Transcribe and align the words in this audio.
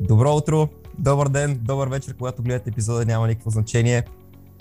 Добро 0.00 0.34
утро, 0.34 0.68
добър 0.98 1.28
ден, 1.28 1.60
добър 1.62 1.88
вечер, 1.88 2.16
когато 2.16 2.42
гледате 2.42 2.70
епизода, 2.70 3.04
няма 3.04 3.28
никакво 3.28 3.50
значение. 3.50 4.04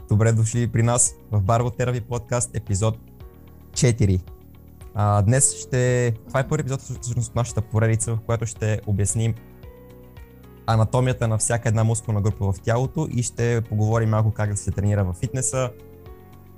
Добре 0.09 0.31
дошли 0.31 0.67
при 0.67 0.83
нас 0.83 1.15
в 1.31 1.41
Барбо 1.41 1.69
Терави 1.69 2.01
подкаст, 2.01 2.55
епизод 2.55 2.97
4. 3.71 4.21
А, 4.93 5.21
днес 5.21 5.55
ще... 5.55 6.13
Това 6.27 6.39
е 6.39 6.47
първи 6.47 6.61
епизод 6.61 6.81
всъщност 6.81 7.29
от 7.29 7.35
нашата 7.35 7.61
поредица, 7.61 8.15
в 8.15 8.19
която 8.21 8.45
ще 8.45 8.81
обясним 8.85 9.35
анатомията 10.65 11.27
на 11.27 11.37
всяка 11.37 11.69
една 11.69 11.83
мускулна 11.83 12.21
група 12.21 12.53
в 12.53 12.61
тялото 12.61 13.07
и 13.11 13.23
ще 13.23 13.61
поговорим 13.69 14.09
малко 14.09 14.31
как 14.31 14.49
да 14.49 14.57
се 14.57 14.71
тренира 14.71 15.03
в 15.03 15.13
фитнеса, 15.13 15.71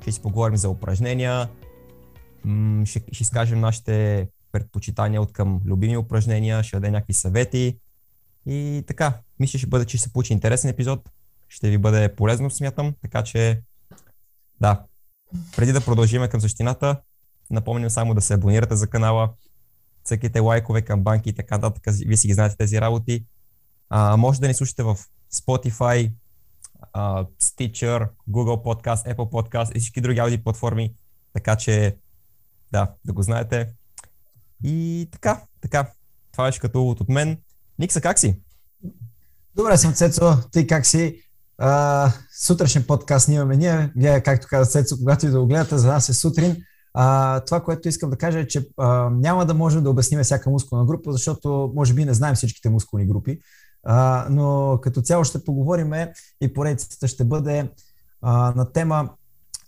ще 0.01 0.11
си 0.11 0.21
поговорим 0.21 0.57
за 0.57 0.69
упражнения, 0.69 1.50
ще, 2.86 3.04
ще 3.11 3.23
изкажем 3.23 3.59
нашите 3.59 4.27
предпочитания 4.51 5.21
от 5.21 5.32
към 5.33 5.61
любими 5.65 5.97
упражнения, 5.97 6.64
ще 6.64 6.75
дадем 6.75 6.91
някакви 6.91 7.14
съвети 7.14 7.77
и 8.49 8.83
така. 8.87 9.13
Мисля, 9.39 9.59
ще 9.59 9.67
бъде, 9.67 9.85
че 9.85 9.97
ще 9.97 10.03
се 10.03 10.13
получи 10.13 10.33
интересен 10.33 10.69
епизод, 10.69 11.09
ще 11.49 11.69
ви 11.69 11.77
бъде 11.77 12.15
полезно, 12.15 12.49
смятам, 12.49 12.93
така 13.01 13.23
че 13.23 13.61
да. 14.61 14.83
Преди 15.55 15.71
да 15.71 15.85
продължим 15.85 16.27
към 16.27 16.41
същината, 16.41 17.01
напомням 17.49 17.89
само 17.89 18.13
да 18.13 18.21
се 18.21 18.33
абонирате 18.33 18.75
за 18.75 18.87
канала, 18.87 19.33
цъкайте 20.03 20.39
лайкове, 20.39 20.81
камбанки 20.81 21.29
и 21.29 21.33
така 21.33 21.57
нататък, 21.57 21.93
вие 22.05 22.17
си 22.17 22.27
ги 22.27 22.33
знаете 22.33 22.57
тези 22.57 22.81
работи. 22.81 23.25
А, 23.89 24.17
може 24.17 24.39
да 24.39 24.47
ни 24.47 24.53
слушате 24.53 24.83
в 24.83 24.97
Spotify, 25.33 26.11
uh, 26.95 27.27
Stitcher, 27.41 28.09
Google 28.29 28.63
Podcast, 28.63 29.15
Apple 29.15 29.15
Podcast 29.15 29.75
и 29.75 29.79
всички 29.79 30.01
други 30.01 30.19
ауди 30.19 30.43
платформи, 30.43 30.93
така 31.33 31.55
че 31.55 31.97
да, 32.72 32.94
да 33.05 33.13
го 33.13 33.22
знаете. 33.22 33.73
И 34.63 35.08
така, 35.11 35.41
така. 35.61 35.91
Това 36.31 36.45
беше 36.45 36.59
като 36.59 36.89
от 36.89 37.09
мен. 37.09 37.38
Никса, 37.80 38.02
как 38.02 38.19
си? 38.19 38.41
Добре 39.55 39.77
съм, 39.77 39.94
Цецо. 39.94 40.38
Ти 40.52 40.67
как 40.67 40.85
си? 40.85 41.22
А, 41.58 42.11
сутрешен 42.41 42.83
подкаст 42.88 43.25
снимаме 43.25 43.58
ние. 43.58 43.91
Вие, 43.95 44.22
както 44.22 44.47
каза 44.49 44.72
Цецо, 44.72 44.97
когато 44.97 45.25
и 45.25 45.30
да 45.30 45.39
го 45.39 45.47
гледате, 45.47 45.77
за 45.77 45.88
нас 45.88 46.09
е 46.09 46.13
сутрин. 46.13 46.57
А, 46.94 47.39
това, 47.39 47.63
което 47.63 47.89
искам 47.89 48.09
да 48.09 48.16
кажа 48.17 48.39
е, 48.39 48.47
че 48.47 48.69
а, 48.77 49.09
няма 49.09 49.45
да 49.45 49.53
можем 49.53 49.83
да 49.83 49.89
обясним 49.89 50.23
всяка 50.23 50.50
мускулна 50.50 50.85
група, 50.85 51.11
защото 51.11 51.72
може 51.75 51.94
би 51.94 52.05
не 52.05 52.13
знаем 52.13 52.35
всичките 52.35 52.69
мускулни 52.69 53.07
групи. 53.07 53.39
А, 53.83 54.27
но 54.30 54.80
като 54.81 55.02
цяло 55.02 55.23
ще 55.23 55.44
поговорим 55.44 55.94
и 56.41 56.53
поредицата 56.53 57.07
ще 57.07 57.23
бъде 57.23 57.69
а, 58.22 58.53
на 58.55 58.72
тема 58.72 59.09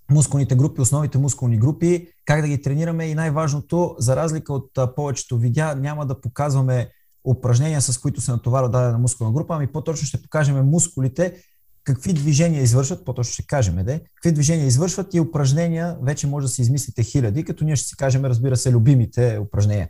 мускулните 0.10 0.56
групи, 0.56 0.82
основните 0.82 1.18
мускулни 1.18 1.58
групи, 1.58 2.08
как 2.26 2.42
да 2.42 2.48
ги 2.48 2.62
тренираме 2.62 3.06
и 3.06 3.16
най-важното, 3.16 3.96
за 4.00 4.16
разлика 4.16 4.54
от 4.54 4.78
а, 4.78 4.96
повечето 4.96 5.38
видеа, 5.38 5.76
няма 5.76 6.06
да 6.06 6.22
показваме 6.22 6.90
упражнения, 7.24 7.82
с 7.82 7.98
които 7.98 8.22
се 8.22 8.32
натоварва 8.32 8.70
дадена 8.70 8.98
мускулна 8.98 9.34
група, 9.34 9.56
ами 9.56 9.68
по-точно 9.68 10.08
ще 10.08 10.22
покажем 10.22 10.66
мускулите, 10.66 11.36
какви 11.84 12.14
движения 12.14 12.62
извършват, 12.62 13.06
по-точно 13.06 13.34
ще 13.34 13.46
кажем, 13.46 13.76
де, 13.86 14.02
какви 14.16 14.32
движения 14.32 14.68
извършват 14.68 15.14
и 15.14 15.20
упражнения 15.20 15.98
вече 16.02 16.28
може 16.28 16.46
да 16.46 16.52
си 16.52 16.62
измислите 16.62 17.04
хиляди, 17.04 17.46
като 17.46 17.66
ние 17.66 17.76
ще 17.76 17.88
си 17.88 17.96
кажем, 17.98 18.26
разбира 18.26 18.58
се, 18.58 18.72
любимите 18.72 19.40
упражнения. 19.42 19.90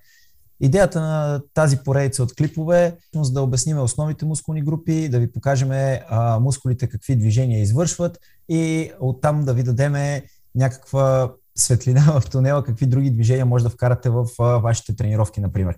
Идеята 0.64 1.02
на 1.02 1.42
тази 1.54 1.78
поредица 1.78 2.24
от 2.24 2.36
клипове 2.36 2.86
е 2.86 3.20
да 3.32 3.42
обясним 3.42 3.80
основните 3.80 4.26
мускулни 4.26 4.62
групи, 4.62 5.10
да 5.10 5.20
ви 5.20 5.32
покажем 5.32 5.70
а, 5.72 6.40
мускулите 6.40 6.90
какви 6.90 7.16
движения 7.16 7.62
извършват 7.62 8.18
и 8.50 8.92
оттам 9.00 9.46
да 9.46 9.54
ви 9.54 9.64
дадем 9.64 10.22
някаква 10.56 11.32
светлина 11.58 12.20
в 12.20 12.30
тунела, 12.30 12.64
какви 12.64 12.86
други 12.86 13.12
движения 13.12 13.46
може 13.46 13.64
да 13.64 13.70
вкарате 13.70 14.10
в 14.10 14.26
а, 14.40 14.44
вашите 14.44 14.96
тренировки, 14.96 15.42
например. 15.42 15.76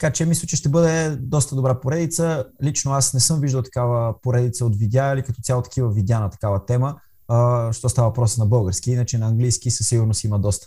Така 0.00 0.12
че 0.12 0.26
мисля, 0.26 0.46
че 0.46 0.56
ще 0.56 0.68
бъде 0.68 1.16
доста 1.16 1.56
добра 1.56 1.80
поредица. 1.80 2.46
Лично 2.62 2.92
аз 2.92 3.14
не 3.14 3.20
съм 3.20 3.40
виждал 3.40 3.62
такава 3.62 4.20
поредица 4.20 4.66
от 4.66 4.76
видеа 4.76 5.12
или 5.12 5.22
като 5.22 5.40
цяло 5.42 5.62
такива 5.62 5.90
видеа 5.90 6.20
на 6.20 6.30
такава 6.30 6.66
тема, 6.66 7.00
а, 7.28 7.72
що 7.72 7.88
става 7.88 8.08
въпрос 8.08 8.38
на 8.38 8.46
български, 8.46 8.90
иначе 8.90 9.18
на 9.18 9.26
английски 9.26 9.70
със 9.70 9.88
сигурност 9.88 10.24
има 10.24 10.38
доста. 10.38 10.66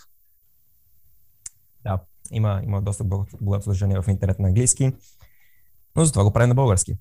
Да, 1.83 1.99
има, 2.31 2.61
има 2.63 2.81
доста 2.81 3.03
богато 3.41 3.63
съдържание 3.63 4.01
в 4.01 4.07
интернет 4.07 4.39
на 4.39 4.47
английски, 4.47 4.93
но 5.95 6.05
затова 6.05 6.23
го 6.23 6.33
правим 6.33 6.49
на 6.49 6.55
български. 6.55 6.97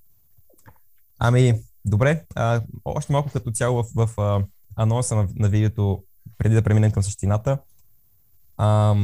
Ами, 1.19 1.61
добре, 1.85 2.25
а, 2.35 2.61
още 2.85 3.13
малко 3.13 3.31
като 3.33 3.51
цяло 3.51 3.83
в, 3.83 4.07
в 4.07 4.21
а, 4.21 4.45
анонса 4.77 5.17
на, 5.17 5.29
на 5.35 5.49
видеото, 5.49 6.05
преди 6.39 6.55
да 6.55 6.63
преминем 6.63 6.93
към 6.93 7.03
същината. 7.03 7.59
А, 8.57 8.97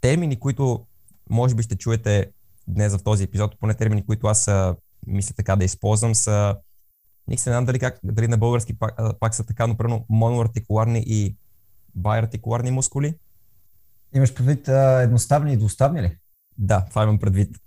термини, 0.00 0.40
които 0.40 0.86
може 1.30 1.54
би 1.54 1.62
ще 1.62 1.76
чуете 1.76 2.30
днес 2.68 2.96
в 2.96 3.02
този 3.02 3.24
епизод, 3.24 3.58
поне 3.60 3.74
термини, 3.74 4.06
които 4.06 4.26
аз 4.26 4.48
а, 4.48 4.76
мисля 5.06 5.34
така 5.36 5.56
да 5.56 5.64
използвам, 5.64 6.14
са 6.14 6.56
не 7.28 7.36
знам 7.36 7.64
дали, 7.64 7.78
как, 7.78 7.98
дали 8.04 8.28
на 8.28 8.38
български 8.38 8.78
пак, 8.78 8.94
пак 9.20 9.34
са 9.34 9.46
така, 9.46 9.66
но 9.66 9.76
примерно 9.76 10.06
моноартикуларни 10.08 11.04
и 11.06 11.36
байартикуларни 11.94 12.70
мускули. 12.70 13.14
Имаш 14.14 14.34
предвид 14.34 14.68
а, 14.68 15.00
едноставни 15.02 15.52
и 15.52 15.56
двуставни 15.56 16.02
ли? 16.02 16.16
Да, 16.58 16.84
това 16.90 17.02
имам 17.02 17.18
предвид. 17.18 17.56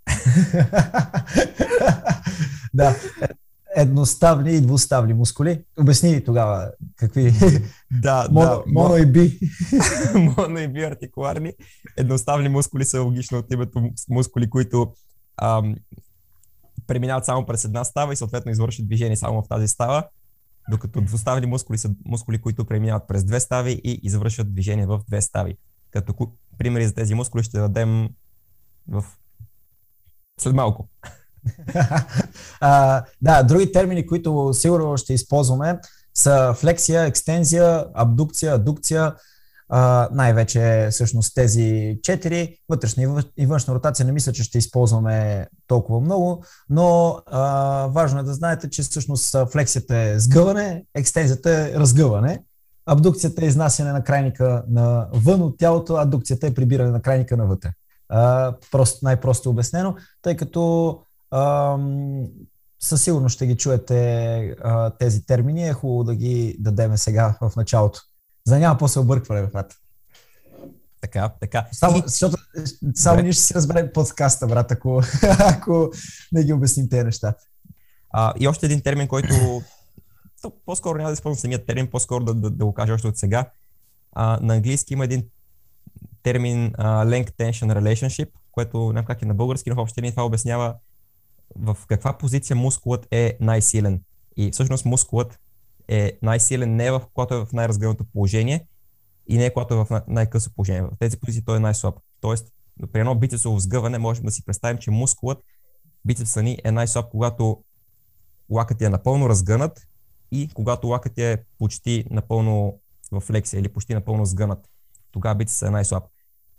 да, 2.74 2.96
едноставни 3.76 4.52
и 4.56 4.62
двуставни 4.62 5.14
мускули. 5.14 5.64
Обясни 5.80 6.24
тогава 6.24 6.72
какви. 6.96 7.34
Да, 8.02 8.28
моно, 8.32 8.50
да. 8.50 8.64
Моно 8.68 8.98
и 8.98 9.06
би. 9.06 9.40
моно 10.38 10.60
и 10.60 10.68
би 10.68 10.84
артикуларни. 10.84 11.54
Едноставни 11.98 12.50
мускули 12.50 12.86
са 12.86 13.02
логично 13.02 13.38
от 13.38 13.52
името 13.52 13.90
мускули, 14.10 14.50
които 14.50 14.94
ам, 15.42 15.76
преминават 16.88 17.26
само 17.26 17.46
през 17.46 17.66
една 17.66 17.84
става 17.84 18.14
и 18.14 18.16
съответно 18.16 18.52
извършват 18.52 18.88
движение 18.88 19.16
само 19.16 19.42
в 19.42 19.48
тази 19.48 19.68
става, 19.68 20.08
докато 20.70 21.02
двуставни 21.02 21.46
мускули 21.46 21.78
са 21.78 21.92
мускули, 22.06 22.42
които 22.42 22.66
преминават 22.66 23.08
през 23.08 23.24
две 23.24 23.40
стави 23.40 23.82
и 23.84 24.00
извършват 24.04 24.54
движение 24.54 24.86
в 24.86 25.02
две 25.08 25.22
стави. 25.22 25.58
Като 25.92 26.14
примери 26.58 26.88
за 26.88 26.94
тези 26.94 27.14
мускули 27.14 27.44
ще 27.44 27.60
дадем 27.60 28.10
в... 28.88 29.06
след 30.40 30.54
малко. 30.54 30.90
а, 32.62 33.04
да, 33.22 33.44
други 33.44 33.72
термини, 33.72 34.08
които 34.08 34.54
сигурно 34.54 34.98
ще 34.98 35.14
използваме 35.14 35.80
са 36.16 36.54
флексия, 36.58 37.06
екстензия, 37.06 37.86
абдукция, 37.94 38.54
адукция, 38.54 39.16
а, 39.70 40.10
най-вече 40.12 40.88
всъщност 40.92 41.36
тези 41.36 41.98
четири. 42.04 42.58
Вътрешна 42.70 43.24
и 43.38 43.46
външна 43.46 43.74
ротация 43.76 44.06
не 44.06 44.12
мисля, 44.12 44.32
че 44.32 44.44
ще 44.44 44.58
използваме 44.58 45.48
толкова 45.68 46.00
много, 46.00 46.44
но 46.70 47.20
а, 47.26 47.88
важно 47.88 48.20
е 48.20 48.24
да 48.24 48.34
знаете, 48.34 48.70
че 48.70 48.82
всъщност 48.82 49.36
флексията 49.52 49.98
е 49.98 50.20
сгъване, 50.20 50.84
екстензията 50.96 51.52
е 51.52 51.74
разгъване, 51.74 52.44
абдукцията 52.86 53.46
е 53.46 53.48
изнасяне 53.48 53.92
на 53.92 54.04
крайника 54.04 54.64
на 54.70 55.08
вън 55.14 55.42
от 55.42 55.58
тялото, 55.58 55.96
адукцията 55.96 56.48
е 56.48 56.54
прибиране 56.54 56.92
на 56.92 57.02
крайника 57.02 57.38
навътре. 57.38 57.70
А, 58.10 58.54
просто, 58.72 59.00
най-просто 59.06 59.50
обяснено, 59.50 59.96
тъй 60.22 60.36
като 60.36 61.00
със 62.80 63.04
сигурност 63.04 63.36
ще 63.36 63.48
ги 63.48 63.58
чуете 63.58 64.56
а, 64.64 64.90
тези 64.90 65.26
термини. 65.26 65.68
Е 65.68 65.74
хубаво 65.74 66.04
да 66.04 66.16
ги 66.16 66.56
дадеме 66.60 66.98
сега 66.98 67.38
в 67.42 67.52
началото. 67.56 68.00
За 68.48 68.60
няма 68.60 68.78
после 68.78 69.00
объркване, 69.00 69.48
брат. 69.48 69.76
Така, 71.02 71.30
така. 71.40 71.68
Само, 71.72 71.98
и... 71.98 72.04
защото, 72.06 72.38
само 72.96 73.22
ние 73.22 73.34
ще 73.34 73.44
си 73.44 73.54
разберем 73.54 73.90
подкаста, 73.94 74.48
брат, 74.48 74.72
ако, 74.72 75.02
ако 75.40 75.92
не 76.32 76.44
ги 76.44 76.54
обясним 76.54 76.90
тези 76.90 77.04
неща. 77.04 77.34
А, 78.10 78.34
и 78.40 78.48
още 78.48 78.66
един 78.66 78.82
термин, 78.82 79.08
който 79.08 79.62
то, 80.42 80.54
по-скоро 80.66 80.98
няма 80.98 81.10
да 81.10 81.14
използвам 81.14 81.40
самият 81.40 81.66
термин, 81.66 81.88
по-скоро 81.88 82.24
да, 82.24 82.34
да, 82.34 82.50
да 82.50 82.66
го 82.66 82.74
кажа 82.74 82.94
още 82.94 83.08
от 83.08 83.18
сега. 83.18 83.50
А, 84.12 84.40
на 84.42 84.54
английски 84.54 84.94
има 84.94 85.04
един 85.04 85.26
термин 86.24 86.72
uh, 86.72 87.08
Length 87.08 87.32
Tension 87.32 87.80
Relationship, 87.80 88.30
което 88.52 88.94
не 88.94 89.06
как 89.06 89.22
е 89.22 89.26
на 89.26 89.34
български, 89.34 89.70
но 89.70 89.76
в 89.76 89.80
общи 89.80 90.12
това 90.12 90.26
обяснява 90.26 90.76
в 91.56 91.78
каква 91.88 92.18
позиция 92.18 92.56
мускулът 92.56 93.08
е 93.12 93.38
най-силен. 93.40 94.02
И 94.38 94.52
всъщност 94.52 94.86
мускулът 94.86 95.40
е 95.88 96.18
най-силен 96.22 96.76
не 96.76 96.92
в 96.92 97.02
когато 97.14 97.34
е 97.34 97.46
в 97.46 97.54
най-разгърнато 97.54 98.06
положение 98.14 98.68
и 99.28 99.38
не 99.38 99.54
когато 99.54 99.74
е 99.74 99.78
в 99.78 100.02
най-късо 100.08 100.54
положение. 100.56 100.82
В 100.82 100.92
тези 101.00 101.20
позиции 101.20 101.44
той 101.46 101.58
е 101.58 101.60
най-слаб. 101.60 101.96
Тоест, 102.22 102.48
при 102.92 103.00
едно 103.00 103.16
бицепсово 103.16 103.60
сгъване 103.60 103.98
можем 103.98 104.26
да 104.26 104.32
си 104.32 104.46
представим, 104.46 104.78
че 104.78 104.92
мускулът, 104.92 105.44
бицепса 106.06 106.44
ни 106.44 106.58
е 106.64 106.72
най-слаб, 106.72 107.12
когато 107.12 107.64
лакът 108.50 108.82
е 108.82 108.90
напълно 108.90 109.30
разгънат 109.30 109.88
и 110.32 110.50
когато 110.54 110.88
лакът 110.88 111.18
е 111.18 111.44
почти 111.58 112.06
напълно 112.10 112.80
в 113.12 113.22
флексия 113.22 113.60
или 113.60 113.70
почти 113.70 113.94
напълно 113.94 114.26
сгънат. 114.26 114.70
Тогава 115.12 115.36
бицепсът 115.36 115.68
е 115.68 115.72
най-слаб. 115.72 116.04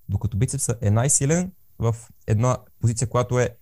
Докато 0.09 0.37
бицепсът 0.37 0.83
е 0.83 0.91
най-силен 0.91 1.53
в 1.79 1.97
една 2.27 2.59
позиция, 2.81 3.09
която 3.09 3.41
е 3.41 3.57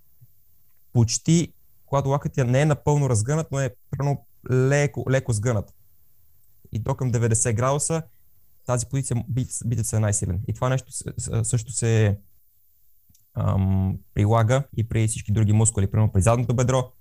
почти, 0.92 1.52
когато 1.86 2.08
лакът 2.08 2.36
не 2.36 2.60
е 2.60 2.64
напълно 2.64 3.10
разгънат, 3.10 3.46
но 3.52 3.60
е 3.60 3.74
прено 3.90 4.26
леко, 4.50 5.04
леко 5.10 5.32
сгънат. 5.32 5.74
И 6.72 6.84
то 6.84 6.94
към 6.94 7.12
90 7.12 7.54
градуса 7.54 8.02
тази 8.66 8.86
позиция 8.86 9.24
бицепса 9.64 9.96
е 9.96 10.00
най-силен. 10.00 10.40
И 10.48 10.54
това 10.54 10.68
нещо 10.68 10.92
също 11.42 11.72
се 11.72 12.18
ам, 13.34 13.98
прилага 14.14 14.62
и 14.76 14.88
при 14.88 15.08
всички 15.08 15.32
други 15.32 15.52
мускули, 15.52 15.90
примерно 15.90 16.12
при 16.12 16.22
задното 16.22 16.54
бедро, 16.54 16.92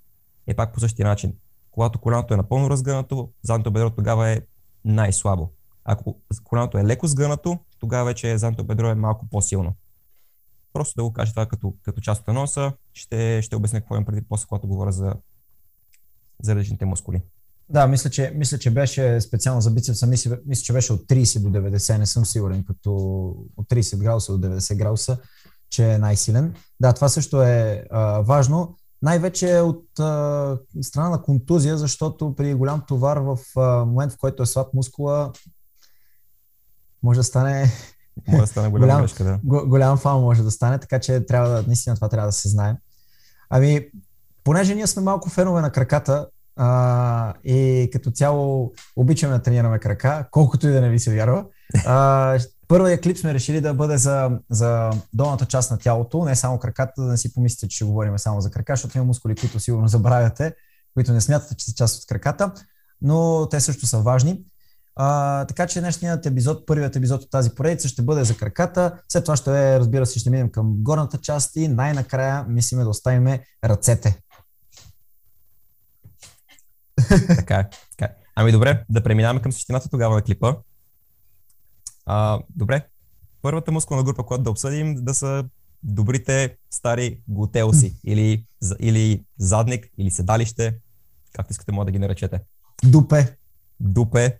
е 0.46 0.54
пак 0.54 0.74
по 0.74 0.80
същия 0.80 1.06
начин. 1.06 1.34
Когато 1.70 2.00
коляното 2.00 2.34
е 2.34 2.36
напълно 2.36 2.70
разгънато, 2.70 3.32
задното 3.42 3.70
бедро 3.70 3.90
тогава 3.90 4.28
е 4.28 4.40
най-слабо. 4.84 5.50
Ако 5.84 6.20
коляното 6.44 6.78
е 6.78 6.84
леко 6.84 7.06
сгънато, 7.06 7.58
тогава 7.78 8.04
вече 8.04 8.38
задното 8.38 8.64
бедро 8.64 8.86
е 8.86 8.94
малко 8.94 9.26
по-силно. 9.30 9.74
Просто 10.72 10.94
да 10.96 11.02
го 11.02 11.12
кажа 11.12 11.32
това 11.32 11.46
като, 11.46 11.74
като 11.82 12.00
част 12.00 12.22
от 12.22 12.28
аноса, 12.28 12.72
ще, 12.92 13.42
ще 13.42 13.56
обясня 13.56 13.80
какво 13.80 13.94
имам 13.94 14.04
преди 14.04 14.22
после, 14.28 14.46
когато 14.46 14.68
говоря 14.68 14.92
за, 14.92 15.14
за 16.42 16.54
различните 16.54 16.84
мускули. 16.84 17.22
Да, 17.68 17.86
мисля 17.86 18.10
че, 18.10 18.32
мисля, 18.34 18.58
че 18.58 18.70
беше 18.70 19.20
специално 19.20 19.60
за 19.60 19.70
бицепса, 19.70 20.06
мисля, 20.06 20.38
мисля, 20.46 20.62
че 20.62 20.72
беше 20.72 20.92
от 20.92 21.00
30 21.00 21.42
до 21.42 21.58
90, 21.58 21.98
не 21.98 22.06
съм 22.06 22.26
сигурен, 22.26 22.64
като 22.64 22.94
от 23.56 23.68
30 23.68 23.98
градуса 23.98 24.38
до 24.38 24.48
90 24.48 24.76
градуса, 24.76 25.18
че 25.70 25.92
е 25.92 25.98
най-силен. 25.98 26.54
Да, 26.80 26.92
това 26.92 27.08
също 27.08 27.42
е 27.42 27.84
а, 27.90 28.20
важно. 28.20 28.76
Най-вече 29.02 29.60
от 29.60 29.98
а, 29.98 30.58
страна 30.82 31.08
на 31.08 31.22
контузия, 31.22 31.78
защото 31.78 32.34
при 32.34 32.54
голям 32.54 32.82
товар 32.88 33.16
в 33.16 33.38
а, 33.56 33.84
момент, 33.84 34.12
в 34.12 34.18
който 34.18 34.42
е 34.42 34.46
слаб 34.46 34.74
мускула, 34.74 35.32
може 37.02 37.20
да 37.20 37.24
стане 37.24 37.72
може 38.28 38.40
да 38.40 38.46
стане 38.46 38.68
голям, 38.68 38.88
голям 38.88 39.00
грешка, 39.00 39.24
да. 39.24 39.38
Голям 39.44 39.98
фал 39.98 40.20
може 40.20 40.42
да 40.42 40.50
стане, 40.50 40.78
така 40.78 40.98
че 40.98 41.26
трябва 41.26 41.48
да, 41.48 41.64
наистина 41.66 41.94
това 41.94 42.08
трябва 42.08 42.28
да 42.28 42.32
се 42.32 42.48
знае. 42.48 42.76
Ами, 43.50 43.86
понеже 44.44 44.74
ние 44.74 44.86
сме 44.86 45.02
малко 45.02 45.28
фенове 45.28 45.60
на 45.60 45.72
краката 45.72 46.26
а, 46.56 47.34
и 47.44 47.88
като 47.92 48.10
цяло 48.10 48.72
обичаме 48.96 49.36
да 49.36 49.42
тренираме 49.42 49.78
крака, 49.78 50.28
колкото 50.30 50.68
и 50.68 50.72
да 50.72 50.80
не 50.80 50.90
ви 50.90 50.98
се 50.98 51.14
вярва, 51.14 51.44
а, 51.86 52.38
първият 52.68 53.02
клип 53.02 53.18
сме 53.18 53.34
решили 53.34 53.60
да 53.60 53.74
бъде 53.74 53.98
за, 53.98 54.30
за 54.50 54.90
долната 55.12 55.46
част 55.46 55.70
на 55.70 55.78
тялото, 55.78 56.24
не 56.24 56.36
само 56.36 56.58
краката, 56.58 57.02
да 57.02 57.08
не 57.08 57.16
си 57.16 57.34
помислите, 57.34 57.68
че 57.68 57.76
ще 57.76 57.84
говорим 57.84 58.18
само 58.18 58.40
за 58.40 58.50
крака, 58.50 58.72
защото 58.72 58.98
има 58.98 59.04
мускули, 59.04 59.34
които 59.34 59.60
сигурно 59.60 59.88
забравяте, 59.88 60.54
които 60.94 61.12
не 61.12 61.20
смятате, 61.20 61.54
че 61.54 61.66
са 61.66 61.74
част 61.74 62.02
от 62.02 62.06
краката, 62.06 62.52
но 63.02 63.48
те 63.50 63.60
също 63.60 63.86
са 63.86 63.98
важни. 63.98 64.42
А, 65.02 65.44
така 65.44 65.66
че 65.66 65.80
днешният 65.80 66.26
епизод, 66.26 66.66
първият 66.66 66.96
епизод 66.96 67.22
от 67.22 67.30
тази 67.30 67.50
поредица 67.50 67.88
ще 67.88 68.02
бъде 68.02 68.24
за 68.24 68.36
краката. 68.36 69.02
След 69.08 69.24
това 69.24 69.36
ще, 69.36 69.78
разбира 69.78 70.06
се, 70.06 70.18
ще 70.18 70.30
минем 70.30 70.50
към 70.50 70.74
горната 70.78 71.18
част 71.18 71.56
и 71.56 71.68
най-накрая 71.68 72.44
мислиме 72.48 72.82
да 72.82 72.88
оставим 72.88 73.38
ръцете. 73.64 74.20
така 77.36 77.56
е. 77.56 77.68
Така 77.98 78.12
е. 78.12 78.16
Ами 78.34 78.52
добре, 78.52 78.84
да 78.90 79.02
преминаваме 79.02 79.42
към 79.42 79.52
същината 79.52 79.88
тогава 79.88 80.14
на 80.14 80.22
клипа. 80.22 80.54
А, 82.06 82.40
добре, 82.56 82.86
първата 83.42 83.72
мускулна 83.72 84.02
група, 84.02 84.22
която 84.22 84.44
да 84.44 84.50
обсъдим, 84.50 84.94
да 84.98 85.14
са 85.14 85.44
добрите 85.82 86.56
стари 86.70 87.22
глутеуси 87.28 87.96
или, 88.04 88.46
или 88.80 89.24
задник, 89.38 89.86
или 89.98 90.10
седалище, 90.10 90.78
както 91.32 91.52
искате 91.52 91.72
може 91.72 91.86
да 91.86 91.92
ги 91.92 91.98
наречете. 91.98 92.40
Дупе. 92.84 93.36
Дупе, 93.80 94.38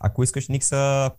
ако 0.00 0.22
искаш, 0.22 0.48
Никса, 0.48 1.10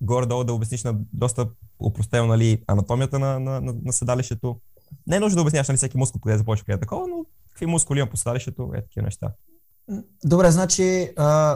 горе-долу 0.00 0.44
да 0.44 0.52
обясниш 0.52 0.84
на 0.84 0.94
доста 1.12 1.48
упростено 1.80 2.26
нали, 2.26 2.62
анатомията 2.66 3.18
на, 3.18 3.40
на, 3.40 3.60
на, 3.60 3.74
на 3.84 3.92
седалището. 3.92 4.56
Не 5.06 5.16
е 5.16 5.20
нужно 5.20 5.36
да 5.36 5.42
обясняваш 5.42 5.68
нали, 5.68 5.76
всеки 5.76 5.98
мускул, 5.98 6.20
къде 6.20 6.38
започва, 6.38 6.64
къде 6.64 6.76
е 6.76 6.80
такова, 6.80 7.08
но 7.08 7.24
какви 7.48 7.66
мускули 7.66 7.98
има 7.98 8.10
по 8.10 8.16
седалището, 8.16 8.70
е 8.74 8.82
такива 8.82 9.04
неща. 9.04 9.32
Добре, 10.24 10.50
значи 10.50 11.10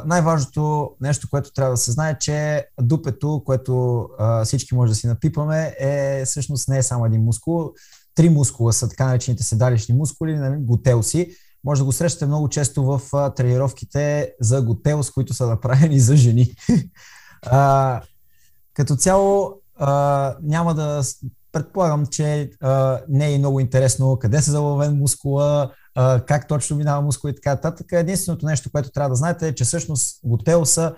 най-важното 0.07 0.91
нещо, 1.01 1.29
което 1.31 1.53
трябва 1.53 1.71
да 1.71 1.77
се 1.77 1.93
знае, 1.93 2.19
че 2.19 2.67
дупето, 2.81 3.43
което 3.47 4.09
всички 4.45 4.75
може 4.75 4.91
да 4.91 4.97
си 4.97 5.07
напипаме, 5.07 5.75
е 5.79 6.25
всъщност 6.25 6.69
не 6.69 6.79
е 6.79 6.83
само 6.83 7.07
един 7.07 7.23
мускул. 7.23 7.73
Три 8.15 8.29
мускула 8.29 8.73
са 8.73 8.89
така 8.89 9.07
наречените 9.07 9.43
седалищни 9.43 9.95
мускули, 9.95 10.35
нали, 10.35 10.57
готелси. 10.61 11.37
Може 11.65 11.81
да 11.81 11.85
го 11.85 11.93
срещате 11.93 12.27
много 12.27 12.49
често 12.49 12.85
в 12.85 13.01
тренировките 13.37 14.33
за 14.41 14.63
готелс, 14.63 15.11
които 15.11 15.35
са 15.35 15.47
направени 15.47 16.01
за 16.01 16.17
жени. 16.17 16.55
а, 17.47 18.01
като 18.75 18.97
цяло 18.97 19.55
а, 19.77 20.37
няма 20.43 20.75
да 20.75 21.03
предполагам, 21.53 22.07
че 22.07 22.51
а, 22.61 23.01
не 23.09 23.35
е 23.35 23.39
много 23.39 23.61
интересно 23.61 24.19
къде 24.19 24.43
се 24.43 24.51
заловен 24.51 24.97
мускула, 24.97 25.73
а, 25.95 26.21
как 26.21 26.49
точно 26.49 26.77
минава 26.77 27.03
мускул 27.03 27.29
и 27.29 27.35
така 27.35 27.51
нататък. 27.51 27.87
Единственото 27.93 28.47
нещо, 28.47 28.71
което 28.73 28.91
трябва 28.91 29.09
да 29.09 29.17
знаете 29.17 29.49
е, 29.49 29.55
че 29.55 29.65
всъщност 29.65 30.21
готелса 30.25 30.95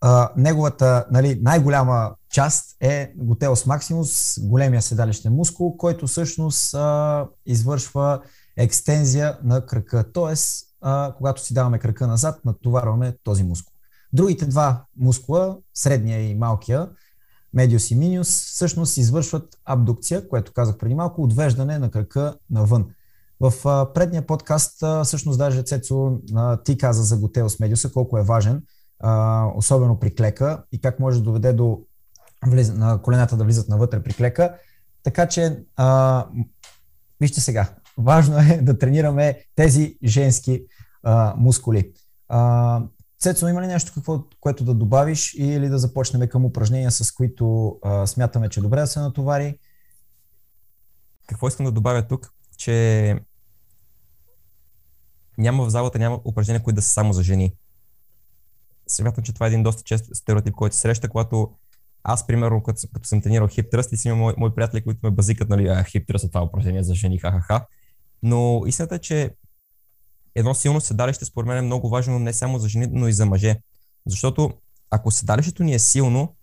а, 0.00 0.30
неговата 0.36 1.04
нали, 1.10 1.38
най-голяма 1.42 2.14
част 2.30 2.76
е 2.80 3.12
готелс 3.16 3.66
максимус, 3.66 4.38
големия 4.42 4.82
седалищен 4.82 5.32
мускул, 5.32 5.76
който 5.76 6.06
всъщност 6.06 6.74
а, 6.74 7.26
извършва 7.46 8.20
екстензия 8.56 9.38
на 9.44 9.66
кръка. 9.66 10.12
Тоест, 10.12 10.66
а, 10.80 11.14
когато 11.16 11.42
си 11.42 11.54
даваме 11.54 11.78
кръка 11.78 12.06
назад, 12.06 12.44
натоварваме 12.44 13.16
този 13.24 13.44
мускул. 13.44 13.72
Другите 14.12 14.46
два 14.46 14.84
мускула, 14.96 15.56
средния 15.74 16.30
и 16.30 16.34
малкия, 16.34 16.88
медиус 17.54 17.90
и 17.90 17.94
миниус, 17.94 18.28
всъщност 18.28 18.96
извършват 18.96 19.58
абдукция, 19.64 20.28
което 20.28 20.52
казах 20.52 20.78
преди 20.78 20.94
малко, 20.94 21.22
отвеждане 21.22 21.78
на 21.78 21.90
кръка 21.90 22.34
навън. 22.50 22.86
В 23.40 23.52
предния 23.94 24.26
подкаст, 24.26 24.84
всъщност 25.04 25.38
даже 25.38 25.62
Цецо, 25.62 26.18
а, 26.34 26.62
ти 26.62 26.78
каза 26.78 27.02
за 27.02 27.16
готеус 27.16 27.60
медиуса, 27.60 27.92
колко 27.92 28.18
е 28.18 28.22
важен, 28.22 28.62
особено 29.54 29.98
при 30.00 30.14
клека 30.14 30.62
и 30.72 30.80
как 30.80 31.00
може 31.00 31.18
да 31.18 31.24
доведе 31.24 31.52
до 31.52 31.80
влиз... 32.46 32.72
на 32.72 33.02
колената 33.02 33.36
да 33.36 33.44
влизат 33.44 33.68
навътре 33.68 34.02
при 34.02 34.14
клека. 34.14 34.54
Така 35.02 35.28
че, 35.28 35.64
а, 35.76 36.26
вижте 37.20 37.40
сега, 37.40 37.68
важно 37.98 38.38
е 38.38 38.60
да 38.62 38.78
тренираме 38.78 39.38
тези 39.54 39.98
женски 40.04 40.64
а, 41.02 41.34
мускули. 41.36 41.92
А, 42.28 42.82
Цецо, 43.18 43.48
има 43.48 43.62
ли 43.62 43.66
нещо, 43.66 43.92
какво, 43.94 44.24
което 44.40 44.64
да 44.64 44.74
добавиш 44.74 45.34
или 45.34 45.68
да 45.68 45.78
започнем 45.78 46.28
към 46.28 46.44
упражнения, 46.44 46.90
с 46.90 47.12
които 47.12 47.78
а, 47.82 48.06
смятаме, 48.06 48.48
че 48.48 48.60
добре 48.60 48.80
да 48.80 48.86
се 48.86 49.00
натовари? 49.00 49.58
Какво 51.26 51.48
искам 51.48 51.66
да 51.66 51.72
добавя 51.72 52.06
тук, 52.06 52.32
че 52.56 53.16
няма 55.38 55.64
в 55.64 55.70
залата, 55.70 55.98
няма 55.98 56.20
упражнения, 56.24 56.62
които 56.62 56.74
да 56.74 56.82
са 56.82 56.90
само 56.90 57.12
за 57.12 57.22
жени. 57.22 57.52
Смятам, 58.88 59.24
че 59.24 59.32
това 59.34 59.46
е 59.46 59.48
един 59.48 59.62
доста 59.62 59.82
чест 59.82 60.16
стереотип, 60.16 60.54
който 60.54 60.74
се 60.74 60.80
среща, 60.80 61.08
когато 61.08 61.52
аз, 62.02 62.26
примерно, 62.26 62.62
като, 62.62 62.80
като 62.92 63.08
съм 63.08 63.22
тренирал 63.22 63.48
хип 63.48 63.70
тръст 63.70 63.92
и 63.92 63.96
си 63.96 64.08
имам 64.08 64.20
мои, 64.20 64.34
мои 64.38 64.54
приятели, 64.54 64.84
които 64.84 65.00
ме 65.02 65.10
базикат, 65.10 65.48
нали, 65.48 65.84
хип 65.84 66.06
тръст 66.06 66.24
е 66.24 66.28
това 66.28 66.42
упражнение 66.42 66.82
за 66.82 66.94
жени, 66.94 67.18
ха-ха-ха. 67.18 67.66
Но 68.22 68.62
истината 68.66 68.94
е, 68.94 68.98
че 68.98 69.34
едно 70.34 70.54
силно 70.54 70.80
седалище 70.80 71.24
според 71.24 71.48
мен 71.48 71.58
е 71.58 71.62
много 71.62 71.88
важно 71.88 72.18
не 72.18 72.32
само 72.32 72.58
за 72.58 72.68
жени, 72.68 72.86
но 72.90 73.08
и 73.08 73.12
за 73.12 73.26
мъже. 73.26 73.60
Защото 74.06 74.52
ако 74.90 75.10
седалището 75.10 75.62
ни 75.62 75.74
е 75.74 75.78
силно, 75.78 76.36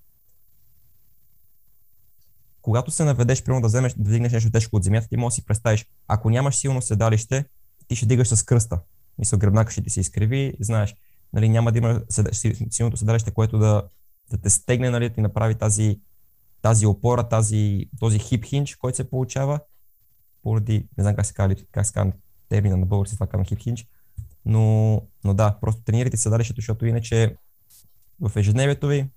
когато 2.62 2.92
се 2.92 3.04
наведеш, 3.04 3.44
примерно 3.44 3.62
да 3.62 3.68
вземеш, 3.68 3.94
да 3.98 4.12
дигнеш 4.12 4.32
нещо 4.32 4.52
тежко 4.52 4.76
от 4.76 4.84
земята, 4.84 5.08
ти 5.08 5.18
можеш 5.18 5.36
да 5.36 5.42
си 5.42 5.46
представиш, 5.46 5.86
ако 6.08 6.30
нямаш 6.30 6.56
силно 6.56 6.82
седалище, 6.82 7.46
ти 7.88 7.96
ще 7.96 8.06
дигаш 8.06 8.28
с 8.28 8.44
кръста. 8.44 8.80
Мисля, 9.18 9.38
гръбнака 9.38 9.72
ще 9.72 9.82
ти 9.82 9.90
се 9.90 10.00
изкриви, 10.00 10.54
знаеш, 10.60 10.96
нали, 11.34 11.50
няма 11.50 11.72
да 11.72 11.78
има 11.78 12.02
силното 12.70 12.98
седалище, 12.98 13.32
което 13.32 13.58
да, 13.58 13.84
да 14.32 14.38
те 14.38 14.50
стегне, 14.50 14.90
нали, 14.90 15.10
да 15.10 15.16
ти 15.16 15.22
направи 15.22 15.56
тази, 15.56 16.00
тази 16.62 16.86
опора, 16.86 17.30
тази, 17.30 17.90
този 18.00 18.20
хип 18.20 18.46
хинч, 18.46 18.76
който 18.76 18.96
се 18.96 19.10
получава 19.10 19.60
поради, 20.44 20.88
не 20.98 21.04
знам 21.04 21.16
как 21.16 21.26
се 21.26 21.34
казва, 21.34 21.56
как 21.72 21.86
се 21.86 21.94
казва 21.94 22.12
термина 22.50 22.78
на 22.78 22.86
български, 22.86 23.16
това 23.16 23.28
казвам 23.28 23.46
хип 23.46 23.60
хинч, 23.60 23.88
но, 24.46 25.02
но 25.24 25.34
да, 25.34 25.58
просто 25.62 25.84
тренирайте 25.84 26.18
седалището, 26.18 26.62
защото 26.62 26.86
иначе 26.86 27.36
в 28.20 28.32
ежедневието 28.36 28.88
ви 28.88 29.10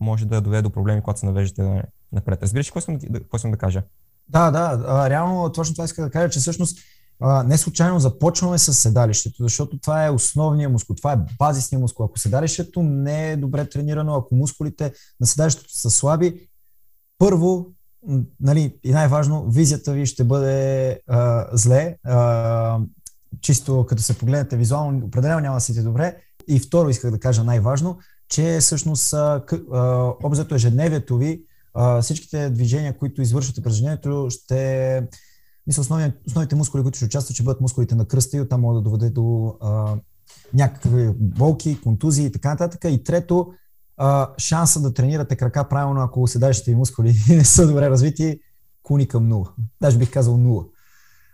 може 0.00 0.26
да 0.26 0.40
доведе 0.40 0.62
до 0.62 0.70
проблеми, 0.70 1.02
когато 1.02 1.20
се 1.20 1.26
навеждате 1.26 1.82
напред. 2.12 2.42
Разбираш 2.42 2.66
какво 2.66 2.78
искам, 2.78 2.98
да, 2.98 3.20
какво 3.20 3.36
искам 3.36 3.50
да 3.50 3.56
кажа? 3.56 3.82
Да, 4.28 4.50
да, 4.50 4.84
а, 4.86 5.10
реално 5.10 5.52
точно 5.52 5.74
това 5.74 5.84
иска 5.84 6.02
да 6.02 6.10
кажа, 6.10 6.30
че 6.30 6.38
всъщност 6.38 6.78
а, 7.20 7.42
не 7.42 7.58
случайно 7.58 8.00
започваме 8.00 8.58
с 8.58 8.74
седалището, 8.74 9.42
защото 9.42 9.78
това 9.78 10.06
е 10.06 10.10
основният 10.10 10.72
мускул, 10.72 10.96
това 10.96 11.12
е 11.12 11.18
базисният 11.38 11.80
мускул. 11.80 12.06
Ако 12.06 12.18
седалището 12.18 12.82
не 12.82 13.30
е 13.30 13.36
добре 13.36 13.68
тренирано, 13.68 14.14
ако 14.14 14.34
мускулите 14.34 14.92
на 15.20 15.26
седалището 15.26 15.78
са 15.78 15.90
слаби, 15.90 16.48
първо 17.18 17.66
нали, 18.40 18.78
и 18.84 18.92
най-важно, 18.92 19.46
визията 19.50 19.92
ви 19.92 20.06
ще 20.06 20.24
бъде 20.24 21.00
а, 21.08 21.46
зле, 21.52 21.96
а, 22.04 22.78
чисто 23.40 23.86
като 23.88 24.02
се 24.02 24.18
погледнете 24.18 24.56
визуално, 24.56 25.06
определено 25.06 25.40
няма 25.40 25.56
да 25.56 25.60
сите 25.60 25.82
добре. 25.82 26.16
И 26.48 26.58
второ 26.58 26.88
исках 26.88 27.10
да 27.10 27.18
кажа 27.18 27.44
най-важно, 27.44 27.98
че 28.28 28.58
всъщност 28.60 29.14
обзето 30.22 30.54
ежедневието 30.54 31.16
ви, 31.16 31.44
а, 31.74 32.02
всичките 32.02 32.50
движения, 32.50 32.98
които 32.98 33.22
извършвате 33.22 33.62
през 33.62 33.72
ежедневието, 33.72 34.26
ще 34.30 35.08
мисля, 35.66 35.80
основни, 35.80 36.12
основните 36.26 36.54
мускули, 36.54 36.82
които 36.82 36.96
ще 36.96 37.04
участват, 37.04 37.34
ще 37.34 37.42
бъдат 37.42 37.60
мускулите 37.60 37.94
на 37.94 38.04
кръста 38.04 38.36
и 38.36 38.40
оттам 38.40 38.60
могат 38.60 38.84
да 38.84 38.90
доведе 38.90 39.10
до 39.10 39.56
а, 39.60 39.96
някакви 40.54 41.10
болки, 41.18 41.80
контузии 41.80 42.26
и 42.26 42.32
така 42.32 42.50
нататък. 42.50 42.80
И 42.84 43.04
трето, 43.04 43.52
а, 43.96 44.30
шанса 44.38 44.80
да 44.80 44.94
тренирате 44.94 45.36
крака 45.36 45.68
правилно, 45.68 46.00
ако 46.00 46.26
седалищите 46.26 46.70
и 46.70 46.74
мускули 46.74 47.14
не 47.28 47.44
са 47.44 47.66
добре 47.66 47.90
развити, 47.90 48.40
куни 48.82 49.08
към 49.08 49.28
нула. 49.28 49.50
Даже 49.80 49.98
бих 49.98 50.10
казал 50.10 50.36
нула. 50.36 50.64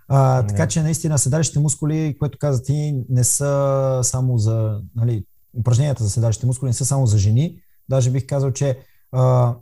А, 0.09 0.47
така 0.47 0.69
че 0.69 0.83
наистина 0.83 1.19
седалищите 1.19 1.59
мускули, 1.59 2.17
което 2.19 2.39
каза 2.39 2.63
ти, 2.63 3.05
не 3.09 3.25
са 3.25 4.01
само 4.03 4.39
за, 4.39 4.81
нали, 4.97 5.25
упражненията 5.59 6.05
за 6.05 6.11
седалищите 6.11 6.47
мускули 6.47 6.69
не 6.69 6.75
са 6.75 6.85
само 6.85 7.07
за 7.07 7.19
жени. 7.19 7.61
Даже 7.89 8.11
бих 8.11 8.27
казал, 8.27 8.53
че 8.53 8.79
а, 9.13 9.55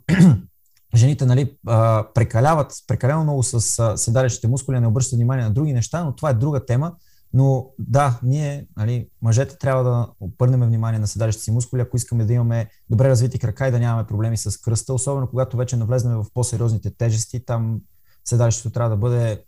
жените 0.95 1.25
нали, 1.25 1.57
а, 1.67 2.05
прекаляват 2.13 2.73
прекалено 2.87 3.23
много 3.23 3.43
с 3.43 3.79
а, 3.79 3.97
седалищите 3.97 4.47
мускули, 4.47 4.79
не 4.79 4.87
обръщат 4.87 5.17
внимание 5.17 5.45
на 5.45 5.51
други 5.51 5.73
неща, 5.73 6.03
но 6.03 6.15
това 6.15 6.29
е 6.29 6.33
друга 6.33 6.65
тема. 6.65 6.93
Но 7.33 7.71
да, 7.79 8.19
ние, 8.23 8.67
нали, 8.77 9.09
мъжете 9.21 9.57
трябва 9.57 9.83
да 9.83 10.07
обърнем 10.19 10.61
внимание 10.61 10.99
на 10.99 11.07
седалищите 11.07 11.43
си 11.43 11.51
мускули, 11.51 11.81
ако 11.81 11.97
искаме 11.97 12.25
да 12.25 12.33
имаме 12.33 12.69
добре 12.89 13.09
развити 13.09 13.39
крака 13.39 13.67
и 13.67 13.71
да 13.71 13.79
нямаме 13.79 14.07
проблеми 14.07 14.37
с 14.37 14.57
кръста, 14.61 14.93
особено 14.93 15.27
когато 15.27 15.57
вече 15.57 15.77
навлезнем 15.77 16.17
в 16.17 16.25
по-сериозните 16.33 16.89
тежести, 16.91 17.45
там 17.45 17.81
седалището 18.25 18.69
трябва 18.69 18.89
да 18.89 18.97
бъде 18.97 19.43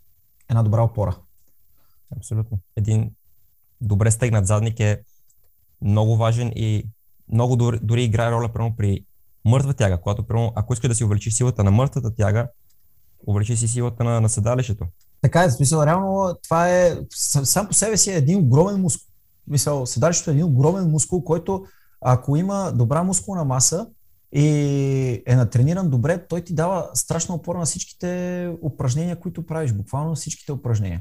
една 0.50 0.62
добра 0.62 0.82
опора. 0.82 1.16
Абсолютно. 2.16 2.58
Един 2.76 3.10
добре 3.80 4.10
стегнат 4.10 4.46
задник 4.46 4.80
е 4.80 5.02
много 5.82 6.16
важен 6.16 6.52
и 6.54 6.88
много 7.32 7.56
дори, 7.56 7.78
дори 7.82 8.04
играе 8.04 8.30
роля 8.30 8.48
прямо 8.52 8.76
при 8.76 9.04
мъртва 9.44 9.74
тяга, 9.74 10.00
когато 10.00 10.26
прямо, 10.26 10.52
ако 10.54 10.72
искаш 10.72 10.88
да 10.88 10.94
си 10.94 11.04
увеличиш 11.04 11.34
силата 11.34 11.64
на 11.64 11.70
мъртвата 11.70 12.14
тяга, 12.14 12.48
увеличи 13.26 13.56
си 13.56 13.68
силата 13.68 14.04
на, 14.04 14.20
на 14.20 14.28
седалището. 14.28 14.86
Така 15.22 15.44
е, 15.44 15.50
смисъл, 15.50 15.82
реално 15.82 16.34
това 16.44 16.68
е 16.68 16.96
сам 17.44 17.66
по 17.66 17.74
себе 17.74 17.96
си 17.96 18.10
е 18.10 18.16
един 18.16 18.38
огромен 18.38 18.80
мускул. 18.80 19.08
Мисъл, 19.46 19.86
седалището 19.86 20.30
е 20.30 20.32
един 20.32 20.44
огромен 20.44 20.90
мускул, 20.90 21.24
който 21.24 21.64
ако 22.00 22.36
има 22.36 22.72
добра 22.74 23.02
мускулна 23.02 23.44
маса 23.44 23.86
и 24.32 25.22
е 25.26 25.36
натрениран 25.36 25.90
добре, 25.90 26.26
той 26.28 26.40
ти 26.40 26.54
дава 26.54 26.90
страшна 26.94 27.34
опора 27.34 27.58
на 27.58 27.64
всичките 27.64 28.50
упражнения, 28.62 29.20
които 29.20 29.46
правиш, 29.46 29.72
буквално 29.72 30.14
всичките 30.14 30.52
упражнения. 30.52 31.00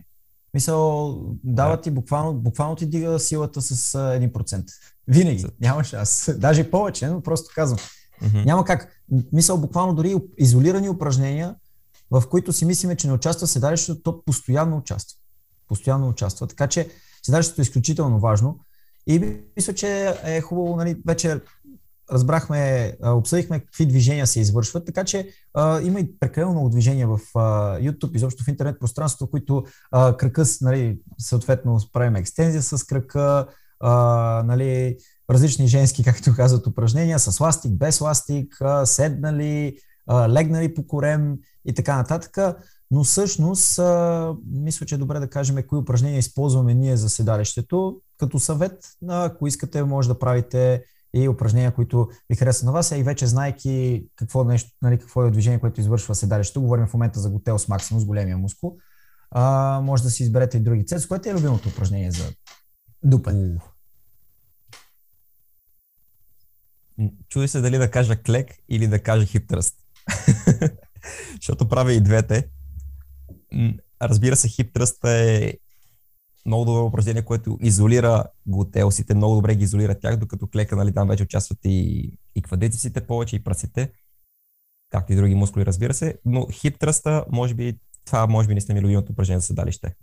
Мисъл, 0.53 1.17
дава 1.43 1.81
ти 1.81 1.91
буквално, 1.91 2.33
буквално 2.33 2.75
ти 2.75 2.85
дига 2.85 3.19
силата 3.19 3.61
с 3.61 3.99
1%. 3.99 4.63
Винаги. 5.07 5.45
Нямаш 5.61 5.93
аз. 5.93 6.31
Даже 6.37 6.71
повече, 6.71 7.07
но 7.07 7.21
просто 7.21 7.53
казвам. 7.55 7.79
Mm-hmm. 8.23 8.45
Няма 8.45 8.65
как. 8.65 8.87
Мисъл, 9.33 9.57
буквално 9.57 9.95
дори 9.95 10.15
изолирани 10.37 10.89
упражнения, 10.89 11.55
в 12.11 12.23
които 12.29 12.53
си 12.53 12.65
мислиме, 12.65 12.95
че 12.95 13.07
не 13.07 13.13
участва 13.13 13.47
седалището, 13.47 14.01
то 14.01 14.23
постоянно 14.25 14.77
участва. 14.77 15.17
Постоянно 15.67 16.09
участва. 16.09 16.47
Така 16.47 16.67
че 16.67 16.89
седалището 17.23 17.61
е 17.61 17.63
изключително 17.63 18.19
важно. 18.19 18.59
И 19.07 19.37
мисля, 19.57 19.73
че 19.73 20.15
е 20.23 20.41
хубаво, 20.41 20.75
нали, 20.75 21.01
вече 21.07 21.41
разбрахме, 22.11 22.93
обсъдихме 23.03 23.59
какви 23.59 23.85
движения 23.85 24.27
се 24.27 24.39
извършват, 24.39 24.85
така 24.85 25.03
че 25.03 25.29
а, 25.53 25.81
има 25.81 25.99
и 25.99 26.19
прекалено 26.19 26.51
много 26.51 26.69
движения 26.69 27.07
в 27.07 27.19
а, 27.35 27.39
YouTube, 27.79 28.15
изобщо 28.15 28.43
в 28.43 28.47
интернет 28.47 28.79
пространството, 28.79 29.31
които 29.31 29.63
а, 29.91 30.17
кръка, 30.17 30.43
нали, 30.61 30.99
съответно 31.17 31.79
правим 31.93 32.15
екстензия 32.15 32.61
с 32.61 32.83
кръка, 32.83 33.47
а, 33.79 33.93
нали, 34.45 34.97
различни 35.29 35.67
женски, 35.67 36.03
както 36.03 36.35
казват, 36.35 36.67
упражнения 36.67 37.19
с 37.19 37.39
ластик, 37.39 37.71
без 37.71 38.01
ластик, 38.01 38.61
а, 38.61 38.85
седнали, 38.85 39.77
а, 40.07 40.29
легнали 40.29 40.73
по 40.73 40.87
корем 40.87 41.37
и 41.65 41.73
така 41.73 41.95
нататък. 41.95 42.57
Но 42.91 43.03
всъщност, 43.03 43.79
мисля, 44.51 44.85
че 44.85 44.95
е 44.95 44.97
добре 44.97 45.19
да 45.19 45.29
кажем 45.29 45.63
кои 45.67 45.79
упражнения 45.79 46.19
използваме 46.19 46.73
ние 46.73 46.97
за 46.97 47.09
седалището. 47.09 48.01
Като 48.17 48.39
съвет, 48.39 48.85
ако 49.07 49.47
искате, 49.47 49.83
може 49.83 50.07
да 50.07 50.19
правите 50.19 50.83
и 51.13 51.27
упражнения, 51.27 51.73
които 51.73 52.09
ви 52.29 52.35
харесват 52.35 52.65
на 52.65 52.71
вас, 52.71 52.91
а 52.91 52.97
и 52.97 53.03
вече 53.03 53.27
знайки 53.27 54.05
какво, 54.15 54.43
нещо, 54.43 54.71
нали, 54.81 54.99
какво 54.99 55.23
е 55.23 55.31
движение, 55.31 55.59
което 55.59 55.81
извършва 55.81 56.15
седалището, 56.15 56.61
говорим 56.61 56.87
в 56.87 56.93
момента 56.93 57.19
за 57.19 57.29
Готелс 57.29 57.67
Максимус, 57.67 58.05
големия 58.05 58.37
мускул, 58.37 58.77
а, 59.31 59.81
може 59.83 60.03
да 60.03 60.09
си 60.09 60.23
изберете 60.23 60.57
и 60.57 60.61
други 60.61 60.85
цели. 60.85 61.07
Което 61.07 61.29
е 61.29 61.33
любимото 61.33 61.69
упражнение 61.69 62.11
за 62.11 62.23
дупен? 63.03 63.59
Чуди 67.29 67.47
се 67.47 67.61
дали 67.61 67.77
да 67.77 67.91
кажа 67.91 68.21
клек 68.23 68.51
или 68.69 68.87
да 68.87 69.03
кажа 69.03 69.25
хип 69.25 69.47
тръст. 69.47 69.75
Защото 71.35 71.67
правя 71.67 71.93
и 71.93 72.01
двете. 72.01 72.49
Разбира 74.01 74.35
се, 74.35 74.47
хип 74.47 74.73
тръст 74.73 75.05
е 75.05 75.57
много 76.45 76.65
добро 76.65 76.85
упражнение, 76.85 77.25
което 77.25 77.57
изолира 77.61 78.25
глутеосите, 78.45 79.15
много 79.15 79.35
добре 79.35 79.55
ги 79.55 79.63
изолира 79.63 79.99
тях, 79.99 80.17
докато 80.17 80.47
клека, 80.47 80.75
нали, 80.75 80.93
там 80.93 81.07
вече 81.07 81.23
участват 81.23 81.59
и, 81.63 82.11
и 82.35 82.41
квадрицепсите 82.41 83.07
повече, 83.07 83.35
и 83.35 83.43
прасите, 83.43 83.91
както 84.89 85.13
и 85.13 85.15
други 85.15 85.35
мускули, 85.35 85.65
разбира 85.65 85.93
се, 85.93 86.17
но 86.25 86.47
хип 86.51 86.79
тръста, 86.79 87.25
може 87.31 87.53
би, 87.53 87.79
това 88.05 88.27
може 88.27 88.47
би 88.47 88.53
не 88.53 88.61
сте 88.61 88.73
ми 88.73 88.81
любимото 88.81 89.11
упражнение 89.11 89.39
за 89.39 89.45
седалище. 89.45 89.95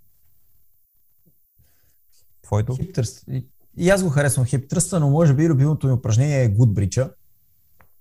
Твоето? 2.43 2.75
Хип 2.76 2.95
тръст. 2.95 3.25
И 3.76 3.90
аз 3.90 4.02
го 4.02 4.11
харесвам 4.11 4.47
хип 4.47 4.69
тръста, 4.69 5.00
но 5.00 5.11
може 5.11 5.35
би 5.35 5.49
любимото 5.49 5.87
ми 5.87 5.93
упражнение 5.93 6.43
е 6.43 6.49
гудбрича. 6.49 7.11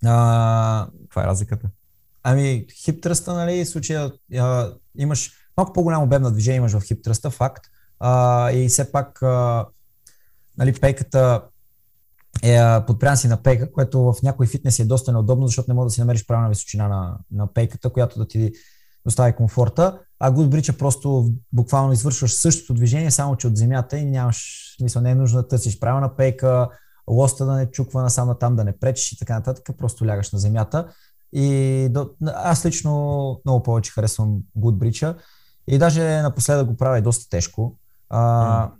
А... 0.04 0.88
Каква 1.02 1.22
е 1.22 1.26
разликата? 1.26 1.70
Ами, 2.22 2.66
хип 2.84 3.02
тръста, 3.02 3.34
нали, 3.34 3.64
в 3.64 3.68
случая 3.68 4.12
а, 4.36 4.72
имаш 4.98 5.32
малко 5.56 5.72
по-голямо 5.72 6.04
обем 6.04 6.22
на 6.22 6.30
движение 6.30 6.56
имаш 6.56 6.72
в 6.72 6.82
хип 6.82 7.04
тръста, 7.04 7.30
факт, 7.30 7.64
а, 8.00 8.50
и 8.50 8.68
все 8.68 8.92
пак 8.92 9.22
а, 9.22 9.66
нали, 10.58 10.80
пейката 10.80 11.42
е 12.42 12.60
подпрян 12.86 13.16
си 13.16 13.28
на 13.28 13.42
пейка, 13.42 13.72
което 13.72 14.02
в 14.02 14.14
някои 14.22 14.46
фитнес 14.46 14.78
е 14.78 14.84
доста 14.84 15.12
неудобно, 15.12 15.46
защото 15.46 15.70
не 15.70 15.74
може 15.74 15.86
да 15.86 15.90
си 15.90 16.00
намериш 16.00 16.26
правилна 16.26 16.48
височина 16.48 16.88
на, 16.88 17.18
на 17.30 17.52
пейката, 17.52 17.90
която 17.90 18.18
да 18.18 18.28
ти 18.28 18.52
достави 19.04 19.32
комфорта. 19.32 19.98
А 20.20 20.32
Good 20.32 20.74
е 20.74 20.78
просто 20.78 21.30
буквално 21.52 21.92
извършваш 21.92 22.32
същото 22.32 22.74
движение, 22.74 23.10
само 23.10 23.36
че 23.36 23.46
от 23.46 23.56
земята 23.56 23.98
и 23.98 24.04
нямаш, 24.04 24.74
смисъл, 24.78 25.02
не 25.02 25.10
е 25.10 25.14
нужно 25.14 25.42
да 25.42 25.48
търсиш 25.48 25.80
правилна 25.80 26.16
пейка, 26.16 26.68
лоста 27.10 27.46
да 27.46 27.52
не 27.52 27.70
чуква 27.70 28.02
насам 28.02 28.28
на 28.28 28.38
там, 28.38 28.56
да 28.56 28.64
не 28.64 28.78
пречиш 28.78 29.12
и 29.12 29.18
така 29.18 29.34
нататък, 29.34 29.76
просто 29.78 30.06
лягаш 30.06 30.32
на 30.32 30.38
земята. 30.38 30.88
И 31.32 31.88
до, 31.90 32.10
аз 32.26 32.66
лично 32.66 33.40
много 33.44 33.62
повече 33.62 33.92
харесвам 33.92 34.38
Good 34.58 35.16
и 35.66 35.78
даже 35.78 36.22
напоследък 36.22 36.66
го 36.66 36.76
правя 36.76 36.98
и 36.98 37.02
доста 37.02 37.28
тежко. 37.30 37.76
А, 38.08 38.20
mm. 38.66 38.70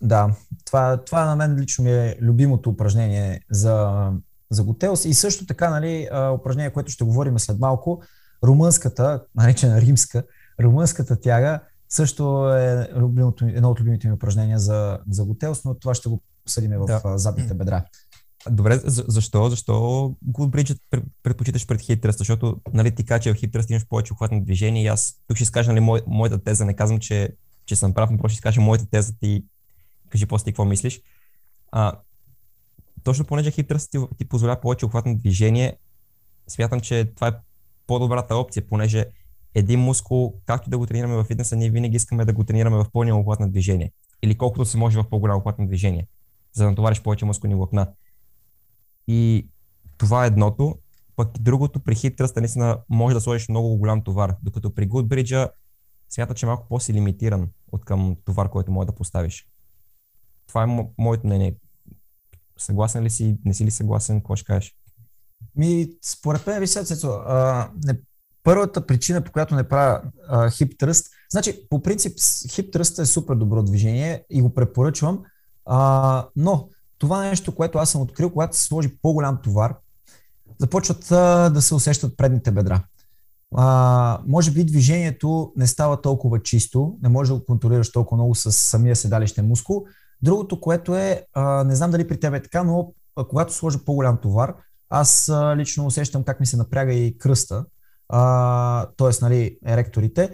Да, 0.00 0.34
това, 0.64 0.96
това 0.96 1.24
на 1.24 1.36
мен 1.36 1.58
лично 1.60 1.84
ми 1.84 1.90
е 1.90 2.16
любимото 2.20 2.70
упражнение 2.70 3.40
за, 3.50 4.08
за 4.50 4.64
Готелс. 4.64 5.04
И 5.04 5.14
също 5.14 5.46
така, 5.46 5.70
нали, 5.70 6.08
упражнение, 6.34 6.72
което 6.72 6.92
ще 6.92 7.04
говорим 7.04 7.38
след 7.38 7.58
малко, 7.58 8.02
румънската, 8.44 9.22
наречена 9.34 9.80
римска, 9.80 10.22
румънската 10.60 11.20
тяга 11.20 11.60
също 11.88 12.54
е 12.54 12.88
любимото, 12.96 13.44
едно 13.44 13.70
от 13.70 13.80
любимите 13.80 14.06
ми 14.08 14.14
упражнения 14.14 14.58
за, 14.58 14.98
за 15.10 15.24
Готелс, 15.24 15.64
но 15.64 15.74
това 15.74 15.94
ще 15.94 16.08
го 16.08 16.22
обсъдим 16.44 16.72
в 16.78 16.86
да. 16.86 17.18
задните 17.18 17.54
бедра. 17.54 17.84
Добре, 18.50 18.80
защо? 18.84 19.50
Защо 19.50 19.72
Goodbridge 20.28 20.78
предпочиташ 21.22 21.66
пред 21.66 21.80
хитръст? 21.80 22.18
Защото 22.18 22.60
нали, 22.72 22.94
ти 22.94 23.04
кажа, 23.04 23.22
че 23.22 23.34
в 23.34 23.36
хитръст 23.36 23.70
имаш 23.70 23.86
повече 23.86 24.12
охватно 24.12 24.44
движение 24.44 24.82
и 24.82 24.86
аз 24.86 25.14
тук 25.26 25.36
ще 25.36 25.42
изкажа 25.42 25.72
нали, 25.72 25.80
мой, 25.80 26.00
моята 26.06 26.44
теза. 26.44 26.64
Не 26.64 26.76
казвам, 26.76 26.98
че 26.98 27.36
че 27.66 27.76
съм 27.76 27.94
прав, 27.94 28.10
но 28.10 28.18
просто 28.18 28.34
ще 28.34 28.42
кажа 28.42 28.60
моята 28.60 28.86
теза 28.86 29.12
ти, 29.20 29.44
кажи 30.08 30.26
после 30.26 30.44
какво 30.44 30.64
мислиш. 30.64 31.00
А, 31.72 32.00
точно 33.04 33.24
понеже 33.24 33.50
хитръст 33.50 33.90
ти, 33.90 33.98
ти 34.18 34.28
позволява 34.28 34.60
повече 34.60 34.86
охватно 34.86 35.18
движение, 35.18 35.76
смятам, 36.48 36.80
че 36.80 37.04
това 37.14 37.28
е 37.28 37.32
по-добрата 37.86 38.36
опция, 38.36 38.68
понеже 38.68 39.06
един 39.54 39.80
мускул, 39.80 40.34
както 40.46 40.70
да 40.70 40.78
го 40.78 40.86
тренираме 40.86 41.16
в 41.16 41.24
фитнеса, 41.24 41.56
ние 41.56 41.70
винаги 41.70 41.96
искаме 41.96 42.24
да 42.24 42.32
го 42.32 42.44
тренираме 42.44 42.76
в 42.76 42.86
пълния 42.92 43.16
охват 43.16 43.40
на 43.40 43.50
движение. 43.50 43.92
Или 44.22 44.38
колкото 44.38 44.64
се 44.64 44.76
може 44.78 44.98
в 44.98 45.08
по-голямо 45.10 45.38
охват 45.38 45.58
на 45.58 45.66
движение, 45.66 46.06
за 46.52 46.64
да 46.64 46.70
натовариш 46.70 47.02
повече 47.02 47.24
мускулни 47.24 47.54
влакна. 47.54 47.92
И 49.08 49.48
това 49.98 50.24
е 50.24 50.26
едното. 50.26 50.78
Пък 51.16 51.28
другото, 51.40 51.80
при 51.80 51.94
хитръста 51.94 52.40
наистина 52.40 52.78
може 52.88 53.14
да 53.14 53.20
сложиш 53.20 53.48
много 53.48 53.76
голям 53.76 54.04
товар, 54.04 54.34
докато 54.42 54.74
при 54.74 54.88
Goodbridge 54.88 55.50
смята, 56.10 56.34
че 56.34 56.46
е 56.46 56.48
малко 56.48 56.68
по-си 56.68 56.92
лимитиран 56.92 57.48
от 57.72 57.84
към 57.84 58.16
товар, 58.24 58.48
който 58.48 58.72
може 58.72 58.86
да 58.86 58.94
поставиш. 58.94 59.46
Това 60.48 60.62
е 60.62 60.66
мо- 60.66 60.90
моето 60.98 61.26
мнение. 61.26 61.56
Съгласен 62.58 63.02
ли 63.02 63.10
си, 63.10 63.38
не 63.44 63.54
си 63.54 63.64
ли 63.64 63.70
съгласен, 63.70 64.20
какво 64.20 64.36
ще 64.36 64.46
кажеш? 64.46 64.74
Ми, 65.56 65.88
според 66.02 66.46
мен, 66.46 66.60
виж 66.60 66.76
а, 66.76 67.70
не, 67.84 68.00
първата 68.42 68.86
причина, 68.86 69.24
по 69.24 69.32
която 69.32 69.54
не 69.54 69.68
правя 69.68 70.02
а, 70.28 70.50
хип 70.50 70.78
тръст, 70.78 71.06
значи, 71.30 71.68
по 71.70 71.82
принцип, 71.82 72.18
хип 72.50 72.72
тръст 72.72 72.98
е 72.98 73.06
супер 73.06 73.34
добро 73.34 73.62
движение 73.62 74.24
и 74.30 74.42
го 74.42 74.54
препоръчвам, 74.54 75.22
а, 75.64 76.28
но 76.36 76.68
това 77.02 77.26
е 77.26 77.28
нещо, 77.28 77.54
което 77.54 77.78
аз 77.78 77.90
съм 77.90 78.00
открил, 78.00 78.30
когато 78.30 78.56
се 78.56 78.62
сложи 78.62 78.96
по-голям 79.02 79.38
товар, 79.42 79.74
започват 80.58 81.12
а, 81.12 81.50
да 81.50 81.62
се 81.62 81.74
усещат 81.74 82.16
предните 82.16 82.50
бедра 82.50 82.82
а, 83.54 84.20
може 84.26 84.50
би 84.50 84.64
движението 84.64 85.52
не 85.56 85.66
става 85.66 86.00
толкова 86.00 86.42
чисто, 86.42 86.96
не 87.02 87.08
може 87.08 87.32
да 87.32 87.38
го 87.38 87.44
контролираш 87.44 87.92
толкова 87.92 88.16
много 88.16 88.34
с 88.34 88.52
самия 88.52 88.96
седалищен 88.96 89.46
мускул. 89.46 89.84
Другото, 90.22 90.60
което 90.60 90.96
е, 90.96 91.26
а, 91.34 91.64
не 91.64 91.74
знам 91.74 91.90
дали 91.90 92.08
при 92.08 92.20
теб 92.20 92.34
е 92.34 92.42
така, 92.42 92.62
но 92.62 92.92
а, 93.16 93.24
когато 93.24 93.52
сложа 93.52 93.78
по-голям 93.84 94.18
товар, 94.22 94.54
аз 94.90 95.28
а, 95.28 95.56
лично 95.56 95.86
усещам 95.86 96.24
как 96.24 96.40
ми 96.40 96.46
се 96.46 96.56
напряга 96.56 96.92
и 96.92 97.18
кръста, 97.18 97.64
т.е. 98.96 99.10
нали, 99.22 99.58
еректорите. 99.66 100.30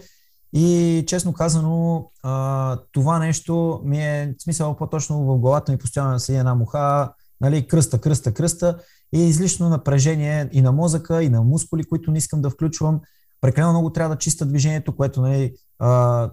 И 0.53 1.05
честно 1.07 1.33
казано, 1.33 2.11
а, 2.23 2.79
това 2.93 3.19
нещо 3.19 3.81
ми 3.85 3.99
е, 3.99 4.35
в 4.39 4.43
смисъл 4.43 4.77
по-точно 4.77 5.25
в 5.25 5.39
главата 5.39 5.73
ми 5.73 5.79
постоянно 5.79 6.19
седи 6.19 6.39
една 6.39 6.55
муха, 6.55 7.13
нали, 7.41 7.67
кръста, 7.67 8.01
кръста, 8.01 8.35
кръста 8.35 8.79
и 9.15 9.21
излишно 9.21 9.69
напрежение 9.69 10.49
и 10.53 10.63
на 10.63 10.73
мозъка, 10.73 11.23
и 11.23 11.29
на 11.29 11.43
мускули, 11.43 11.85
които 11.85 12.11
не 12.11 12.19
искам 12.19 12.43
да 12.43 12.51
включвам. 12.51 13.01
Прекалено 13.41 13.73
много 13.73 13.93
трябва 13.93 14.15
да 14.15 14.19
чиста 14.19 14.47
движението, 14.47 14.97
което 14.97 15.23
нали, 15.23 15.55
а, 15.79 16.31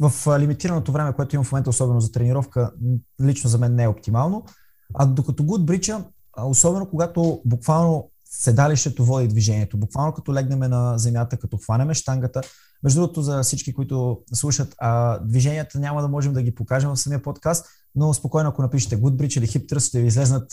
в 0.00 0.38
лимитираното 0.38 0.92
време, 0.92 1.12
което 1.12 1.34
имам 1.34 1.44
в 1.44 1.52
момента, 1.52 1.70
особено 1.70 2.00
за 2.00 2.12
тренировка, 2.12 2.72
лично 3.22 3.50
за 3.50 3.58
мен 3.58 3.74
не 3.74 3.82
е 3.82 3.88
оптимално. 3.88 4.44
А 4.94 5.06
докато 5.06 5.44
го 5.44 5.54
отбрича, 5.54 6.04
особено 6.44 6.86
когато 6.90 7.40
буквално 7.44 8.10
седалището 8.38 9.04
води 9.04 9.28
движението, 9.28 9.78
буквално 9.78 10.12
като 10.12 10.34
легнем 10.34 10.58
на 10.58 10.98
земята, 10.98 11.36
като 11.36 11.56
хванеме 11.56 11.94
штангата. 11.94 12.40
Между 12.82 13.00
другото, 13.00 13.22
за 13.22 13.42
всички, 13.42 13.74
които 13.74 14.20
слушат, 14.32 14.74
а, 14.78 15.18
движенията 15.18 15.78
няма 15.78 16.02
да 16.02 16.08
можем 16.08 16.32
да 16.32 16.42
ги 16.42 16.54
покажем 16.54 16.90
в 16.90 16.96
самия 16.96 17.22
подкаст, 17.22 17.66
но 17.94 18.14
спокойно, 18.14 18.48
ако 18.48 18.62
напишете 18.62 19.00
Goodbridge 19.00 19.38
или 19.38 19.46
Hip 19.46 19.72
Thrust, 19.72 19.88
ще 19.88 20.00
ви 20.00 20.06
излезнат 20.06 20.52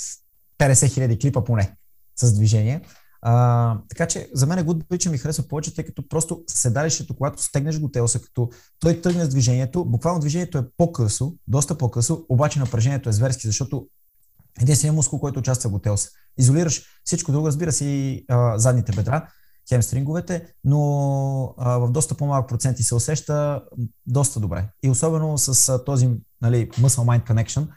50 0.60 0.74
000 0.74 1.22
клипа 1.22 1.44
поне 1.44 1.76
с 2.16 2.34
движение. 2.34 2.82
А, 3.22 3.78
така 3.90 4.08
че 4.08 4.30
за 4.34 4.48
мен 4.48 4.60
Goodbridge 4.60 5.10
ми 5.10 5.18
харесва 5.18 5.44
повече, 5.48 5.76
тъй 5.76 5.86
като 5.86 6.08
просто 6.10 6.44
седалището, 6.48 7.16
когато 7.16 7.44
стегнеш 7.44 7.80
го 7.80 7.92
телса, 7.92 8.22
като 8.22 8.50
той 8.80 9.02
тръгне 9.02 9.26
с 9.26 9.30
движението, 9.30 9.86
буквално 9.86 10.20
движението 10.20 10.58
е 10.58 10.66
по-късо, 10.78 11.34
доста 11.48 11.78
по-късо, 11.78 12.26
обаче 12.30 12.60
напрежението 12.60 13.10
е 13.10 13.14
зверски, 13.14 13.48
защото 13.48 13.88
единственият 14.62 14.96
мускул, 14.96 15.20
който 15.20 15.40
участва 15.40 15.70
в 15.70 15.74
готелса. 15.74 16.10
Изолираш 16.38 16.84
всичко 17.04 17.32
друго, 17.32 17.48
разбира 17.48 17.72
се, 17.72 17.86
и 17.86 18.26
а, 18.30 18.60
задните 18.60 18.92
бедра, 18.92 19.28
хемстринговете, 19.70 20.54
но 20.64 21.56
а, 21.58 21.78
в 21.78 21.92
доста 21.92 22.16
по-малък 22.16 22.50
проценти 22.50 22.84
се 22.84 22.96
усеща 22.96 23.64
доста 24.06 24.40
добре. 24.40 24.70
И 24.84 24.90
особено 24.90 25.38
с 25.38 25.70
а, 25.70 25.84
този 25.84 26.10
нали, 26.42 26.70
muscle-mind 26.70 27.30
connection, 27.30 27.68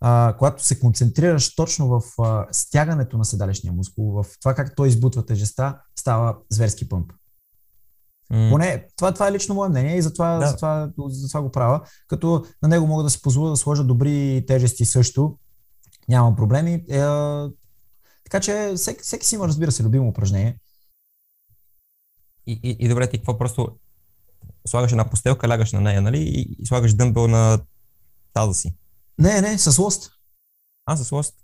а, 0.00 0.34
когато 0.38 0.64
се 0.64 0.80
концентрираш 0.80 1.54
точно 1.54 1.88
в 1.88 2.02
а, 2.22 2.46
стягането 2.52 3.18
на 3.18 3.24
седалищния 3.24 3.72
мускул, 3.72 4.12
в 4.12 4.26
това 4.40 4.54
как 4.54 4.76
той 4.76 4.88
избутва 4.88 5.26
тежеста, 5.26 5.78
става 5.96 6.36
зверски 6.50 6.88
пъмп. 6.88 7.12
Mm. 8.32 8.50
Поне, 8.50 8.86
това, 8.96 9.12
това 9.12 9.28
е 9.28 9.32
лично 9.32 9.54
мое 9.54 9.68
мнение 9.68 9.96
и 9.96 10.02
затова, 10.02 10.38
да. 10.38 10.46
затова, 10.46 10.90
затова 11.08 11.42
го 11.42 11.50
правя. 11.50 11.80
Като 12.08 12.44
на 12.62 12.68
него 12.68 12.86
мога 12.86 13.02
да 13.02 13.10
си 13.10 13.22
позволя 13.22 13.50
да 13.50 13.56
сложа 13.56 13.84
добри 13.84 14.44
тежести 14.46 14.84
също. 14.84 15.38
Нямам 16.10 16.36
проблеми. 16.36 16.72
Е, 16.72 16.98
така 18.24 18.40
че 18.40 18.72
всеки, 18.76 19.02
всеки 19.02 19.26
си 19.26 19.34
има, 19.34 19.48
разбира 19.48 19.72
се, 19.72 19.82
любимо 19.82 20.08
упражнение. 20.08 20.58
И, 22.46 22.60
и, 22.62 22.76
и 22.80 22.88
добре, 22.88 23.10
ти 23.10 23.18
какво 23.18 23.38
просто 23.38 23.78
слагаш 24.68 24.90
една 24.92 25.10
постелка, 25.10 25.48
лягаш 25.48 25.72
на 25.72 25.80
нея, 25.80 26.02
нали? 26.02 26.18
И, 26.18 26.56
и 26.58 26.66
слагаш 26.66 26.94
дъмбел 26.94 27.28
на 27.28 27.58
таза 28.32 28.54
си. 28.54 28.74
Не, 29.18 29.40
не, 29.40 29.58
с 29.58 29.78
лост. 29.78 30.12
А, 30.86 30.96
с 30.96 31.12
лост? 31.12 31.34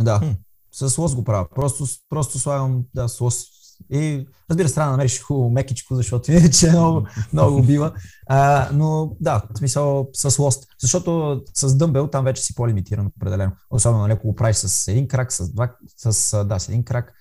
Да, 0.00 0.18
хм. 0.18 0.30
с 0.72 0.98
лост 0.98 1.14
го 1.14 1.24
правя. 1.24 1.48
Просто, 1.54 1.84
просто 2.08 2.38
слагам, 2.38 2.84
да, 2.94 3.08
с 3.08 3.20
лост. 3.20 3.57
И 3.90 4.26
разбира 4.50 4.68
се, 4.68 4.74
трябва 4.74 4.90
да 4.90 4.90
намериш 4.90 5.22
хубаво 5.22 5.50
мекичко, 5.50 5.94
защото 5.94 6.32
иначе 6.32 6.70
много, 6.70 7.06
много 7.32 7.62
бива. 7.62 7.92
А, 8.26 8.68
но 8.72 9.16
да, 9.20 9.42
в 9.54 9.58
смисъл 9.58 10.08
с 10.12 10.38
лост. 10.38 10.66
Защото 10.80 11.40
с 11.54 11.76
дъмбел 11.76 12.06
там 12.06 12.24
вече 12.24 12.42
си 12.42 12.54
по-лимитиран 12.54 13.06
определено. 13.06 13.52
Особено 13.70 14.02
нали, 14.02 14.12
ако 14.12 14.26
го 14.26 14.34
правиш 14.34 14.56
с 14.56 14.88
един 14.88 15.08
крак, 15.08 15.32
с 15.32 15.52
два, 15.52 15.74
с, 15.96 16.44
да, 16.44 16.58
с 16.58 16.68
един 16.68 16.84
крак, 16.84 17.12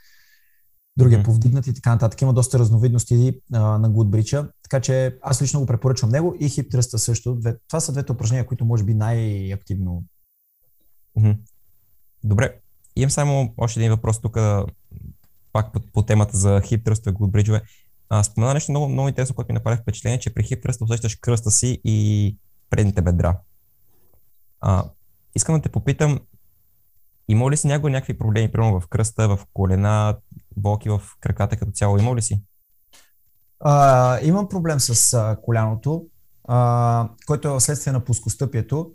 другия 0.97 1.19
mm-hmm. 1.19 1.25
повдигнат 1.25 1.67
и 1.67 1.73
така 1.73 1.89
нататък. 1.89 2.21
Има 2.21 2.33
доста 2.33 2.59
разновидности 2.59 3.41
а, 3.53 3.59
на 3.59 3.91
Goodbridge, 3.91 4.49
така 4.63 4.79
че 4.79 5.17
аз 5.21 5.41
лично 5.41 5.59
го 5.59 5.65
препоръчвам 5.65 6.11
него 6.11 6.35
и 6.39 6.49
хип 6.49 6.71
тръста 6.71 6.99
също. 6.99 7.39
Това 7.67 7.79
са 7.79 7.91
двете 7.91 8.11
упражнения, 8.11 8.45
които 8.45 8.65
може 8.65 8.83
би 8.83 8.93
най-активно. 8.93 10.03
Добре, 12.23 12.59
имам 12.95 13.09
само 13.09 13.53
още 13.57 13.79
един 13.79 13.91
въпрос 13.91 14.21
тук, 14.21 14.37
пак 15.57 15.71
по, 15.73 15.79
по 15.93 16.01
темата 16.01 16.37
за 16.37 16.61
хип 16.61 16.85
тръста 16.85 17.09
и 17.09 17.13
Goodbridge. 17.13 17.61
спомена 18.23 18.53
нещо 18.53 18.71
много, 18.71 18.89
много 18.89 19.07
интересно, 19.07 19.35
което 19.35 19.51
ми 19.51 19.53
направи 19.53 19.77
впечатление, 19.77 20.19
че 20.19 20.33
при 20.33 20.43
хип 20.43 20.63
тръста 20.63 20.83
усещаш 20.83 21.15
кръста 21.15 21.51
си 21.51 21.81
и 21.83 22.37
предните 22.69 23.01
бедра. 23.01 23.37
А, 24.61 24.83
искам 25.35 25.55
да 25.55 25.61
те 25.61 25.69
попитам, 25.69 26.19
има 27.27 27.51
ли 27.51 27.57
си 27.57 27.67
някой 27.67 27.91
някакви 27.91 28.17
проблеми, 28.17 28.51
примерно 28.51 28.79
в 28.79 28.87
кръста, 28.87 29.27
в 29.27 29.39
колена, 29.53 30.17
болки 30.57 30.89
в 30.89 31.01
краката 31.19 31.57
като 31.57 31.71
цяло? 31.71 31.97
Има 31.97 32.15
ли 32.15 32.21
си? 32.21 32.41
А, 33.59 34.19
имам 34.21 34.49
проблем 34.49 34.79
с 34.79 35.13
а, 35.13 35.37
коляното, 35.41 36.05
а, 36.47 37.09
който 37.27 37.55
е 37.55 37.59
вследствие 37.59 37.93
на 37.93 38.03
пускостъпието. 38.03 38.91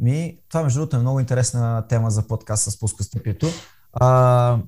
Ми, 0.00 0.38
това 0.48 0.62
между 0.62 0.80
другото 0.80 0.96
е 0.96 1.00
много 1.00 1.20
интересна 1.20 1.86
тема 1.88 2.10
за 2.10 2.26
подкаст 2.26 2.70
с 2.70 2.78
пускостъпието. 2.80 3.46
А, 3.92 4.58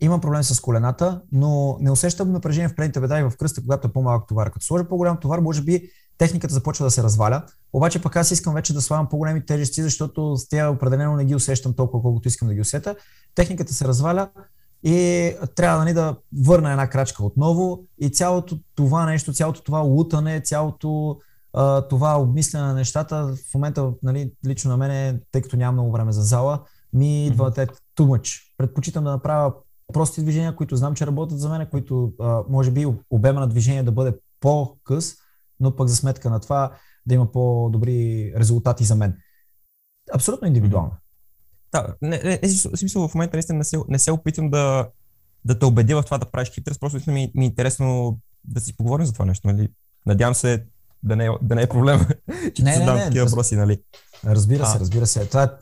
имам 0.00 0.20
проблем 0.20 0.42
с 0.42 0.60
колената, 0.60 1.20
но 1.32 1.76
не 1.80 1.90
усещам 1.90 2.32
напрежение 2.32 2.68
в 2.68 2.74
предните 2.74 3.00
бедра 3.00 3.20
и 3.20 3.22
в 3.22 3.32
кръста, 3.38 3.60
когато 3.60 3.88
е 3.88 3.92
по-малък 3.92 4.28
товар. 4.28 4.50
Като 4.50 4.66
сложа 4.66 4.88
по-голям 4.88 5.16
товар, 5.16 5.38
може 5.38 5.62
би 5.62 5.90
техниката 6.18 6.54
започва 6.54 6.84
да 6.84 6.90
се 6.90 7.02
разваля. 7.02 7.42
Обаче 7.72 8.02
пък 8.02 8.16
аз 8.16 8.30
искам 8.30 8.54
вече 8.54 8.74
да 8.74 8.80
слагам 8.80 9.08
по-големи 9.08 9.46
тежести, 9.46 9.82
защото 9.82 10.36
с 10.36 10.48
тях 10.48 10.72
определено 10.72 11.16
не 11.16 11.24
ги 11.24 11.34
усещам 11.34 11.72
толкова, 11.72 12.02
колкото 12.02 12.28
искам 12.28 12.48
да 12.48 12.54
ги 12.54 12.60
усета. 12.60 12.96
Техниката 13.34 13.74
се 13.74 13.84
разваля 13.84 14.28
и 14.82 15.32
трябва 15.54 15.78
нали, 15.78 15.92
да 15.92 16.16
върна 16.44 16.70
една 16.70 16.90
крачка 16.90 17.24
отново 17.24 17.80
и 18.00 18.10
цялото 18.10 18.58
това 18.74 19.06
нещо, 19.06 19.32
цялото 19.32 19.62
това 19.62 19.78
лутане, 19.78 20.40
цялото 20.40 21.18
а, 21.52 21.88
това 21.88 22.20
обмислене 22.20 22.64
на 22.64 22.74
нещата, 22.74 23.34
в 23.50 23.54
момента 23.54 23.92
нали, 24.02 24.32
лично 24.46 24.70
на 24.70 24.76
мен, 24.76 25.20
тъй 25.32 25.42
като 25.42 25.56
нямам 25.56 25.74
много 25.74 25.92
време 25.92 26.12
за 26.12 26.22
зала, 26.22 26.60
ми 26.92 27.26
идва 27.26 27.52
mm-hmm. 27.52 27.78
too 27.98 28.04
much. 28.04 28.42
Предпочитам 28.58 29.04
да 29.04 29.10
направя 29.10 29.52
прости 29.92 30.22
движения, 30.22 30.56
които 30.56 30.76
знам, 30.76 30.94
че 30.94 31.06
работят 31.06 31.40
за 31.40 31.48
мен, 31.48 31.66
които 31.70 32.12
а, 32.20 32.42
може 32.48 32.70
би 32.70 32.86
обема 33.10 33.40
на 33.40 33.48
движение 33.48 33.82
да 33.82 33.92
бъде 33.92 34.14
по-къс, 34.40 35.14
но 35.60 35.76
пък 35.76 35.88
за 35.88 35.96
сметка 35.96 36.30
на 36.30 36.40
това 36.40 36.72
да 37.06 37.14
има 37.14 37.32
по-добри 37.32 38.32
резултати 38.36 38.84
за 38.84 38.94
мен. 38.94 39.16
Абсолютно 40.14 40.48
индивидуално. 40.48 40.90
Да, 41.72 41.94
не, 42.02 42.20
не, 42.24 42.40
не, 42.42 42.48
смисъл 42.48 43.08
в 43.08 43.14
момента 43.14 43.36
наистина 43.36 43.58
не 43.58 43.64
се, 43.64 43.78
не 43.88 43.98
се 43.98 44.12
опитвам 44.12 44.50
да, 44.50 44.88
да 45.44 45.58
те 45.58 45.66
убедя 45.66 46.02
в 46.02 46.04
това 46.04 46.18
да 46.18 46.30
правиш 46.30 46.50
хитрес, 46.50 46.78
просто 46.78 47.10
ми, 47.10 47.32
ми 47.34 47.44
е 47.44 47.46
интересно 47.46 48.18
да 48.44 48.60
си 48.60 48.76
поговорим 48.76 49.06
за 49.06 49.12
това 49.12 49.24
нещо, 49.24 49.48
нали? 49.48 49.68
Надявам 50.06 50.34
се 50.34 50.64
да 51.02 51.16
не, 51.16 51.26
е, 51.26 51.30
да 51.42 51.54
не 51.54 51.62
е 51.62 51.68
проблем, 51.68 52.00
че 52.54 52.62
не, 52.62 52.72
ти 52.72 52.78
задам 52.78 52.98
такива 52.98 53.26
въпроси, 53.26 53.56
нали? 53.56 53.82
Разбира 54.24 54.66
се, 54.66 54.80
разбира 54.80 55.06
се. 55.06 55.26
Това, 55.28 55.58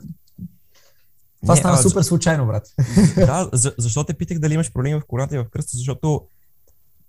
това 1.41 1.53
не, 1.53 1.59
стана 1.59 1.73
а, 1.73 1.77
супер 1.77 2.01
случайно, 2.01 2.45
брат. 2.47 2.67
Да, 3.15 3.49
за, 3.53 3.73
защо 3.77 4.03
те 4.03 4.13
питах 4.13 4.39
дали 4.39 4.53
имаш 4.53 4.73
проблеми 4.73 4.99
в 4.99 5.05
колената 5.07 5.35
и 5.35 5.39
в 5.39 5.49
кръста, 5.49 5.77
защото 5.77 6.27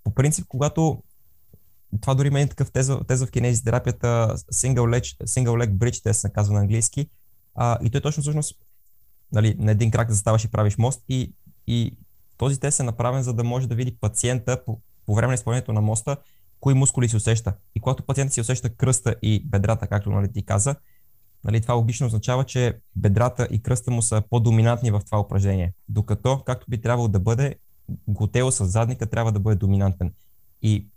по 0.03 0.13
принцип, 0.13 0.45
когато 0.47 1.03
това 2.01 2.13
дори 2.13 2.27
има 2.27 2.39
един 2.39 2.49
такъв 2.49 2.71
теза, 2.71 2.99
теза 3.07 3.25
в 3.25 3.31
кинезитерапията, 3.31 4.35
single 4.53 4.99
leg, 4.99 5.25
single 5.25 5.65
leg 5.65 5.73
bridge, 5.73 6.11
се 6.11 6.29
казва 6.29 6.53
на 6.53 6.59
английски. 6.59 7.09
А, 7.55 7.77
и 7.83 7.89
той 7.89 8.01
точно 8.01 8.21
всъщност 8.21 8.55
нали, 9.31 9.55
на 9.59 9.71
един 9.71 9.91
крак 9.91 10.07
да 10.07 10.13
заставаш 10.13 10.43
и 10.43 10.51
правиш 10.51 10.77
мост 10.77 11.03
и, 11.09 11.33
и 11.67 11.97
този 12.37 12.59
тест 12.59 12.79
е 12.79 12.83
направен, 12.83 13.23
за 13.23 13.33
да 13.33 13.43
може 13.43 13.67
да 13.67 13.75
види 13.75 13.97
пациента 14.01 14.63
по, 14.65 14.79
по 15.05 15.15
време 15.15 15.27
на 15.27 15.33
изпълнението 15.33 15.73
на 15.73 15.81
моста, 15.81 16.17
кои 16.59 16.73
мускули 16.73 17.09
си 17.09 17.15
усеща. 17.15 17.53
И 17.75 17.79
когато 17.79 18.03
пациентът 18.03 18.33
си 18.33 18.41
усеща 18.41 18.69
кръста 18.69 19.15
и 19.21 19.43
бедрата, 19.45 19.87
както 19.87 20.09
нали, 20.09 20.31
ти 20.33 20.45
каза, 20.45 20.75
нали, 21.43 21.61
това 21.61 21.73
логично 21.73 22.07
означава, 22.07 22.43
че 22.43 22.79
бедрата 22.95 23.47
и 23.51 23.61
кръста 23.61 23.91
му 23.91 24.01
са 24.01 24.23
по-доминантни 24.29 24.91
в 24.91 25.01
това 25.05 25.19
упражнение. 25.19 25.73
Докато, 25.89 26.43
както 26.45 26.65
би 26.69 26.81
трябвало 26.81 27.07
да 27.07 27.19
бъде, 27.19 27.55
готело 28.07 28.51
с 28.51 28.65
задника 28.65 29.09
трябва 29.09 29.31
да 29.31 29.39
бъде 29.39 29.55
доминантен. 29.55 30.13
И 30.61 30.87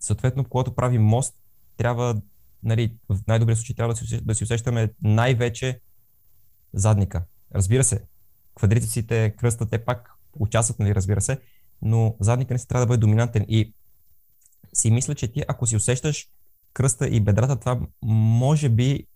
съответно, 0.00 0.44
когато 0.44 0.74
прави 0.74 0.98
мост, 0.98 1.34
трябва, 1.76 2.20
нали, 2.62 2.96
в 3.08 3.18
най-добрия 3.28 3.56
случай 3.56 3.76
трябва 3.76 3.94
да 3.94 4.00
си, 4.00 4.20
си 4.34 4.44
усещаме 4.44 4.90
най-вече 5.02 5.80
задника. 6.72 7.24
Разбира 7.54 7.84
се, 7.84 8.04
квадрицепсите, 8.54 9.34
кръста, 9.38 9.66
те 9.66 9.84
пак 9.84 10.10
участват, 10.38 10.78
нали, 10.78 10.94
разбира 10.94 11.20
се, 11.20 11.38
но 11.82 12.16
задника 12.20 12.54
не 12.54 12.58
се 12.58 12.66
трябва 12.66 12.86
да 12.86 12.88
бъде 12.88 13.00
доминантен. 13.00 13.44
И 13.48 13.74
си 14.72 14.90
мисля, 14.90 15.14
че 15.14 15.32
ти, 15.32 15.42
ако 15.48 15.66
си 15.66 15.76
усещаш 15.76 16.28
кръста 16.72 17.08
и 17.08 17.20
бедрата, 17.20 17.60
това 17.60 17.80
може 18.02 18.68
би 18.68 19.06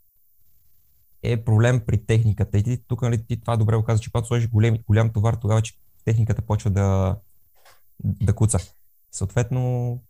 е 1.32 1.44
проблем 1.44 1.82
при 1.86 2.06
техниката. 2.06 2.58
И 2.58 2.62
ти 2.62 2.82
тук, 2.86 3.02
нали, 3.02 3.26
ти 3.26 3.40
това 3.40 3.56
добре 3.56 3.76
го 3.76 3.84
каза, 3.84 4.02
че 4.02 4.10
когато 4.10 4.26
сложиш 4.26 4.48
голем, 4.48 4.78
голям 4.86 5.10
товар, 5.10 5.34
тогава 5.34 5.62
че 5.62 5.74
техниката 6.04 6.42
почва 6.42 6.70
да, 6.70 7.16
да 8.04 8.32
куца. 8.32 8.58
Съответно, 9.12 10.00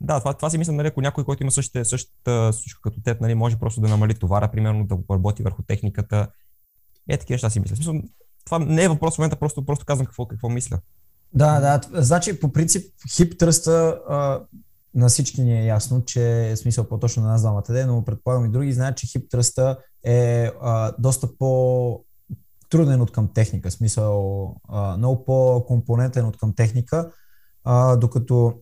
да, 0.00 0.18
това, 0.18 0.34
това 0.34 0.50
си 0.50 0.58
мисля, 0.58 0.72
нали, 0.72 0.88
ако 0.88 1.00
някой, 1.00 1.24
който 1.24 1.42
има 1.42 1.50
същата, 1.50 1.84
същата 1.84 2.52
случка 2.52 2.80
като 2.82 3.02
теб, 3.02 3.20
нали, 3.20 3.34
може 3.34 3.58
просто 3.58 3.80
да 3.80 3.88
намали 3.88 4.14
товара, 4.14 4.50
примерно 4.50 4.86
да 4.86 4.98
работи 5.10 5.42
върху 5.42 5.62
техниката. 5.62 6.28
Е, 7.08 7.16
такива 7.16 7.34
неща 7.34 7.50
си 7.50 7.60
мисля. 7.60 7.76
Смисъл, 7.76 7.94
това 8.44 8.58
не 8.58 8.84
е 8.84 8.88
въпрос 8.88 9.14
в 9.14 9.18
момента, 9.18 9.36
просто, 9.36 9.66
просто 9.66 9.84
казвам 9.84 10.06
какво, 10.06 10.26
какво 10.26 10.48
мисля. 10.48 10.80
Да, 11.32 11.60
да. 11.60 12.02
Значи, 12.02 12.40
по 12.40 12.52
принцип, 12.52 12.94
хип 13.16 13.38
тръста, 13.38 14.00
на 14.94 15.08
всички 15.08 15.42
ни 15.42 15.60
е 15.60 15.66
ясно, 15.66 16.04
че 16.04 16.50
е 16.50 16.56
смисъл 16.56 16.88
по-точно 16.88 17.22
на 17.22 17.28
нас 17.28 17.40
двамата 17.40 17.64
де, 17.68 17.86
но 17.86 18.04
предполагам 18.04 18.44
и 18.44 18.50
други 18.50 18.72
знаят, 18.72 18.96
че 18.96 19.06
хип 19.06 19.30
тръста 19.30 19.78
е 20.04 20.50
а, 20.62 20.92
доста 20.98 21.36
по 21.38 22.04
труден 22.70 23.00
от 23.00 23.12
към 23.12 23.32
техника, 23.34 23.70
смисъл 23.70 24.46
а, 24.68 24.96
много 24.96 25.24
по-компонентен 25.24 26.26
от 26.26 26.38
към 26.38 26.54
техника, 26.54 27.10
а, 27.64 27.96
докато 27.96 28.54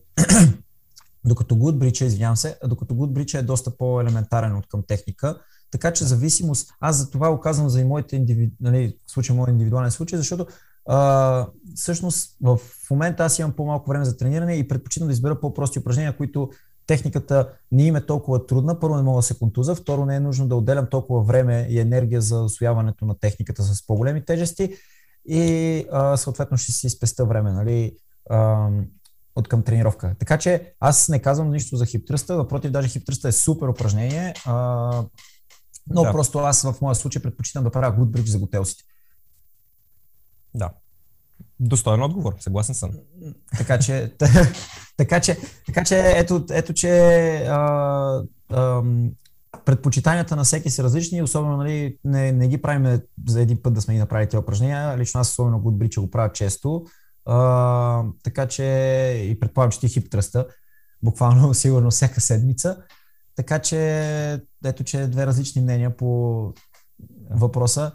докато 1.25 1.55
Goodbridge, 1.55 2.05
извинявам 2.05 2.37
се, 2.37 2.57
докато 2.65 2.93
Goodbridge 2.93 3.39
е 3.39 3.43
доста 3.43 3.77
по-елементарен 3.77 4.55
от 4.55 4.67
към 4.67 4.83
техника. 4.87 5.41
Така 5.71 5.93
че 5.93 6.03
зависимост, 6.03 6.69
аз 6.79 6.97
за 6.97 7.11
това 7.11 7.31
го 7.31 7.39
казвам 7.39 7.69
за 7.69 7.81
и 7.81 7.83
моите 7.83 8.15
индивиду... 8.15 8.55
нали, 8.59 8.97
случай, 9.07 9.35
моят 9.35 9.51
индивидуален 9.51 9.91
случай, 9.91 10.17
защото 10.17 10.47
а, 10.91 11.47
всъщност 11.75 12.37
в 12.41 12.59
момента 12.91 13.23
аз 13.23 13.39
имам 13.39 13.51
по-малко 13.51 13.89
време 13.89 14.05
за 14.05 14.17
трениране 14.17 14.55
и 14.55 14.67
предпочитам 14.67 15.07
да 15.07 15.11
избера 15.11 15.39
по-прости 15.39 15.79
упражнения, 15.79 16.17
които 16.17 16.49
техниката 16.87 17.49
не 17.71 17.83
им 17.83 17.95
е 17.95 18.05
толкова 18.05 18.45
трудна. 18.45 18.79
Първо 18.79 18.95
не 18.95 19.01
мога 19.01 19.17
да 19.17 19.23
се 19.23 19.39
контуза, 19.39 19.75
второ 19.75 20.05
не 20.05 20.15
е 20.15 20.19
нужно 20.19 20.47
да 20.47 20.55
отделям 20.55 20.87
толкова 20.91 21.21
време 21.23 21.67
и 21.69 21.79
енергия 21.79 22.21
за 22.21 22.41
освояването 22.43 23.05
на 23.05 23.19
техниката 23.19 23.63
с 23.63 23.87
по-големи 23.87 24.25
тежести 24.25 24.75
и 25.27 25.85
а, 25.91 26.17
съответно 26.17 26.57
ще 26.57 26.71
си 26.71 26.89
спеста 26.89 27.25
време. 27.25 27.51
Нали? 27.51 27.97
А, 28.29 28.69
от 29.35 29.47
към 29.47 29.63
тренировка. 29.63 30.15
Така 30.19 30.37
че 30.37 30.73
аз 30.79 31.09
не 31.09 31.21
казвам 31.21 31.49
нищо 31.49 31.75
за 31.75 31.85
хиптръста, 31.85 32.37
напротив, 32.37 32.71
даже 32.71 32.87
хиптръста 32.87 33.27
е 33.27 33.31
супер 33.31 33.67
упражнение, 33.67 34.33
а, 34.45 35.03
но 35.89 36.03
да. 36.03 36.11
просто 36.11 36.39
аз 36.39 36.61
в 36.61 36.75
моя 36.81 36.95
случай 36.95 37.21
предпочитам 37.21 37.63
да 37.63 37.71
правя 37.71 38.05
bridge 38.05 38.29
за 38.29 38.39
готелците. 38.39 38.83
Да. 40.55 40.69
Достоен 41.59 42.03
отговор, 42.03 42.35
съгласен 42.39 42.75
съм. 42.75 42.91
Така 43.57 43.79
че, 43.79 44.13
така 44.97 45.19
че, 45.19 45.37
така 45.65 45.83
че 45.83 46.13
ето, 46.15 46.45
ето 46.51 46.73
че 46.73 46.89
а, 47.49 48.23
а, 48.49 48.83
предпочитанията 49.65 50.35
на 50.35 50.43
всеки 50.43 50.69
са 50.69 50.83
различни, 50.83 51.21
особено 51.21 51.57
нали, 51.57 51.97
не, 52.03 52.31
не 52.31 52.47
ги 52.47 52.61
правим 52.61 53.01
за 53.27 53.41
един 53.41 53.61
път 53.61 53.73
да 53.73 53.81
сме 53.81 53.93
ги 53.93 53.99
направили 53.99 54.29
тези 54.29 54.39
упражнения. 54.39 54.97
Лично 54.97 55.19
аз 55.19 55.29
особено 55.29 55.59
good 55.59 55.77
bridge 55.77 55.99
го 55.99 56.11
правя 56.11 56.31
често. 56.31 56.85
А, 57.25 58.03
така 58.23 58.47
че 58.47 58.63
и 59.29 59.39
предполагам, 59.39 59.71
че 59.71 59.79
ти 59.79 59.89
хип 59.89 60.11
тръста, 60.11 60.47
буквално 61.03 61.53
сигурно 61.53 61.91
всяка 61.91 62.21
седмица. 62.21 62.77
Така 63.35 63.59
че 63.59 64.41
ето, 64.65 64.83
че 64.83 65.07
две 65.07 65.25
различни 65.25 65.61
мнения 65.61 65.97
по 65.97 66.53
въпроса, 67.29 67.91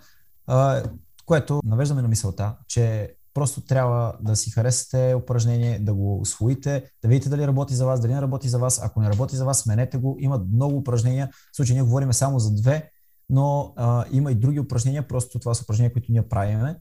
което 1.27 1.61
навеждаме 1.65 2.03
на 2.03 2.09
мисълта, 2.09 2.57
че 2.69 3.15
просто 3.35 3.61
трябва 3.61 4.15
да 4.21 4.37
си 4.37 4.51
харесате 4.51 5.15
упражнение, 5.15 5.79
да 5.79 5.95
го 5.95 6.21
освоите, 6.21 6.85
да 7.03 7.09
видите 7.09 7.29
дали 7.29 7.47
работи 7.47 7.75
за 7.75 7.87
вас, 7.87 8.01
дали 8.01 8.15
не 8.15 8.23
работи 8.23 8.49
за 8.49 8.59
вас. 8.59 8.81
Ако 8.83 9.01
не 9.01 9.11
работи 9.11 9.37
за 9.37 9.45
вас, 9.45 9.59
сменете 9.59 9.97
го. 9.97 10.17
Има 10.21 10.45
много 10.53 10.77
упражнения. 10.77 11.31
В 11.53 11.57
случай 11.57 11.75
ние 11.75 11.83
говорим 11.83 12.13
само 12.13 12.39
за 12.39 12.55
две, 12.55 12.91
но 13.31 13.73
а, 13.77 14.05
има 14.13 14.33
и 14.33 14.35
други 14.35 14.61
упражнения. 14.61 15.09
Просто 15.09 15.39
това 15.39 15.55
са 15.55 15.63
упражнения, 15.63 15.93
които 15.93 16.13
ние 16.13 16.29
правиме 16.29 16.77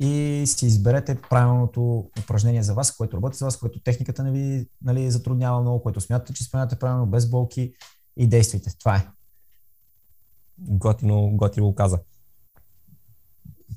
и 0.00 0.42
си 0.46 0.66
изберете 0.66 1.22
правилното 1.30 2.10
упражнение 2.22 2.62
за 2.62 2.74
вас, 2.74 2.96
което 2.96 3.16
работи 3.16 3.36
за 3.36 3.44
вас, 3.44 3.56
което 3.56 3.82
техниката 3.82 4.22
не 4.22 4.30
ви 4.30 4.68
нали, 4.82 5.10
затруднява 5.10 5.60
много, 5.60 5.82
което 5.82 6.00
смятате, 6.00 6.32
че 6.32 6.42
изпълнявате 6.42 6.76
правилно, 6.76 7.06
без 7.06 7.30
болки 7.30 7.72
и 8.16 8.26
действайте. 8.28 8.70
Това 8.78 8.96
е. 8.96 9.06
Готино, 10.58 11.30
готино 11.36 11.66
го 11.66 11.74
каза. 11.74 11.98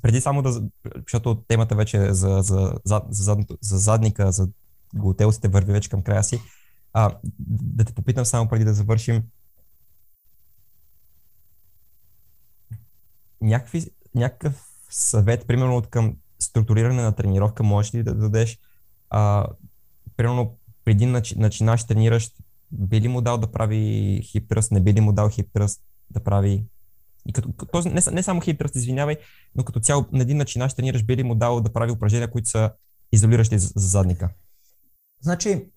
Преди 0.04 0.20
само 0.20 0.42
да, 0.42 0.62
защото 1.02 1.34
темата 1.48 1.74
вече 1.74 1.96
е 1.96 2.14
за, 2.14 2.42
за, 2.42 2.74
за, 2.84 3.02
за, 3.10 3.36
за 3.60 3.78
задника, 3.78 4.32
за 4.32 4.48
готелците 4.94 5.48
върви 5.48 5.72
вече 5.72 5.90
към 5.90 6.02
края 6.02 6.24
си, 6.24 6.40
а, 6.92 7.18
да 7.48 7.84
те 7.84 7.94
попитам 7.94 8.24
само 8.24 8.48
преди 8.48 8.64
да 8.64 8.74
завършим. 8.74 9.22
Някакви, 13.40 13.86
някакъв 14.14 14.66
съвет, 14.90 15.46
примерно 15.46 15.76
от 15.76 15.86
към 15.86 16.16
структуриране 16.38 17.02
на 17.02 17.14
тренировка, 17.14 17.62
можеш 17.62 17.94
ли 17.94 18.02
да 18.02 18.14
дадеш, 18.14 18.58
а, 19.10 19.46
примерно 20.16 20.58
преди 20.84 21.06
начи, 21.06 21.38
начинаш 21.38 21.86
трениращ, 21.86 22.34
би 22.72 23.00
ли 23.00 23.08
му 23.08 23.20
дал 23.20 23.38
да 23.38 23.52
прави 23.52 24.20
хиптръст, 24.24 24.72
не 24.72 24.80
би 24.80 24.94
ли 24.94 25.00
му 25.00 25.12
дал 25.12 25.28
хиптръст 25.28 25.82
да 26.10 26.24
прави 26.24 26.64
и 27.26 27.32
като, 27.32 27.48
не, 27.84 28.00
не 28.12 28.22
само 28.22 28.40
хиптръст, 28.40 28.74
извинявай, 28.74 29.16
но 29.54 29.64
като 29.64 29.80
цяло 29.80 30.06
на 30.12 30.22
един 30.22 30.36
начинаш 30.36 30.74
тренираш, 30.74 31.04
би 31.04 31.16
ли 31.16 31.22
му 31.22 31.34
дал 31.34 31.60
да 31.60 31.72
прави 31.72 31.92
упражнения, 31.92 32.30
които 32.30 32.48
са 32.48 32.70
изолиращи 33.12 33.58
за 33.58 33.72
задника? 33.76 34.30
Значи, 35.20 35.70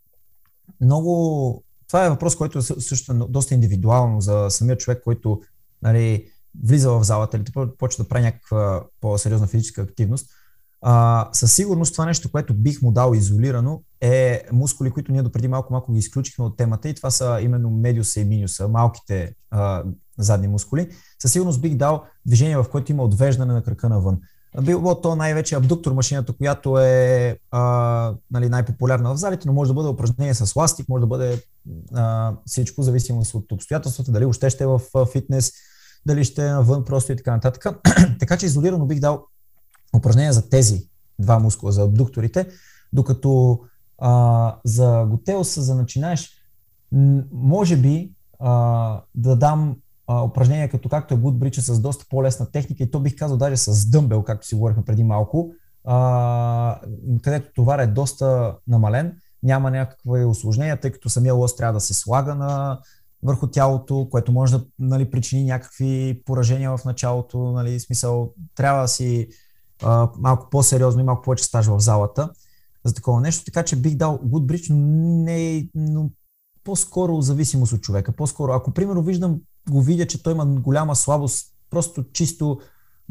много... 0.81 1.63
Това 1.87 2.05
е 2.05 2.09
въпрос, 2.09 2.35
който 2.35 2.59
е 2.59 2.61
също 2.61 3.27
доста 3.29 3.53
индивидуално 3.53 4.21
за 4.21 4.47
самия 4.49 4.77
човек, 4.77 5.03
който 5.03 5.41
нали, 5.81 6.27
влиза 6.63 6.91
в 6.91 7.03
залата 7.03 7.37
или 7.37 7.45
почва 7.77 8.03
да 8.03 8.07
прави 8.07 8.23
някаква 8.23 8.83
по-сериозна 9.01 9.47
физическа 9.47 9.81
активност, 9.81 10.29
а, 10.81 11.29
със 11.33 11.55
сигурност 11.55 11.93
това 11.93 12.05
нещо, 12.05 12.31
което 12.31 12.53
бих 12.53 12.81
му 12.81 12.91
дал 12.91 13.13
изолирано 13.13 13.83
е 14.01 14.43
мускули, 14.51 14.91
които 14.91 15.11
ние 15.11 15.23
допреди 15.23 15.47
малко 15.47 15.73
малко 15.73 15.91
ги 15.91 15.99
изключихме 15.99 16.45
от 16.45 16.57
темата 16.57 16.89
и 16.89 16.93
това 16.93 17.11
са 17.11 17.39
именно 17.41 17.69
медиуса 17.69 18.19
и 18.19 18.25
минюса, 18.25 18.67
малките 18.67 19.33
а, 19.51 19.83
задни 20.17 20.47
мускули. 20.47 20.89
Със 21.19 21.31
сигурност 21.31 21.61
бих 21.61 21.75
дал 21.75 22.03
движение, 22.25 22.57
в 22.57 22.65
което 22.71 22.91
има 22.91 23.03
отвеждане 23.03 23.53
на 23.53 23.63
крака 23.63 23.89
навън. 23.89 24.17
Било 24.61 25.01
то 25.01 25.15
най-вече 25.15 25.55
абдуктор 25.55 25.91
машината, 25.91 26.33
която 26.33 26.79
е 26.79 27.37
а, 27.51 28.13
нали, 28.31 28.49
най-популярна 28.49 29.13
в 29.13 29.17
залите, 29.17 29.47
но 29.47 29.53
може 29.53 29.69
да 29.69 29.73
бъде 29.73 29.89
упражнение 29.89 30.33
с 30.33 30.55
ластик, 30.55 30.89
може 30.89 31.01
да 31.01 31.07
бъде 31.07 31.41
а, 31.93 32.33
всичко, 32.45 32.83
зависимо 32.83 33.23
от 33.33 33.51
обстоятелствата, 33.51 34.11
дали 34.11 34.25
още 34.25 34.49
ще 34.49 34.63
е 34.63 34.67
в 34.67 34.81
фитнес, 35.11 35.51
дали 36.05 36.23
ще 36.23 36.47
е 36.47 36.51
навън 36.51 36.85
просто 36.85 37.11
и 37.11 37.15
така 37.15 37.31
нататък. 37.31 37.65
така 38.19 38.37
че 38.37 38.45
изолирано 38.45 38.85
бих 38.85 38.99
дал 38.99 39.25
упражнения 39.95 40.33
за 40.33 40.49
тези 40.49 40.87
два 41.19 41.39
мускула, 41.39 41.71
за 41.71 41.83
абдукторите, 41.83 42.47
докато 42.93 43.59
а, 43.97 44.55
за 44.65 45.05
готелса, 45.09 45.61
за 45.61 45.75
начинаеш, 45.75 46.31
може 47.31 47.77
би 47.77 48.11
а, 48.39 49.01
да 49.15 49.35
дам 49.35 49.75
а, 50.07 50.23
упражнения 50.23 50.69
като 50.69 50.89
както 50.89 51.13
е 51.13 51.17
Good 51.17 51.59
с 51.59 51.79
доста 51.79 52.05
по-лесна 52.09 52.51
техника 52.51 52.83
и 52.83 52.91
то 52.91 52.99
бих 52.99 53.15
казал 53.15 53.37
даже 53.37 53.57
с 53.57 53.89
дъмбел, 53.89 54.23
както 54.23 54.47
си 54.47 54.55
говорихме 54.55 54.85
преди 54.85 55.03
малко, 55.03 55.51
а, 55.85 56.79
където 57.21 57.53
товар 57.53 57.79
е 57.79 57.87
доста 57.87 58.55
намален, 58.67 59.17
няма 59.43 59.71
някакви 59.71 60.25
осложнения, 60.25 60.79
тъй 60.79 60.91
като 60.91 61.09
самия 61.09 61.33
лост 61.33 61.57
трябва 61.57 61.73
да 61.73 61.79
се 61.79 61.93
слага 61.93 62.35
на, 62.35 62.79
върху 63.23 63.47
тялото, 63.47 64.07
което 64.11 64.31
може 64.31 64.57
да 64.57 64.65
нали, 64.79 65.11
причини 65.11 65.43
някакви 65.43 66.21
поражения 66.25 66.77
в 66.77 66.85
началото. 66.85 67.51
Нали, 67.51 67.79
смисъл, 67.79 68.33
трябва 68.55 68.81
да 68.81 68.87
си 68.87 69.27
а, 69.83 70.09
малко 70.19 70.49
по-сериозно 70.49 71.01
и 71.01 71.03
малко 71.03 71.21
повече 71.21 71.43
стаж 71.43 71.65
в 71.65 71.79
залата 71.79 72.29
за 72.85 72.93
такова 72.93 73.21
нещо. 73.21 73.45
Така 73.45 73.63
че 73.63 73.75
бих 73.75 73.95
дал 73.95 74.19
Goodbridge, 74.25 74.69
но 74.69 74.77
не 75.23 75.69
но 75.75 76.09
по-скоро 76.63 77.21
зависимост 77.21 77.73
от 77.73 77.81
човека. 77.81 78.11
По-скоро, 78.11 78.51
ако 78.51 78.71
примерно 78.71 79.03
виждам, 79.03 79.39
го 79.69 79.81
видя, 79.81 80.07
че 80.07 80.23
той 80.23 80.33
има 80.33 80.45
голяма 80.45 80.95
слабост, 80.95 81.53
просто 81.69 82.03
чисто 82.13 82.59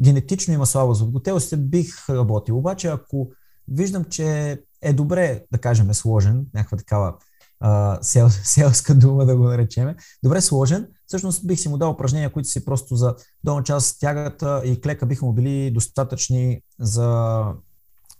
генетично 0.01 0.53
има 0.53 0.65
слабост 0.65 1.01
в 1.01 1.11
готелците, 1.11 1.57
бих 1.57 2.09
работил. 2.09 2.57
Обаче, 2.57 2.87
ако 2.87 3.31
виждам, 3.67 4.03
че 4.03 4.57
е 4.81 4.93
добре, 4.93 5.45
да 5.51 5.57
кажем, 5.57 5.89
е 5.89 5.93
сложен, 5.93 6.45
някаква 6.53 6.77
такава 6.77 7.15
а, 7.59 7.97
сел, 8.01 8.29
селска 8.43 8.95
дума 8.95 9.25
да 9.25 9.37
го 9.37 9.43
наречеме. 9.43 9.95
Добре 10.23 10.41
сложен. 10.41 10.87
Всъщност 11.05 11.47
бих 11.47 11.59
си 11.59 11.69
му 11.69 11.77
дал 11.77 11.91
упражнения, 11.91 12.31
които 12.31 12.49
си 12.49 12.65
просто 12.65 12.95
за 12.95 13.15
долна 13.43 13.63
част 13.63 13.99
тягата 13.99 14.61
и 14.65 14.81
клека 14.81 15.05
биха 15.05 15.25
му 15.25 15.33
били 15.33 15.71
достатъчни 15.71 16.61
за, 16.79 17.43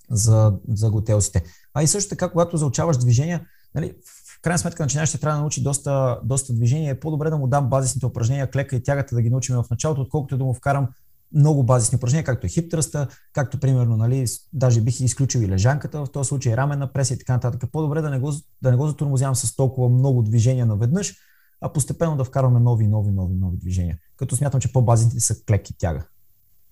за, 0.10 0.54
за 0.68 0.92
готелците. 0.92 1.44
А 1.74 1.84
и 1.84 1.88
също 1.88 2.10
така, 2.10 2.30
когато 2.30 2.58
заучаваш 2.58 2.98
движения, 2.98 3.46
нали, 3.76 3.94
в 4.38 4.42
крайна 4.42 4.60
сметка 4.60 4.84
начинаеш 4.84 5.10
ще 5.10 5.18
трябва 5.18 5.36
да 5.36 5.42
научи 5.42 5.64
доста, 5.64 6.20
доста 6.24 6.54
движения. 6.54 6.92
Е 6.92 7.00
по-добре 7.00 7.30
да 7.30 7.38
му 7.38 7.48
дам 7.48 7.70
базисните 7.70 8.06
упражнения, 8.06 8.52
клека 8.52 8.76
и 8.76 8.84
тягата 8.84 9.16
да 9.16 9.22
ги 9.22 9.30
научим 9.30 9.56
в 9.56 9.66
началото, 9.72 10.02
отколкото 10.02 10.38
да 10.38 10.44
му 10.44 10.54
вкарам 10.54 10.88
много 11.34 11.64
базисни 11.64 11.96
упражнения, 11.96 12.24
както 12.24 12.46
е 12.46 12.50
хип 12.50 12.72
тръста, 12.72 13.08
както 13.34 13.60
примерно, 13.60 13.98
нали, 13.98 14.26
даже 14.54 14.82
бих 14.82 15.00
изключил 15.00 15.40
и 15.40 15.48
лежанката 15.48 16.06
в 16.06 16.12
този 16.12 16.28
случай, 16.28 16.58
раменна 16.58 16.94
преса 16.94 17.14
и 17.14 17.18
така 17.18 17.34
нататък. 17.34 17.72
По-добре 17.72 18.02
да 18.02 18.10
не 18.10 18.20
го, 18.20 18.34
да 18.62 18.72
не 18.72 18.78
го 18.78 18.88
затормозявам 18.88 19.36
с 19.36 19.56
толкова 19.56 19.90
много 19.90 20.22
движения 20.22 20.66
наведнъж, 20.66 21.16
а 21.62 21.74
постепенно 21.74 22.18
да 22.18 22.24
вкарваме 22.24 22.60
нови, 22.60 22.88
нови, 22.88 23.12
нови, 23.12 23.36
нови 23.36 23.58
движения. 23.58 23.98
Като 24.18 24.36
смятам, 24.36 24.62
че 24.62 24.74
по-базисните 24.74 25.20
са 25.20 25.44
клек 25.44 25.70
и 25.70 25.78
тяга. 25.78 26.06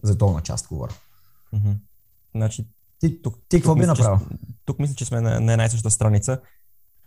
За 0.04 0.16
долна 0.16 0.42
част 0.42 0.68
говоря. 0.68 0.94
Значи, 2.36 2.68
ти, 3.08 3.22
тук, 3.22 3.36
ти 3.50 3.58
какво 3.58 3.76
би 3.76 3.86
направил? 3.86 4.20
Че, 4.20 4.38
тук 4.66 4.80
мисля, 4.80 4.96
че 4.96 5.06
сме 5.06 5.22
на, 5.22 5.40
на 5.40 5.52
една 5.52 5.66
и 5.66 5.70
съща 5.70 5.92
страница 5.92 6.40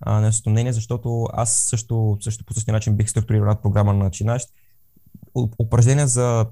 а, 0.00 0.20
на 0.20 0.32
същото 0.32 0.50
мнение, 0.50 0.72
защото 0.72 1.26
аз 1.32 1.52
също, 1.52 2.18
също 2.20 2.44
по 2.44 2.54
същия 2.54 2.72
начин 2.72 2.96
бих 2.96 3.10
структурирал 3.10 3.60
програма 3.62 3.92
на 3.92 4.04
начинащ. 4.04 4.48
Упражнения 5.58 6.06
за 6.06 6.46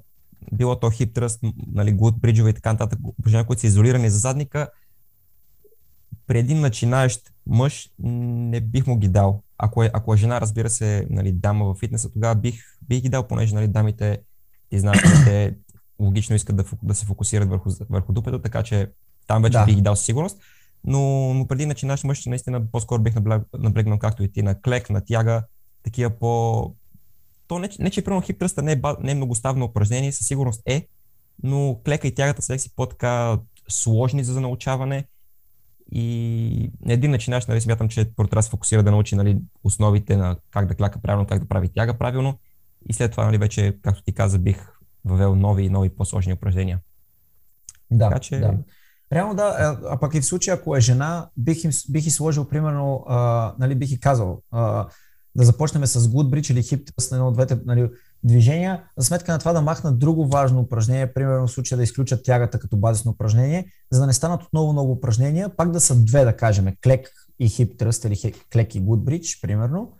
било 0.51 0.79
то 0.79 0.89
хип 0.89 1.13
тръст, 1.13 1.39
нали, 1.67 1.91
глуд 1.91 2.19
бриджове 2.19 2.49
и 2.49 2.53
така 2.53 2.71
нататък, 2.71 2.99
упражнения, 3.03 3.45
които 3.45 3.59
са 3.59 3.67
изолирани 3.67 4.09
за 4.09 4.17
задника, 4.17 4.69
при 6.27 6.39
един 6.39 6.59
начинаещ 6.59 7.31
мъж 7.45 7.89
не 7.99 8.61
бих 8.61 8.87
му 8.87 8.97
ги 8.97 9.07
дал. 9.07 9.43
ако 9.57 9.83
е, 9.83 9.91
ако 9.93 10.13
е 10.13 10.17
жена, 10.17 10.41
разбира 10.41 10.69
се, 10.69 11.07
нали, 11.09 11.31
дама 11.31 11.65
в 11.65 11.79
фитнеса, 11.79 12.11
тогава 12.11 12.35
бих, 12.35 12.63
бих 12.81 13.01
ги 13.01 13.09
дал, 13.09 13.27
понеже 13.27 13.55
нали, 13.55 13.67
дамите, 13.67 14.21
ти 14.69 14.79
знаеш, 14.79 15.01
те 15.25 15.55
логично 15.99 16.35
искат 16.35 16.55
да, 16.55 16.63
да 16.83 16.95
се 16.95 17.05
фокусират 17.05 17.49
върху, 17.49 17.69
върху 17.89 18.13
дупето, 18.13 18.41
така 18.41 18.63
че 18.63 18.91
там 19.27 19.41
вече 19.41 19.57
да. 19.57 19.65
бих 19.65 19.75
ги 19.75 19.81
дал 19.81 19.95
сигурност. 19.95 20.37
Но, 20.83 21.33
но 21.33 21.47
преди 21.47 21.65
начинаш 21.65 22.03
мъж, 22.03 22.25
наистина 22.25 22.71
по-скоро 22.71 23.01
бих 23.01 23.15
наблегнал, 23.59 23.99
както 23.99 24.23
и 24.23 24.31
ти, 24.31 24.43
на 24.43 24.61
клек, 24.61 24.89
на 24.89 25.05
тяга, 25.05 25.43
такива 25.83 26.09
по... 26.09 26.73
То 27.47 27.59
не, 27.59 27.69
не 27.79 27.89
че 27.89 28.03
примерно 28.03 28.21
хип 28.21 28.39
тръста 28.39 28.61
не 28.61 28.71
е, 28.71 28.81
не 29.01 29.11
е 29.11 29.15
многоставно 29.15 29.65
упражнение, 29.65 30.11
със 30.11 30.27
сигурност 30.27 30.61
е, 30.65 30.87
но 31.43 31.79
клека 31.85 32.07
и 32.07 32.15
тягата 32.15 32.41
са 32.41 32.59
си 32.59 32.75
по-така 32.75 33.39
сложни 33.69 34.23
за 34.23 34.41
научаване 34.41 35.05
и 35.91 36.71
един 36.87 37.11
начинаш, 37.11 37.45
нали, 37.45 37.61
смятам, 37.61 37.89
че 37.89 38.11
първо 38.15 38.29
трябва 38.29 38.39
да 38.39 38.43
се 38.43 38.49
фокусира 38.49 38.83
да 38.83 38.91
научи 38.91 39.15
нали, 39.15 39.37
основите 39.63 40.17
на 40.17 40.35
как 40.51 40.67
да 40.67 40.75
кляка 40.75 41.01
правилно, 41.01 41.27
как 41.27 41.39
да 41.39 41.47
прави 41.47 41.69
тяга 41.69 41.97
правилно 41.97 42.39
и 42.89 42.93
след 42.93 43.11
това, 43.11 43.25
нали, 43.25 43.37
вече, 43.37 43.77
както 43.81 44.03
ти 44.03 44.13
каза, 44.13 44.39
бих 44.39 44.67
въвел 45.05 45.35
нови 45.35 45.63
и 45.63 45.69
нови 45.69 45.89
по-сложни 45.89 46.33
упражнения. 46.33 46.79
Да, 47.91 48.09
така, 48.09 48.19
че... 48.19 48.39
да. 48.39 48.57
Реално 49.13 49.35
да, 49.35 49.77
а 49.85 49.99
пък 49.99 50.15
и 50.15 50.21
в 50.21 50.25
случая, 50.25 50.55
ако 50.55 50.75
е 50.75 50.81
жена, 50.81 51.29
бих, 51.37 51.63
им, 51.63 51.71
бих 51.89 52.07
и 52.07 52.11
сложил, 52.11 52.45
примерно, 52.45 53.05
а, 53.07 53.53
нали, 53.59 53.75
бих 53.75 53.91
и 53.91 53.99
казал, 53.99 54.41
а, 54.51 54.87
да 55.35 55.45
започнем 55.45 55.85
с 55.85 55.99
Goodbridge 55.99 56.51
или 56.51 56.63
Hip 56.63 56.91
Thrust 56.91 57.11
на 57.11 57.17
едно 57.17 57.27
от 57.27 57.33
двете 57.33 57.59
нали, 57.65 57.89
движения, 58.23 58.83
за 58.97 59.05
сметка 59.05 59.31
на 59.31 59.39
това 59.39 59.53
да 59.53 59.61
махнат 59.61 59.99
друго 59.99 60.27
важно 60.27 60.59
упражнение, 60.59 61.13
примерно 61.13 61.47
в 61.47 61.51
случая 61.51 61.77
да 61.77 61.83
изключат 61.83 62.23
тягата 62.23 62.59
като 62.59 62.77
базисно 62.77 63.11
упражнение, 63.11 63.65
за 63.91 63.99
да 63.99 64.05
не 64.07 64.13
станат 64.13 64.43
отново 64.43 64.73
много 64.73 64.91
упражнения, 64.91 65.49
пак 65.49 65.71
да 65.71 65.79
са 65.79 65.95
две, 65.95 66.25
да 66.25 66.37
кажем, 66.37 66.75
клек 66.83 67.11
и 67.39 67.49
хип 67.49 67.77
тръст 67.77 68.05
или 68.05 68.33
клек 68.53 68.75
и 68.75 68.81
Goodbridge, 68.81 69.41
примерно, 69.41 69.91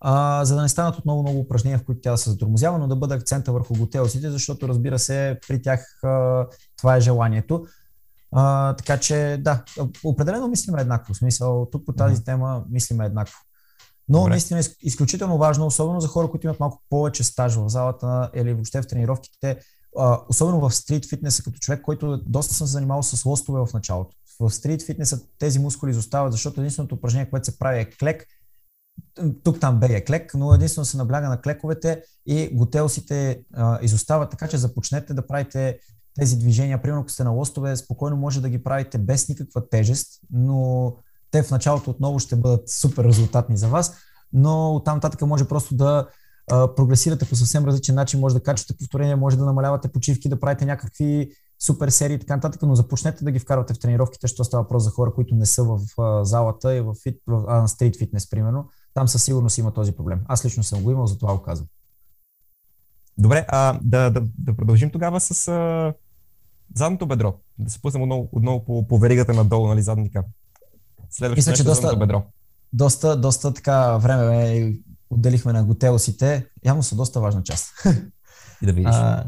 а, 0.00 0.44
за 0.44 0.54
да 0.54 0.62
не 0.62 0.68
станат 0.68 0.98
отново 0.98 1.22
много 1.22 1.38
упражнения, 1.38 1.78
в 1.78 1.84
които 1.84 2.00
тя 2.00 2.10
да 2.10 2.18
се 2.18 2.30
затормозява, 2.30 2.78
но 2.78 2.88
да 2.88 2.96
бъде 2.96 3.14
акцента 3.14 3.52
върху 3.52 3.74
готелците, 3.74 4.30
защото 4.30 4.68
разбира 4.68 4.98
се, 4.98 5.38
при 5.48 5.62
тях 5.62 6.04
а, 6.04 6.46
това 6.76 6.96
е 6.96 7.00
желанието. 7.00 7.66
А, 8.32 8.76
така 8.76 9.00
че 9.00 9.38
да, 9.40 9.64
определено 10.04 10.48
мислим 10.48 10.78
еднакво. 10.78 11.14
В 11.14 11.16
смисъл, 11.16 11.68
тук 11.72 11.86
по 11.86 11.92
тази 11.92 12.24
тема 12.24 12.64
мислим 12.70 13.00
еднакво. 13.00 13.38
Но 14.08 14.18
Добре. 14.18 14.30
наистина 14.30 14.60
е 14.60 14.62
изключително 14.82 15.38
важно, 15.38 15.66
особено 15.66 16.00
за 16.00 16.08
хора, 16.08 16.30
които 16.30 16.46
имат 16.46 16.60
малко 16.60 16.82
повече 16.90 17.24
стаж 17.24 17.54
в 17.54 17.68
залата 17.68 18.30
или 18.34 18.54
въобще 18.54 18.82
в 18.82 18.86
тренировките, 18.86 19.58
а, 19.98 20.20
особено 20.28 20.60
в 20.60 20.74
стрит 20.74 21.08
фитнеса, 21.08 21.42
като 21.42 21.58
човек, 21.58 21.82
който 21.82 22.22
доста 22.26 22.54
съм 22.54 22.66
се 22.66 22.72
занимавал 22.72 23.02
с 23.02 23.24
лостове 23.24 23.60
в 23.60 23.72
началото. 23.74 24.16
В 24.40 24.50
стрит 24.50 24.86
фитнеса 24.86 25.20
тези 25.38 25.58
мускули 25.58 25.90
изостават, 25.90 26.32
защото 26.32 26.60
единственото 26.60 26.94
упражнение, 26.94 27.30
което 27.30 27.46
се 27.46 27.58
прави 27.58 27.80
е 27.80 27.90
клек, 27.90 28.26
тук 29.44 29.60
там 29.60 29.80
бе 29.80 29.86
е 29.86 30.04
клек, 30.04 30.34
но 30.34 30.54
единствено 30.54 30.84
се 30.84 30.96
набляга 30.96 31.28
на 31.28 31.40
клековете 31.40 32.02
и 32.26 32.50
готелсите 32.52 33.42
а, 33.54 33.78
изостават, 33.82 34.30
така 34.30 34.48
че 34.48 34.58
започнете 34.58 35.14
да 35.14 35.26
правите 35.26 35.78
тези 36.14 36.38
движения. 36.38 36.82
Примерно, 36.82 37.00
ако 37.00 37.10
сте 37.10 37.24
на 37.24 37.30
лостове, 37.30 37.76
спокойно 37.76 38.16
може 38.16 38.40
да 38.40 38.48
ги 38.48 38.62
правите 38.62 38.98
без 38.98 39.28
никаква 39.28 39.68
тежест, 39.68 40.20
но 40.32 40.94
те 41.30 41.42
в 41.42 41.50
началото 41.50 41.90
отново 41.90 42.18
ще 42.18 42.36
бъдат 42.36 42.68
супер 42.68 43.04
резултатни 43.04 43.56
за 43.56 43.68
вас, 43.68 43.94
но 44.32 44.74
оттам 44.74 44.96
нататък 44.96 45.22
може 45.22 45.48
просто 45.48 45.74
да 45.74 46.08
а, 46.50 46.74
прогресирате 46.74 47.24
по 47.24 47.36
съвсем 47.36 47.64
различен 47.64 47.94
начин, 47.94 48.20
може 48.20 48.34
да 48.34 48.42
качвате 48.42 48.76
повторения, 48.76 49.16
може 49.16 49.38
да 49.38 49.44
намалявате 49.44 49.88
почивки, 49.88 50.28
да 50.28 50.40
правите 50.40 50.64
някакви 50.64 51.30
супер 51.62 51.88
серии 51.88 52.14
и 52.14 52.18
така 52.18 52.36
нататък, 52.36 52.62
но 52.62 52.74
започнете 52.74 53.24
да 53.24 53.30
ги 53.30 53.38
вкарвате 53.38 53.74
в 53.74 53.78
тренировките, 53.78 54.18
защото 54.22 54.44
става 54.44 54.62
въпрос 54.62 54.84
за 54.84 54.90
хора, 54.90 55.12
които 55.14 55.34
не 55.34 55.46
са 55.46 55.64
в 55.64 55.80
а, 55.98 56.24
залата 56.24 56.76
и 56.76 56.80
в, 56.80 56.94
фит, 57.02 57.16
в 57.26 57.44
а, 57.48 57.68
стрит 57.68 57.98
фитнес, 57.98 58.30
примерно. 58.30 58.68
Там 58.94 59.08
със 59.08 59.24
сигурност 59.24 59.58
има 59.58 59.72
този 59.72 59.92
проблем. 59.92 60.20
Аз 60.28 60.44
лично 60.44 60.62
съм 60.62 60.82
го 60.82 60.90
имал, 60.90 61.06
затова 61.06 61.34
го 61.34 61.42
казвам. 61.42 61.68
Добре, 63.20 63.46
а, 63.48 63.78
да, 63.82 64.10
да, 64.10 64.22
да 64.38 64.56
продължим 64.56 64.90
тогава 64.90 65.20
с 65.20 65.48
а, 65.48 65.94
задното 66.76 67.06
бедро. 67.06 67.34
Да 67.58 67.70
се 67.70 67.82
пуснем 67.82 68.02
отново, 68.02 68.28
отново 68.32 68.64
по, 68.64 68.88
по 68.88 68.98
веригата 68.98 69.32
надолу, 69.32 69.68
нали, 69.68 69.82
задника. 69.82 70.24
Следващото 71.10 71.50
нещо 71.50 71.64
доста, 71.64 71.96
бедро. 71.96 72.22
Доста, 72.72 73.16
доста 73.16 73.54
така 73.54 73.96
време 73.96 74.72
отделихме 75.10 75.52
на 75.52 75.64
готелосите. 75.64 76.46
Явно 76.64 76.82
са 76.82 76.96
доста 76.96 77.20
важна 77.20 77.42
част. 77.42 77.72
И 78.62 78.66
да 78.66 78.72
видиш. 78.72 78.94
А, 78.94 79.24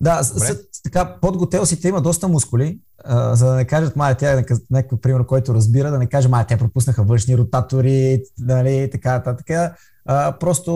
да, 0.00 0.20
така, 0.86 1.16
под 1.20 1.36
готелсите 1.36 1.88
има 1.88 2.00
доста 2.00 2.28
мускули, 2.28 2.80
а, 3.04 3.34
за 3.34 3.46
да 3.46 3.54
не 3.54 3.64
кажат, 3.64 3.96
май, 3.96 4.16
тя 4.16 4.32
е 4.32 4.44
някакъв 4.70 5.00
пример, 5.00 5.26
който 5.26 5.54
разбира, 5.54 5.90
да 5.90 5.98
не 5.98 6.06
каже, 6.06 6.28
май, 6.28 6.46
те 6.46 6.56
пропуснаха 6.56 7.02
външни 7.02 7.38
ротатори, 7.38 8.22
нали, 8.38 8.88
така, 8.92 9.12
нататък. 9.12 9.76
Просто 10.40 10.72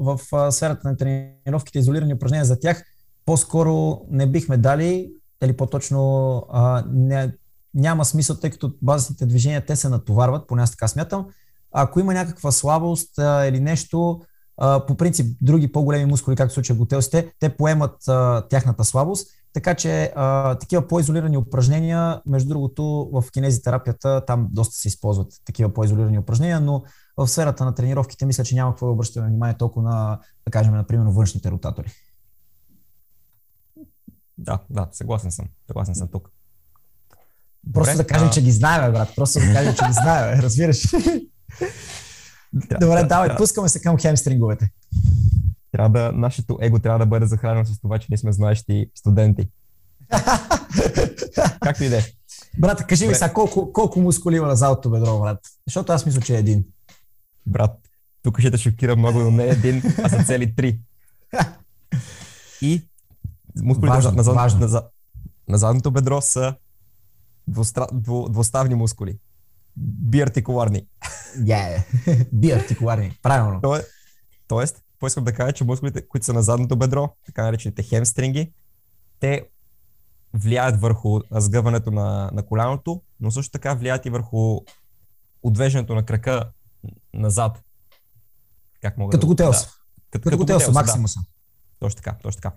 в 0.00 0.20
а, 0.32 0.50
сферата 0.50 0.88
на 0.88 0.96
тренировките, 0.96 1.78
изолирани 1.78 2.14
упражнения 2.14 2.44
за 2.44 2.60
тях, 2.60 2.82
по-скоро 3.26 4.00
не 4.10 4.26
бихме 4.26 4.56
дали, 4.56 5.12
или 5.44 5.56
по-точно 5.56 6.36
а, 6.52 6.84
не, 6.92 7.32
няма 7.74 8.04
смисъл, 8.04 8.36
тъй 8.36 8.50
като 8.50 8.74
базисните 8.82 9.26
движения 9.26 9.66
те 9.66 9.76
се 9.76 9.88
натоварват, 9.88 10.46
поне 10.46 10.62
аз 10.62 10.70
така 10.70 10.88
смятам. 10.88 11.26
Ако 11.72 12.00
има 12.00 12.14
някаква 12.14 12.52
слабост 12.52 13.18
а, 13.18 13.46
или 13.46 13.60
нещо, 13.60 14.20
а, 14.64 14.86
по 14.86 14.94
принцип 14.94 15.36
други 15.40 15.72
по-големи 15.72 16.04
мускули, 16.04 16.36
както 16.36 16.50
в 16.50 16.54
случая 16.54 16.76
готелсите, 16.76 17.32
те 17.40 17.56
поемат 17.56 18.08
а, 18.08 18.48
тяхната 18.48 18.84
слабост. 18.84 19.28
Така 19.52 19.74
че 19.74 20.12
а, 20.16 20.54
такива 20.54 20.88
по-изолирани 20.88 21.36
упражнения, 21.36 22.22
между 22.26 22.48
другото 22.48 23.10
в 23.12 23.24
кинезитерапията 23.32 24.24
там 24.26 24.48
доста 24.50 24.76
се 24.76 24.88
използват 24.88 25.32
такива 25.44 25.74
по-изолирани 25.74 26.18
упражнения, 26.18 26.60
но 26.60 26.82
в 27.16 27.28
сферата 27.28 27.64
на 27.64 27.74
тренировките 27.74 28.26
мисля, 28.26 28.44
че 28.44 28.54
няма 28.54 28.70
какво 28.70 28.86
да 28.86 28.92
обръщаме 28.92 29.28
внимание 29.28 29.56
толкова 29.56 29.90
на, 29.90 30.18
да 30.46 30.50
кажем, 30.50 30.74
например, 30.74 31.06
външните 31.06 31.50
ротатори. 31.50 31.90
Да, 34.38 34.58
да, 34.70 34.88
съгласен 34.92 35.30
съм. 35.30 35.46
Съгласен 35.66 35.94
съм 35.94 36.08
тук. 36.08 36.30
Просто 37.72 37.92
Добре, 37.92 38.04
да 38.04 38.06
кажем, 38.06 38.28
а... 38.28 38.30
че 38.30 38.42
ги 38.42 38.50
знаем, 38.50 38.92
брат. 38.92 39.08
Просто 39.16 39.38
да 39.38 39.52
кажем, 39.52 39.74
че 39.74 39.86
ги 39.86 39.92
знаем, 39.92 40.40
разбираш. 40.42 40.82
Добре, 42.52 43.00
да, 43.02 43.06
давай, 43.06 43.28
да. 43.28 43.36
пускаме 43.36 43.68
се 43.68 43.80
към 43.80 43.98
хемстринговете. 43.98 44.70
Трябва 45.72 45.90
да, 45.90 46.12
нашето 46.12 46.58
его 46.60 46.78
трябва 46.78 46.98
да 46.98 47.06
бъде 47.06 47.26
захранено 47.26 47.64
с 47.64 47.80
това, 47.80 47.98
че 47.98 48.06
ние 48.10 48.18
сме 48.18 48.32
знаещи 48.32 48.90
студенти. 48.94 49.48
Както 51.60 51.84
и 51.84 51.88
да 51.88 51.98
е. 51.98 52.02
Брат, 52.58 52.86
кажи 52.86 53.06
ми 53.06 53.14
сега, 53.14 53.32
колко, 53.32 53.72
колко 53.72 54.00
мускули 54.00 54.36
има 54.36 54.46
на 54.46 54.56
залото 54.56 54.90
бедро, 54.90 55.20
брат? 55.20 55.38
Защото 55.66 55.92
аз 55.92 56.06
мисля, 56.06 56.20
че 56.20 56.34
е 56.36 56.38
един. 56.38 56.64
Брат, 57.46 57.78
тук 58.22 58.40
ще 58.40 58.50
те 58.50 58.58
шокира 58.58 58.96
много, 58.96 59.18
но 59.18 59.30
не 59.30 59.44
е 59.44 59.48
един, 59.48 59.82
а 60.04 60.08
са 60.08 60.24
цели 60.24 60.54
три. 60.54 60.78
И 62.62 62.82
мускулите 63.62 63.94
важно, 63.94 64.12
на, 64.12 64.22
важно. 64.22 64.60
На, 64.60 64.66
на, 64.68 64.82
на 65.48 65.58
задното 65.58 65.90
бедро 65.90 66.20
са 66.20 66.54
двустра, 67.48 67.86
дву, 67.92 68.28
двуставни 68.28 68.74
мускули. 68.74 69.18
Биартикуларни. 69.76 70.86
Yeah. 71.36 71.84
Биартикуларни. 72.32 73.18
Правилно. 73.22 73.60
То, 73.60 73.76
е, 73.76 73.82
тоест, 74.48 74.82
поискам 74.98 75.24
да 75.24 75.32
кажа, 75.32 75.52
че 75.52 75.64
мускулите, 75.64 76.08
които 76.08 76.26
са 76.26 76.32
на 76.32 76.42
задното 76.42 76.76
бедро, 76.76 77.16
така 77.26 77.42
наречените 77.42 77.82
хемстринги, 77.82 78.52
те 79.20 79.48
влияят 80.34 80.80
върху 80.80 81.20
сгъването 81.30 81.90
на, 81.90 82.30
на 82.32 82.46
коляното, 82.46 83.02
но 83.20 83.30
също 83.30 83.52
така 83.52 83.74
влияят 83.74 84.06
и 84.06 84.10
върху 84.10 84.60
отвеждането 85.42 85.94
на 85.94 86.04
крака 86.04 86.50
назад. 87.14 87.62
Как 88.80 88.98
мога 88.98 89.10
като 89.10 89.26
да... 89.26 89.30
Готелс. 89.30 89.64
Да. 89.64 89.70
Като, 90.10 90.24
като 90.24 90.36
готелс, 90.36 90.68
максимуса. 90.68 91.20
Да. 91.20 91.26
Точно 91.78 91.96
така, 91.96 92.18
точно 92.22 92.40
така. 92.42 92.56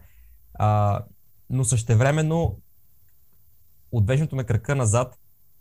А, 0.53 1.01
но 1.49 1.63
същевременно 1.63 2.59
отвеждането 3.91 4.35
на 4.35 4.43
крака 4.43 4.75
назад, 4.75 5.15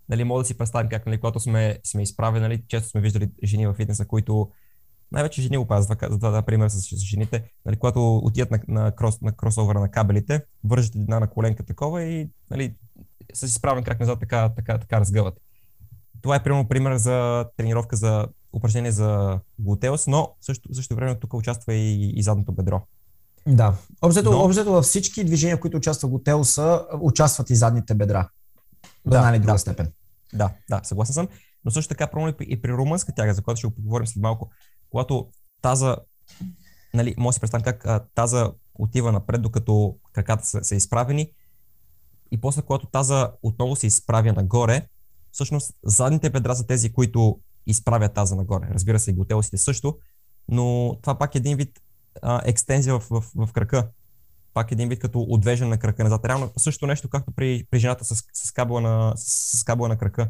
нали, 0.09 0.25
мога 0.25 0.43
да 0.43 0.47
си 0.47 0.59
представим 0.59 0.91
как, 0.91 1.07
нали, 1.07 1.21
когато 1.21 1.41
сме, 1.41 1.79
сме 1.85 2.03
изправени, 2.03 2.43
нали, 2.43 2.65
често 2.69 2.89
сме 2.89 3.01
виждали 3.01 3.31
жени 3.45 3.67
в 3.67 3.75
фитнеса, 3.75 4.07
които 4.07 4.51
най-вече 5.13 5.43
жени 5.43 5.57
го 5.57 5.67
пазват, 5.67 5.99
за 6.11 6.19
да, 6.19 6.31
да 6.31 6.43
пример 6.43 6.69
с, 6.69 6.81
с 6.81 6.97
жените, 6.97 7.45
нали, 7.67 7.77
когато 7.77 8.17
отидат 8.17 8.51
на, 8.51 8.61
на, 8.69 8.93
крос, 8.93 9.21
на 9.21 9.33
кросовера 9.33 9.81
на 9.81 9.91
кабелите, 9.91 10.43
вържат 10.65 10.95
една 10.95 11.21
на 11.21 11.31
коленка 11.31 11.63
такова 11.63 12.03
и 12.03 12.29
нали, 12.51 12.75
с 13.35 13.43
изправен 13.43 13.85
крак 13.85 14.01
назад 14.01 14.21
така, 14.21 14.49
така, 14.49 14.79
така 14.79 15.01
разгъват. 15.01 15.35
Това 16.23 16.37
е 16.37 16.43
примерно 16.43 16.69
пример 16.69 16.97
за 16.97 17.47
тренировка 17.57 17.97
за 17.97 18.29
упражнение 18.53 18.93
за 18.93 19.41
глутеус, 19.59 20.07
но 20.07 20.35
също, 20.41 20.75
също 20.75 20.95
време 20.95 21.19
тук 21.19 21.35
участва 21.35 21.75
и, 21.75 22.13
и 22.19 22.23
задното 22.23 22.53
бедро. 22.53 22.83
Да. 23.47 23.75
Обзето, 24.03 24.31
Но... 24.31 24.45
обзето 24.45 24.73
във 24.73 24.85
всички 24.85 25.25
движения, 25.25 25.57
в 25.57 25.61
които 25.61 25.77
участва 25.77 26.09
Готелса, 26.09 26.85
участват 27.01 27.51
и 27.51 27.57
задните 27.57 27.95
бедра. 27.95 28.29
Да, 29.07 29.31
на 29.31 29.39
друга 29.39 29.53
да. 29.53 29.59
степен. 29.59 29.93
Да, 30.35 30.51
да, 30.71 30.81
съгласен 30.85 31.15
съм. 31.15 31.29
Но 31.65 31.71
също 31.71 31.89
така, 31.89 32.07
проблем 32.07 32.35
и 32.41 32.63
при 32.63 32.73
румънска 32.73 33.15
тяга, 33.15 33.35
за 33.35 33.43
която 33.43 33.59
ще 33.59 33.67
го 33.67 33.75
поговорим 33.75 34.07
след 34.07 34.23
малко, 34.23 34.51
когато 34.91 35.31
таза, 35.63 35.97
нали, 36.95 37.15
може 37.19 37.29
да 37.29 37.33
си 37.33 37.41
представим 37.41 37.65
как 37.65 37.87
а, 37.87 38.07
таза 38.15 38.53
отива 38.75 39.13
напред, 39.13 39.43
докато 39.43 39.97
краката 40.13 40.47
са, 40.47 40.65
са 40.65 40.75
изправени 40.75 41.33
и 42.31 42.41
после, 42.41 42.63
когато 42.63 42.87
таза 42.87 43.33
отново 43.43 43.77
се 43.77 43.87
изправя 43.87 44.33
нагоре, 44.33 44.89
всъщност 45.33 45.73
задните 45.83 46.31
бедра 46.31 46.55
са 46.55 46.67
тези, 46.67 46.93
които 46.93 47.41
изправя 47.67 48.09
таза 48.09 48.37
нагоре. 48.37 48.69
Разбира 48.75 48.99
се, 48.99 49.11
и 49.11 49.15
глутеусите 49.15 49.59
също, 49.59 49.99
но 50.49 50.97
това 51.03 51.19
пак 51.19 51.35
е 51.35 51.39
един 51.39 51.57
вид 51.57 51.81
а, 52.23 52.41
екстензия 52.45 52.99
в, 52.99 53.07
в, 53.11 53.25
в 53.47 53.53
крака. 53.53 53.89
Пак 54.55 54.73
един 54.73 54.89
вид 54.89 54.99
като 54.99 55.27
отвеждане 55.29 55.71
на 55.71 55.79
крака 55.79 56.05
назад. 56.05 56.25
Реално 56.25 56.51
също 56.57 56.87
нещо, 56.87 57.09
както 57.09 57.33
при, 57.37 57.67
при 57.71 57.79
жената 57.79 58.05
с, 58.05 58.23
с, 58.33 58.53
кабела 58.53 58.81
на, 58.81 59.13
с, 59.17 59.59
с 59.59 59.65
кабела 59.65 59.89
на 59.89 59.99
крака. 59.99 60.29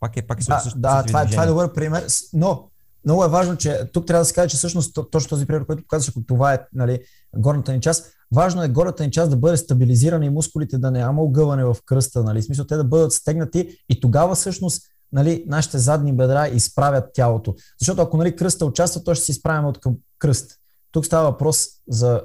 Пак 0.00 0.16
е, 0.16 0.22
пак 0.22 0.40
е 0.40 0.44
да, 0.44 0.58
също. 0.58 0.78
Да, 0.78 1.02
това, 1.02 1.22
е, 1.22 1.26
това 1.26 1.42
е 1.42 1.46
добър 1.46 1.72
пример, 1.72 2.06
но 2.32 2.70
много 3.04 3.24
е 3.24 3.28
важно, 3.28 3.56
че 3.56 3.80
тук 3.92 4.06
трябва 4.06 4.20
да 4.20 4.24
се 4.24 4.34
каже, 4.34 4.48
че 4.48 4.56
всъщност 4.56 4.98
точно 5.10 5.28
този 5.28 5.46
пример, 5.46 5.66
който 5.66 5.82
показваш, 5.82 6.08
ако 6.08 6.22
това 6.26 6.54
е 6.54 6.58
нали, 6.72 6.98
горната 7.36 7.72
ни 7.72 7.80
част, 7.80 8.12
важно 8.34 8.62
е 8.62 8.68
горната 8.68 9.04
ни 9.04 9.10
част 9.10 9.30
да 9.30 9.36
бъде 9.36 9.56
стабилизирана 9.56 10.26
и 10.26 10.30
мускулите 10.30 10.78
да 10.78 10.90
няма 10.90 11.22
огъване 11.22 11.64
в 11.64 11.76
кръста, 11.86 12.22
нали, 12.22 12.42
смисъл 12.42 12.64
те 12.64 12.76
да 12.76 12.84
бъдат 12.84 13.12
стегнати 13.12 13.76
и 13.88 14.00
тогава 14.00 14.34
всъщност 14.34 14.82
нали, 15.12 15.44
нашите 15.46 15.78
задни 15.78 16.12
бедра 16.12 16.48
изправят 16.48 17.04
тялото. 17.14 17.54
Защото 17.80 18.02
ако 18.02 18.16
нали, 18.16 18.36
кръста 18.36 18.66
участва, 18.66 19.04
то 19.04 19.14
ще 19.14 19.24
се 19.24 19.32
изправим 19.32 19.64
от 19.64 19.80
към 19.80 19.96
кръст. 20.18 20.56
Тук 20.92 21.06
става 21.06 21.30
въпрос 21.30 21.66
за 21.88 22.22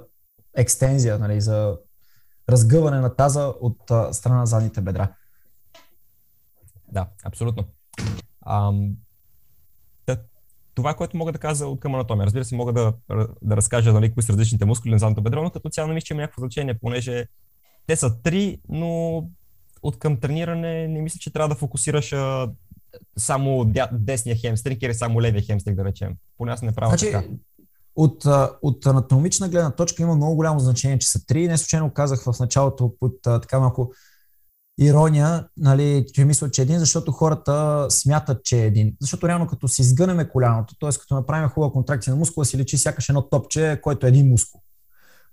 екстензия, 0.56 1.20
нали, 1.20 1.42
за 1.42 1.78
разгъване 2.50 3.00
на 3.00 3.16
таза 3.16 3.54
от 3.62 3.92
а, 3.92 4.14
страна 4.14 4.40
на 4.40 4.46
задните 4.46 4.82
бедра. 4.82 5.14
Да, 6.92 7.08
абсолютно. 7.24 7.64
Ам, 8.46 8.96
да, 10.08 10.18
това, 10.76 10.94
което 10.94 11.18
мога 11.18 11.32
да 11.32 11.40
кажа 11.40 11.66
от 11.66 11.80
към 11.80 11.96
анатомия. 11.96 12.26
Разбира 12.26 12.46
се, 12.46 12.56
мога 12.56 12.74
да, 12.74 12.94
да 13.42 13.58
разкажа 13.58 13.94
нали, 13.94 14.14
кои 14.14 14.24
са 14.24 14.32
различните 14.34 14.66
мускули 14.66 14.92
на 14.92 15.00
задното 15.00 15.24
бедро, 15.24 15.44
но 15.44 15.52
като 15.52 15.70
цяло 15.70 15.88
не 15.88 15.94
мисля, 15.94 16.06
че 16.06 16.14
има 16.14 16.22
някакво 16.22 16.42
значение, 16.42 16.80
понеже 16.80 17.28
те 17.88 17.96
са 17.96 18.22
три, 18.22 18.62
но 18.70 19.24
от 19.84 20.00
към 20.00 20.20
трениране 20.20 20.88
не 20.88 21.02
мисля, 21.02 21.20
че 21.20 21.34
трябва 21.34 21.50
да 21.50 21.56
фокусираш 21.56 22.14
а, 22.14 22.52
само 23.18 23.74
десния 23.92 24.36
хемстринг 24.36 24.84
или 24.84 24.94
само 24.94 25.22
левия 25.22 25.42
хемстринг, 25.42 25.78
да 25.78 25.86
речем. 25.86 26.16
Поне 26.38 26.52
аз 26.52 26.62
не 26.62 26.72
правя 26.72 26.90
значи, 26.90 27.12
така. 27.12 27.28
От, 27.96 28.26
от 28.62 28.86
анатомична 28.86 29.50
гледна 29.50 29.72
точка 29.72 30.04
има 30.04 30.16
много 30.16 30.36
голямо 30.36 30.60
значение, 30.60 31.00
че 31.00 31.10
са 31.10 31.26
три. 31.26 31.48
Не 31.48 31.58
случайно 31.58 31.94
казах 31.94 32.24
в 32.24 32.36
началото 32.40 32.94
под 33.00 33.14
така 33.24 33.60
малко 33.60 33.92
ирония, 34.80 35.48
нали, 35.58 36.06
че 36.14 36.26
мисля, 36.26 36.52
че 36.52 36.62
е 36.62 36.64
един, 36.64 36.80
защото 36.80 37.12
хората 37.12 37.88
смятат, 37.90 38.44
че 38.44 38.64
е 38.64 38.66
един. 38.66 38.96
Защото 39.02 39.28
реално 39.28 39.48
като 39.48 39.68
си 39.68 39.82
изгънеме 39.82 40.30
коляното, 40.30 40.76
т.е. 40.80 40.90
като 40.90 41.16
направим 41.16 41.50
хубава 41.50 41.72
контракция 41.72 42.14
на 42.14 42.20
мускула, 42.20 42.46
си 42.46 42.58
лечи 42.58 42.78
сякаш 42.78 43.10
едно 43.10 43.22
топче, 43.30 43.80
който 43.84 44.06
е 44.06 44.10
един 44.10 44.30
мускул. 44.30 44.62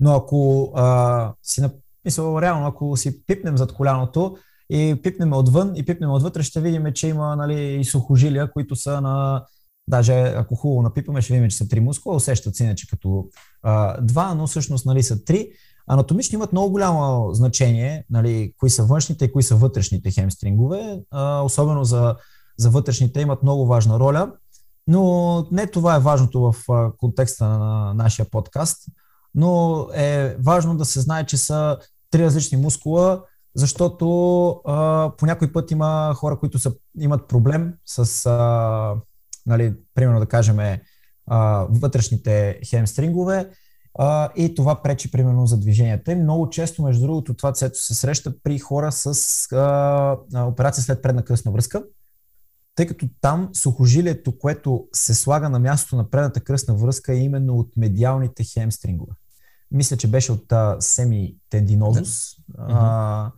Но 0.01 0.15
ако 0.15 0.73
а, 0.75 1.33
си, 1.43 1.63
мисля, 2.05 2.43
реално, 2.43 2.67
ако 2.67 2.97
си 2.97 3.27
пипнем 3.27 3.57
зад 3.57 3.73
коляното 3.73 4.37
и 4.71 5.01
пипнем 5.03 5.33
отвън 5.33 5.73
и 5.77 5.85
пипнем 5.85 6.11
отвътре, 6.11 6.43
ще 6.43 6.61
видим, 6.61 6.93
че 6.95 7.09
има 7.09 7.37
нали, 7.37 7.75
и 7.81 7.85
сухожилия, 7.85 8.53
които 8.53 8.77
са 8.77 9.01
на 9.01 9.47
Даже 9.89 10.13
ако 10.13 10.55
хубаво 10.55 10.83
напипаме, 10.83 11.23
ще 11.23 11.33
видим, 11.33 11.51
че 11.51 11.57
са 11.57 11.69
три 11.69 11.81
мускула, 11.81 12.17
усещат 12.17 12.57
се 12.57 12.65
иначе 12.65 12.87
като 12.89 13.29
а, 13.63 14.01
два, 14.01 14.35
но 14.35 14.47
всъщност 14.47 14.87
нали, 14.87 15.03
са 15.03 15.25
три. 15.25 15.49
Анатомично 15.87 16.37
имат 16.37 16.53
много 16.53 16.71
голямо 16.71 17.35
значение, 17.35 18.05
нали, 18.11 18.53
кои 18.59 18.71
са 18.71 18.85
външните 18.85 19.25
и 19.25 19.33
кои 19.33 19.43
са 19.43 19.57
вътрешните 19.57 20.11
хемстрингове. 20.11 21.01
А, 21.11 21.41
особено 21.41 21.85
за, 21.85 22.17
за 22.59 22.71
вътрешните 22.71 23.21
имат 23.21 23.43
много 23.43 23.67
важна 23.67 23.99
роля. 23.99 24.33
Но 24.87 25.47
не 25.53 25.67
това 25.67 25.97
е 25.97 26.01
важното 26.01 26.41
в 26.41 26.73
а, 26.73 26.93
контекста 26.97 27.49
на 27.49 27.95
нашия 27.95 28.31
подкаст, 28.31 28.79
но 29.35 29.87
е 29.95 30.37
важно 30.39 30.77
да 30.77 30.85
се 30.85 31.01
знае, 31.01 31.27
че 31.27 31.37
са 31.37 31.79
три 32.11 32.25
различни 32.25 32.59
мускула, 32.59 33.23
защото 33.55 34.49
а, 34.65 35.11
по 35.19 35.27
някой 35.27 35.53
път 35.53 35.71
има 35.71 36.15
хора, 36.17 36.39
които 36.39 36.59
са, 36.59 36.73
имат 37.01 37.29
проблем 37.29 37.75
с, 37.87 38.27
а, 38.27 38.95
нали, 39.47 39.75
примерно 39.95 40.21
да 40.21 40.27
кажем, 40.27 40.59
а, 41.27 41.67
вътрешните 41.71 42.61
хемстрингове 42.71 43.51
а, 43.99 44.31
и 44.37 44.55
това 44.55 44.83
пречи 44.83 45.11
примерно 45.11 45.47
за 45.47 45.61
движенията. 45.61 46.13
И 46.13 46.15
много 46.15 46.51
често, 46.51 46.83
между 46.83 47.07
другото, 47.07 47.35
това 47.35 47.55
се 47.55 47.95
среща 47.95 48.35
при 48.43 48.59
хора 48.59 48.93
с 48.93 49.17
а, 49.53 50.47
операция 50.47 50.85
след 50.85 51.03
предна 51.03 51.25
кръстна 51.25 51.53
връзка, 51.53 51.83
тъй 52.75 52.87
като 52.87 53.09
там 53.21 53.51
сухожилието, 53.53 54.39
което 54.39 54.87
се 54.93 55.15
слага 55.15 55.49
на 55.49 55.59
мястото 55.59 55.97
на 55.97 56.11
предната 56.11 56.41
кръстна 56.41 56.75
връзка 56.75 57.13
е 57.13 57.19
именно 57.19 57.59
от 57.59 57.77
медиалните 57.77 58.45
хемстрингове. 58.45 59.13
Мисля, 59.71 59.97
че 59.97 60.11
беше 60.11 60.33
от 60.33 60.53
а, 60.53 60.77
семитендинозус. 60.81 62.37
Да. 62.49 62.67
А, 62.69 63.33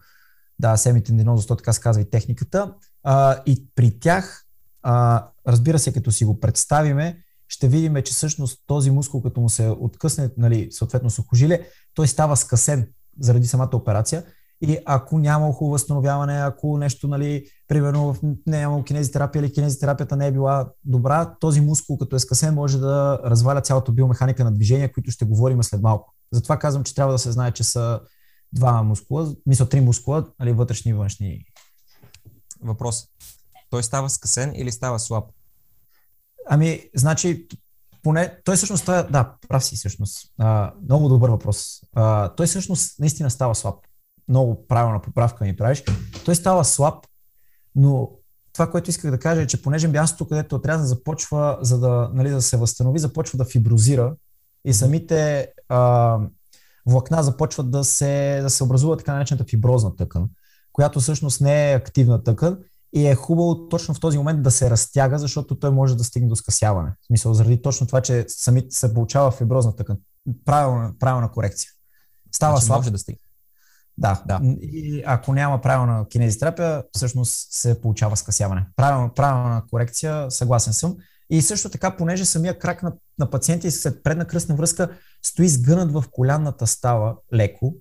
да, 0.59 0.77
семитендинозус, 0.77 1.47
то 1.47 1.57
така 1.57 1.73
се 1.73 1.81
казва 1.81 2.03
и 2.03 2.11
техниката. 2.11 2.75
А, 3.03 3.43
и 3.47 3.67
при 3.75 3.99
тях, 3.99 4.45
а, 4.83 5.29
разбира 5.49 5.79
се, 5.79 5.93
като 5.93 6.11
си 6.13 6.25
го 6.25 6.41
представиме, 6.41 7.19
ще 7.49 7.69
видим, 7.69 8.03
че 8.05 8.13
всъщност 8.13 8.63
този 8.67 8.91
мускул, 8.91 9.23
като 9.23 9.41
му 9.41 9.49
се 9.49 9.69
откъсне, 9.69 10.31
нали, 10.37 10.69
съответно 10.73 11.11
сухожилие, 11.11 11.67
той 11.95 12.09
става 12.09 12.37
скъсен 12.37 12.89
заради 13.21 13.47
самата 13.47 13.71
операция. 13.73 14.25
И 14.61 14.79
ако 14.85 15.19
няма 15.19 15.53
хубаво 15.53 15.73
възстановяване, 15.73 16.33
ако 16.35 16.79
нещо, 16.79 17.09
нали, 17.09 17.47
примерно 17.69 18.17
не 18.47 18.59
е 18.59 18.63
имало 18.63 18.83
кинезитерапия 18.83 19.41
или 19.41 19.53
кинезитерапията 19.53 20.17
не 20.17 20.27
е 20.27 20.33
била 20.33 20.71
добра, 20.85 21.35
този 21.41 21.61
мускул, 21.61 21.99
като 21.99 22.17
е 22.17 22.19
скъсен, 22.19 22.55
може 22.55 22.79
да 22.79 23.21
разваля 23.25 23.61
цялата 23.61 23.93
биомеханика 23.93 24.45
на 24.45 24.53
движение, 24.53 24.93
които 24.93 25.11
ще 25.11 25.25
говорим 25.25 25.63
след 25.63 25.83
малко. 25.83 26.15
Затова 26.33 26.59
казвам, 26.59 26.85
че 26.85 26.95
трябва 26.95 27.13
да 27.13 27.19
се 27.19 27.33
знае, 27.33 27.53
че 27.53 27.65
са 27.65 28.01
два 28.53 28.83
мускула, 28.83 29.35
мисля 29.47 29.69
три 29.69 29.81
мускула, 29.81 30.27
нали, 30.41 30.53
вътрешни 30.53 30.91
и 30.91 30.95
външни. 30.95 31.45
Въпрос. 32.63 33.05
Той 33.75 33.83
става 33.83 34.11
скъсен 34.11 34.53
или 34.55 34.73
става 34.73 34.99
слаб? 34.99 35.25
Ами, 36.49 36.91
значи, 36.97 37.49
поне, 38.03 38.39
той 38.45 38.57
всъщност 38.57 38.83
става, 38.83 39.03
да, 39.11 39.35
прав 39.49 39.65
си 39.65 39.77
всъщност. 39.77 40.33
А, 40.39 40.73
много 40.83 41.09
добър 41.09 41.31
въпрос. 41.31 41.81
А, 41.95 42.29
той 42.29 42.47
всъщност 42.47 43.01
наистина 43.01 43.31
става 43.31 43.55
слаб. 43.55 43.75
Много 44.29 44.67
правилна 44.67 45.01
поправка 45.01 45.45
ми 45.45 45.57
правиш. 45.57 45.85
Той 46.25 46.35
става 46.35 46.65
слаб, 46.65 47.07
но 47.75 48.11
това, 48.53 48.71
което 48.71 48.91
исках 48.91 49.11
да 49.11 49.19
кажа 49.19 49.43
е, 49.43 49.47
че 49.47 49.63
понеже 49.63 49.89
мястото, 49.89 50.29
където 50.29 50.57
отрязан 50.57 50.87
започва, 50.87 51.59
за 51.61 51.79
да, 51.79 52.11
нали, 52.13 52.31
да 52.31 52.43
се 52.43 52.57
възстанови, 52.57 52.99
започва 52.99 53.37
да 53.37 53.45
фиброзира 53.45 54.15
и 54.65 54.75
самите 54.75 55.49
а, 55.69 56.19
влакна 56.87 57.23
започват 57.23 57.71
да 57.71 57.85
се, 57.85 58.41
да 58.43 58.51
се 58.51 58.65
образува 58.65 58.97
така 58.97 59.15
наречената 59.15 59.45
фиброзна 59.51 59.97
тъкан, 59.97 60.29
която 60.73 61.01
всъщност 61.01 61.41
не 61.41 61.73
е 61.73 61.75
активна 61.75 62.25
тъкан 62.25 62.59
и 62.95 63.07
е 63.07 63.15
хубаво 63.15 63.69
точно 63.69 63.95
в 63.95 64.01
този 64.01 64.19
момент 64.19 64.43
да 64.43 64.51
се 64.51 64.71
разтяга, 64.71 65.19
защото 65.19 65.59
той 65.59 65.71
може 65.71 65.97
да 65.97 66.05
стигне 66.05 66.29
до 66.29 66.37
скъсяване. 66.37 66.93
В 67.03 67.07
смисъл, 67.07 67.35
заради 67.35 67.63
точно 67.63 67.87
това, 67.87 68.01
че 68.01 68.25
сами 68.29 68.67
се 68.71 68.95
получава 68.95 69.31
фиброзна 69.31 69.77
тъкан. 69.77 69.97
Правилна, 70.45 70.93
правилна 70.99 71.31
корекция. 71.31 71.71
Става 72.33 72.57
значи 72.57 72.67
слаб. 72.67 72.79
може 72.79 72.91
да 72.91 72.99
стигне. 72.99 73.19
Да, 73.99 74.23
да. 74.27 74.41
И 74.61 75.03
ако 75.07 75.33
няма 75.33 75.61
правилна 75.61 76.09
кинезитерапия, 76.09 76.85
всъщност 76.93 77.53
се 77.53 77.81
получава 77.81 78.17
скъсяване. 78.17 78.67
Правилна, 78.77 79.15
правилна 79.15 79.63
корекция, 79.71 80.31
съгласен 80.31 80.73
съм. 80.73 80.97
И 81.31 81.43
също 81.43 81.71
така, 81.71 81.97
понеже 81.97 82.25
самия 82.25 82.59
крак 82.59 82.83
на, 82.83 82.93
на 83.19 83.31
пациента 83.31 83.67
и 83.67 83.71
след 83.71 84.03
предна 84.03 84.25
кръстна 84.25 84.55
връзка 84.55 84.97
стои 85.23 85.49
сгънат 85.49 85.93
в 85.93 86.05
колянната 86.11 86.67
става 86.67 87.17
леко, 87.35 87.75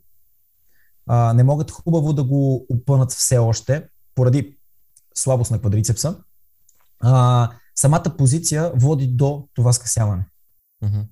а, 1.07 1.33
не 1.33 1.43
могат 1.43 1.71
хубаво 1.71 2.13
да 2.13 2.23
го 2.23 2.65
опънат 2.69 3.11
все 3.11 3.37
още, 3.37 3.87
поради 4.15 4.57
слабост 5.15 5.51
на 5.51 5.59
квадрицепса, 5.59 6.15
а, 6.99 7.49
самата 7.75 8.15
позиция 8.17 8.71
води 8.75 9.07
до 9.07 9.47
това 9.53 9.73
скъсяване. 9.73 10.25
Mm-hmm. 10.83 11.05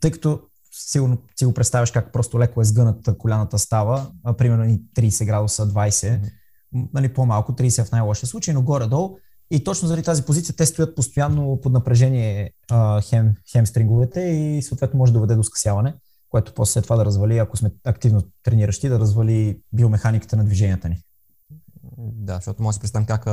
Тъй 0.00 0.10
като 0.10 0.40
сигурно 0.72 1.18
си 1.36 1.44
го 1.44 1.54
представяш 1.54 1.90
как 1.90 2.12
просто 2.12 2.40
леко 2.40 2.60
е 2.60 2.64
сгъната 2.64 3.18
коляната 3.18 3.58
става, 3.58 4.10
а, 4.24 4.36
примерно 4.36 4.78
30 4.96 5.26
градуса, 5.26 5.68
20, 5.68 6.20
mm-hmm. 6.20 6.88
нали, 6.94 7.14
по-малко, 7.14 7.52
30 7.52 7.84
в 7.84 7.92
най-лошия 7.92 8.28
случай, 8.28 8.54
но 8.54 8.62
горе-долу. 8.62 9.18
И 9.50 9.64
точно 9.64 9.88
заради 9.88 10.04
тази 10.04 10.22
позиция 10.22 10.56
те 10.56 10.66
стоят 10.66 10.96
постоянно 10.96 11.60
под 11.60 11.72
напрежение 11.72 12.50
а, 12.70 13.00
хем, 13.00 13.34
хемстринговете 13.52 14.20
и 14.20 14.62
съответно 14.62 14.98
може 14.98 15.12
да 15.12 15.18
доведе 15.18 15.34
до 15.34 15.42
скъсяване, 15.42 15.94
което 16.28 16.54
после 16.54 16.72
след 16.72 16.84
това 16.84 16.96
да 16.96 17.04
развали, 17.04 17.38
ако 17.38 17.56
сме 17.56 17.70
активно 17.84 18.22
трениращи, 18.42 18.88
да 18.88 18.98
развали 19.00 19.60
биомеханиката 19.72 20.36
на 20.36 20.44
движенията 20.44 20.88
ни. 20.88 21.02
Да, 21.98 22.34
защото 22.34 22.62
може 22.62 22.74
да 22.74 22.74
си 22.74 22.80
представим 22.80 23.06
как 23.06 23.26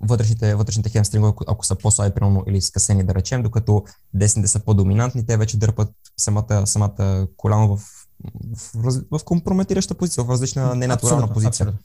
вътрешните, 0.00 0.54
вътрешните 0.54 0.88
хемстрингове, 0.88 1.32
ако 1.46 1.66
са 1.66 1.74
по-слаби, 1.74 2.14
примерно, 2.14 2.44
или 2.48 2.60
скъсени, 2.60 3.04
да 3.04 3.14
речем, 3.14 3.42
докато 3.42 3.84
десните 4.14 4.48
са 4.48 4.60
по-доминантни, 4.60 5.26
те 5.26 5.36
вече 5.36 5.58
дърпат 5.58 5.90
самата, 6.16 6.66
самата 6.66 7.26
коляно 7.36 7.76
в, 7.76 7.82
в, 8.74 9.02
в, 9.10 9.24
компрометираща 9.24 9.94
позиция, 9.94 10.24
в 10.24 10.30
различна 10.30 10.74
ненатурална 10.74 11.24
абсолютно, 11.24 11.34
позиция. 11.34 11.64
Абсолютно. 11.64 11.80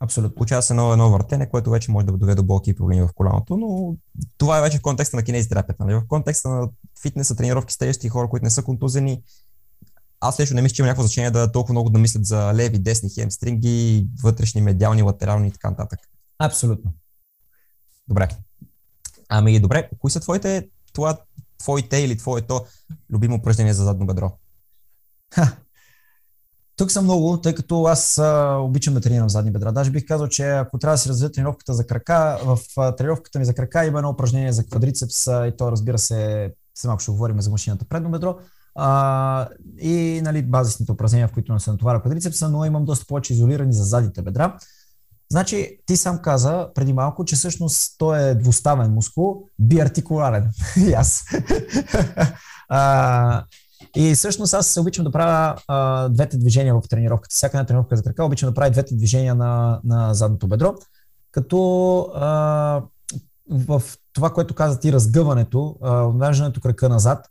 Абсолютно. 0.00 0.34
Получава 0.34 0.62
се 0.62 0.72
едно, 0.72 0.92
едно 0.92 1.10
въртене, 1.10 1.50
което 1.50 1.70
вече 1.70 1.90
може 1.90 2.06
да 2.06 2.12
доведе 2.12 2.34
до 2.34 2.42
болки 2.42 2.70
и 2.70 2.74
проблеми 2.74 3.02
в 3.02 3.14
коляното, 3.14 3.56
но 3.56 3.96
това 4.38 4.58
е 4.58 4.62
вече 4.62 4.78
в 4.78 4.82
контекста 4.82 5.16
на 5.16 5.22
кинезитерапията. 5.22 5.84
Нали? 5.84 5.94
В 5.94 6.06
контекста 6.08 6.48
на 6.48 6.68
фитнеса, 7.02 7.36
тренировки, 7.36 7.74
стежещи 7.74 8.08
хора, 8.08 8.28
които 8.28 8.44
не 8.44 8.50
са 8.50 8.62
контузени, 8.62 9.22
аз 10.20 10.40
лично 10.40 10.54
не 10.54 10.62
мисля, 10.62 10.74
че 10.74 10.82
има 10.82 10.86
някакво 10.86 11.02
значение 11.02 11.30
да 11.30 11.52
толкова 11.52 11.72
много 11.72 11.90
да 11.90 11.98
мислят 11.98 12.26
за 12.26 12.54
леви, 12.54 12.78
десни 12.78 13.10
хемстринги, 13.10 14.06
вътрешни, 14.22 14.60
медиални, 14.60 15.02
латерални 15.02 15.48
и 15.48 15.50
така 15.50 15.70
нататък. 15.70 16.00
Абсолютно. 16.38 16.92
Добре. 18.08 18.28
Ами 19.28 19.60
добре, 19.60 19.90
кои 19.98 20.10
са 20.10 20.20
твоите, 20.20 20.68
това, 20.92 21.18
твоите 21.58 21.96
или 21.96 22.16
твоето 22.16 22.64
любимо 23.10 23.36
упражнение 23.36 23.74
за 23.74 23.84
задно 23.84 24.06
бедро? 24.06 24.32
Ха. 25.34 25.56
Тук 26.76 26.90
съм 26.90 27.04
много, 27.04 27.40
тъй 27.40 27.54
като 27.54 27.84
аз 27.84 28.18
а, 28.18 28.56
обичам 28.60 28.94
да 28.94 29.00
тренирам 29.00 29.28
задни 29.28 29.50
бедра. 29.50 29.72
Даже 29.72 29.90
бих 29.90 30.06
казал, 30.06 30.28
че 30.28 30.50
ако 30.50 30.78
трябва 30.78 30.94
да 30.94 30.98
се 30.98 31.08
развие 31.08 31.32
тренировката 31.32 31.74
за 31.74 31.86
крака, 31.86 32.38
в 32.44 32.58
а, 32.76 32.96
тренировката 32.96 33.38
ми 33.38 33.44
за 33.44 33.54
крака 33.54 33.84
има 33.84 33.98
едно 33.98 34.10
упражнение 34.10 34.52
за 34.52 34.66
квадрицепс 34.66 35.26
а, 35.26 35.46
и 35.46 35.56
то 35.56 35.72
разбира 35.72 35.98
се, 35.98 36.52
все 36.74 36.86
малко 36.86 37.02
ще 37.02 37.10
говорим 37.10 37.40
за 37.40 37.50
машината 37.50 37.84
предно 37.84 38.10
бедро. 38.10 38.38
А, 38.74 39.48
и 39.80 40.20
нали, 40.24 40.42
базисните 40.42 40.92
упражнения, 40.92 41.28
в 41.28 41.32
които 41.32 41.52
не 41.52 41.60
се 41.60 41.70
натоваря 41.70 42.00
квадрицепса, 42.00 42.48
но 42.48 42.64
имам 42.64 42.84
доста 42.84 43.06
повече 43.06 43.32
изолирани 43.32 43.72
за 43.72 43.84
задните 43.84 44.22
бедра. 44.22 44.56
Значи, 45.30 45.78
ти 45.86 45.96
сам 45.96 46.18
каза 46.18 46.68
преди 46.74 46.92
малко, 46.92 47.24
че 47.24 47.36
всъщност 47.36 47.94
той 47.98 48.28
е 48.28 48.34
двуставен 48.34 48.90
мускул, 48.90 49.42
биартикуларен. 49.58 50.50
и 50.76 50.92
аз. 50.92 51.24
а, 52.68 53.44
и 53.96 54.14
всъщност 54.14 54.54
аз 54.54 54.66
се 54.66 54.80
обичам 54.80 55.04
да 55.04 55.12
правя 55.12 55.56
а, 55.68 56.08
двете 56.08 56.38
движения 56.38 56.74
в 56.74 56.88
тренировката. 56.90 57.34
Всяка 57.34 57.56
една 57.56 57.66
тренировка 57.66 57.96
за 57.96 58.02
крака 58.02 58.24
обичам 58.24 58.48
да 58.48 58.54
правя 58.54 58.70
двете 58.70 58.94
движения 58.94 59.34
на, 59.34 59.80
на 59.84 60.14
задното 60.14 60.48
бедро. 60.48 60.74
Като 61.30 62.00
а, 62.14 62.82
в 63.50 63.82
това, 64.12 64.30
което 64.30 64.54
каза 64.54 64.80
ти, 64.80 64.92
разгъването, 64.92 65.76
отвеждането 65.82 66.60
крака 66.60 66.88
назад 66.88 67.26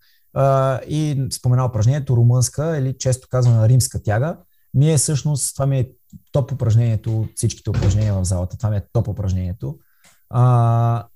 и 0.88 1.28
спомена 1.32 1.66
упражнението 1.66 2.18
румънска 2.18 2.78
или 2.78 2.98
често 2.98 3.28
казваме 3.32 3.70
римска 3.70 4.04
тяга, 4.04 4.38
ми 4.74 4.92
е 4.92 4.98
всъщност, 4.98 5.56
това 5.56 5.66
ми 5.66 5.80
е 5.80 5.90
топ 6.32 6.52
упражнението 6.52 7.20
от 7.20 7.30
всичките 7.36 7.70
упражнения 7.70 8.14
в 8.14 8.24
залата. 8.24 8.58
Това 8.58 8.70
ми 8.70 8.78
е 8.78 8.84
топ 8.94 9.08
упражнението. 9.08 9.78
А, 10.30 11.08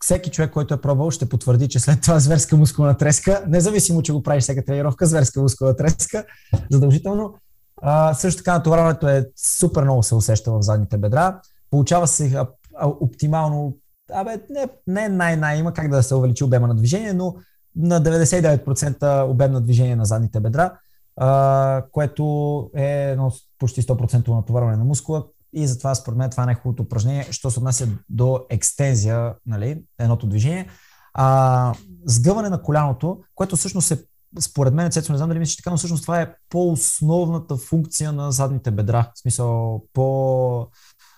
всеки 0.00 0.30
човек, 0.30 0.50
който 0.50 0.74
е 0.74 0.80
пробвал, 0.80 1.10
ще 1.10 1.28
потвърди, 1.28 1.68
че 1.68 1.80
след 1.80 2.02
това 2.02 2.18
зверска 2.18 2.56
мускулна 2.56 2.96
треска, 2.96 3.44
независимо, 3.48 4.02
че 4.02 4.12
го 4.12 4.22
правиш 4.22 4.42
всяка 4.42 4.64
тренировка, 4.64 5.06
зверска 5.06 5.40
мускулна 5.40 5.76
треска, 5.76 6.24
задължително. 6.70 7.34
А, 7.82 8.14
също 8.14 8.38
така 8.38 8.52
натоварването 8.52 9.08
е 9.08 9.30
супер 9.36 9.82
много 9.82 10.02
се 10.02 10.14
усеща 10.14 10.52
в 10.52 10.62
задните 10.62 10.98
бедра. 10.98 11.40
Получава 11.70 12.06
се 12.06 12.44
оптимално, 12.80 13.76
абе, 14.12 14.40
не, 14.50 14.68
не 14.86 15.08
най-най, 15.08 15.58
има 15.58 15.72
как 15.72 15.90
да 15.90 16.02
се 16.02 16.14
увеличи 16.14 16.44
обема 16.44 16.66
на 16.66 16.74
движение, 16.74 17.12
но 17.12 17.34
на 17.76 18.02
99% 18.02 19.30
обем 19.30 19.52
на 19.52 19.60
движение 19.60 19.96
на 19.96 20.04
задните 20.04 20.40
бедра, 20.40 20.78
а, 21.16 21.84
което 21.92 22.70
е 22.76 23.10
едно 23.10 23.32
почти 23.58 23.82
100% 23.82 24.28
натоварване 24.28 24.76
на 24.76 24.84
мускула, 24.84 25.24
и 25.52 25.66
затова 25.66 25.94
според 25.94 26.18
мен 26.18 26.30
това 26.30 26.42
е 26.42 26.46
най-хубавото 26.46 26.82
упражнение, 26.82 27.26
що 27.30 27.50
се 27.50 27.58
отнася 27.58 27.88
до 28.08 28.40
екстензия, 28.50 29.34
нали, 29.46 29.84
едното 29.98 30.26
движение. 30.26 30.68
А, 31.14 31.74
сгъване 32.04 32.48
на 32.48 32.62
коляното, 32.62 33.20
което 33.34 33.56
всъщност 33.56 33.90
е 33.90 33.98
според 34.40 34.74
мен, 34.74 34.90
Цецо, 34.90 35.12
не 35.12 35.18
знам 35.18 35.28
дали 35.28 35.38
мислиш 35.38 35.56
така, 35.56 35.70
но 35.70 35.76
всъщност 35.76 36.02
това 36.02 36.20
е 36.20 36.34
по-основната 36.48 37.56
функция 37.56 38.12
на 38.12 38.32
задните 38.32 38.70
бедра. 38.70 39.10
В 39.14 39.18
смисъл, 39.18 39.82
по 39.92 40.68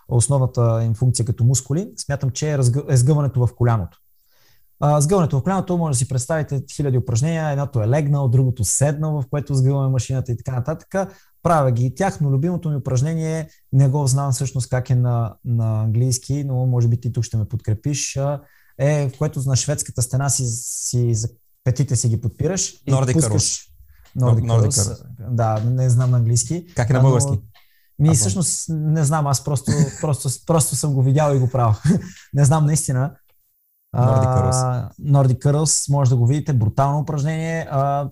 основната 0.08 0.82
им 0.84 0.94
функция 0.94 1.26
като 1.26 1.44
мускули, 1.44 1.92
смятам, 1.96 2.30
че 2.30 2.50
е, 2.50 2.58
е 2.88 2.96
сгъването 2.96 3.46
в 3.46 3.54
коляното. 3.56 3.98
А, 4.80 5.00
сгъването 5.00 5.38
в 5.38 5.42
коляното 5.42 5.78
може 5.78 5.94
да 5.94 5.98
си 5.98 6.08
представите 6.08 6.62
хиляди 6.72 6.98
упражнения. 6.98 7.50
Едното 7.50 7.82
е 7.82 7.88
легнал, 7.88 8.28
другото 8.28 8.64
седнал, 8.64 9.22
в 9.22 9.24
което 9.30 9.54
сгъваме 9.54 9.88
машината 9.88 10.32
и 10.32 10.36
така 10.36 10.52
нататък. 10.52 10.94
Правя 11.42 11.72
ги 11.72 11.86
и 11.86 11.94
тях, 11.94 12.20
но 12.20 12.30
любимото 12.30 12.70
ми 12.70 12.76
упражнение, 12.76 13.48
не 13.72 13.88
го 13.88 14.06
знам 14.06 14.32
всъщност 14.32 14.68
как 14.68 14.90
е 14.90 14.94
на, 14.94 15.34
на 15.44 15.82
английски, 15.82 16.44
но 16.44 16.66
може 16.66 16.88
би 16.88 17.00
ти 17.00 17.12
тук 17.12 17.24
ще 17.24 17.36
ме 17.36 17.44
подкрепиш, 17.44 18.18
е 18.78 19.08
в 19.08 19.18
което 19.18 19.42
на 19.46 19.56
шведската 19.56 20.02
стена 20.02 20.28
си, 20.28 20.46
си 20.46 21.14
за 21.14 21.28
петите 21.64 21.96
си 21.96 22.08
ги 22.08 22.20
подпираш. 22.20 22.84
Nordic 22.84 23.12
пускаш... 23.12 23.66
Nordic 24.18 24.46
Curls. 24.46 25.02
Да, 25.30 25.60
не 25.64 25.90
знам 25.90 26.10
на 26.10 26.16
английски. 26.16 26.66
Как 26.74 26.90
е 26.90 26.92
на 26.92 27.00
български? 27.00 27.30
Но... 27.30 27.38
Ми, 27.98 28.08
Або... 28.08 28.16
всъщност, 28.16 28.66
не 28.68 29.04
знам, 29.04 29.26
аз 29.26 29.44
просто, 29.44 29.72
просто, 30.00 30.28
просто 30.46 30.76
съм 30.76 30.94
го 30.94 31.02
видял 31.02 31.34
и 31.34 31.38
го 31.38 31.50
правя. 31.50 31.78
не 32.34 32.44
знам 32.44 32.66
наистина. 32.66 33.14
Nordic 33.96 34.28
Curls. 34.36 34.90
Nordic 35.00 35.38
Curls, 35.38 35.92
може 35.92 36.10
да 36.10 36.16
го 36.16 36.26
видите, 36.26 36.52
брутално 36.52 36.98
упражнение. 36.98 37.66
А, 37.70 38.08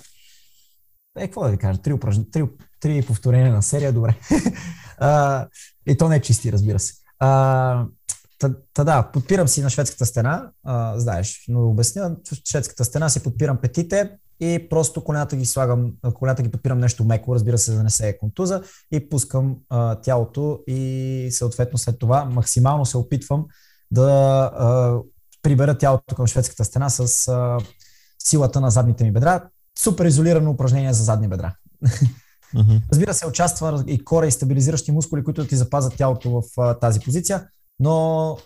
е, 1.18 1.26
какво 1.26 1.42
да 1.42 1.50
ви 1.50 1.58
кажа, 1.58 1.82
три, 1.82 1.92
упражнения, 1.92 2.30
три, 2.30 2.48
три 2.80 3.02
повторения 3.06 3.52
на 3.52 3.62
серия, 3.62 3.92
добре. 3.92 4.16
а, 4.98 5.46
и 5.86 5.96
то 5.96 6.08
не 6.08 6.16
е 6.16 6.20
чисти, 6.20 6.52
разбира 6.52 6.78
се. 6.78 6.94
А, 7.18 7.86
та, 8.38 8.50
та 8.74 8.84
да, 8.84 9.10
подпирам 9.12 9.48
си 9.48 9.62
на 9.62 9.70
шведската 9.70 10.06
стена, 10.06 10.50
а, 10.64 10.98
знаеш, 10.98 11.44
но 11.48 11.68
обясня, 11.68 12.16
шведската 12.50 12.84
стена 12.84 13.08
си 13.08 13.22
подпирам 13.22 13.56
петите 13.56 14.10
и 14.40 14.66
просто 14.70 15.04
колената 15.04 15.36
ги 15.36 15.46
слагам, 15.46 15.92
колената 16.14 16.42
ги 16.42 16.50
подпирам 16.50 16.78
нещо 16.78 17.04
меко, 17.04 17.34
разбира 17.34 17.58
се, 17.58 17.70
за 17.70 17.76
да 17.76 17.82
не 17.82 17.90
се 17.90 18.08
е 18.08 18.18
контуза 18.18 18.62
и 18.92 19.08
пускам 19.08 19.56
а, 19.68 19.94
тялото 19.94 20.60
и 20.66 21.28
съответно 21.30 21.78
след 21.78 21.98
това 21.98 22.24
максимално 22.24 22.86
се 22.86 22.96
опитвам 22.96 23.46
да 23.90 24.10
а, 24.54 24.98
прибера 25.44 25.78
тялото 25.78 26.14
към 26.14 26.26
шведската 26.26 26.64
стена 26.64 26.90
с 26.90 27.28
а, 27.28 27.58
силата 28.18 28.60
на 28.60 28.70
задните 28.70 29.04
ми 29.04 29.12
бедра. 29.12 29.48
Супер 29.78 30.04
изолирано 30.04 30.50
упражнение 30.50 30.92
за 30.92 31.04
задни 31.04 31.28
бедра. 31.28 31.54
Mm-hmm. 32.54 32.82
Разбира 32.92 33.14
се, 33.14 33.26
участва 33.26 33.84
и 33.86 34.04
кора 34.04 34.26
и 34.26 34.30
стабилизиращи 34.30 34.92
мускули, 34.92 35.24
които 35.24 35.46
ти 35.46 35.56
запазят 35.56 35.96
тялото 35.96 36.30
в 36.30 36.42
а, 36.58 36.74
тази 36.74 37.00
позиция, 37.00 37.48
но 37.80 38.36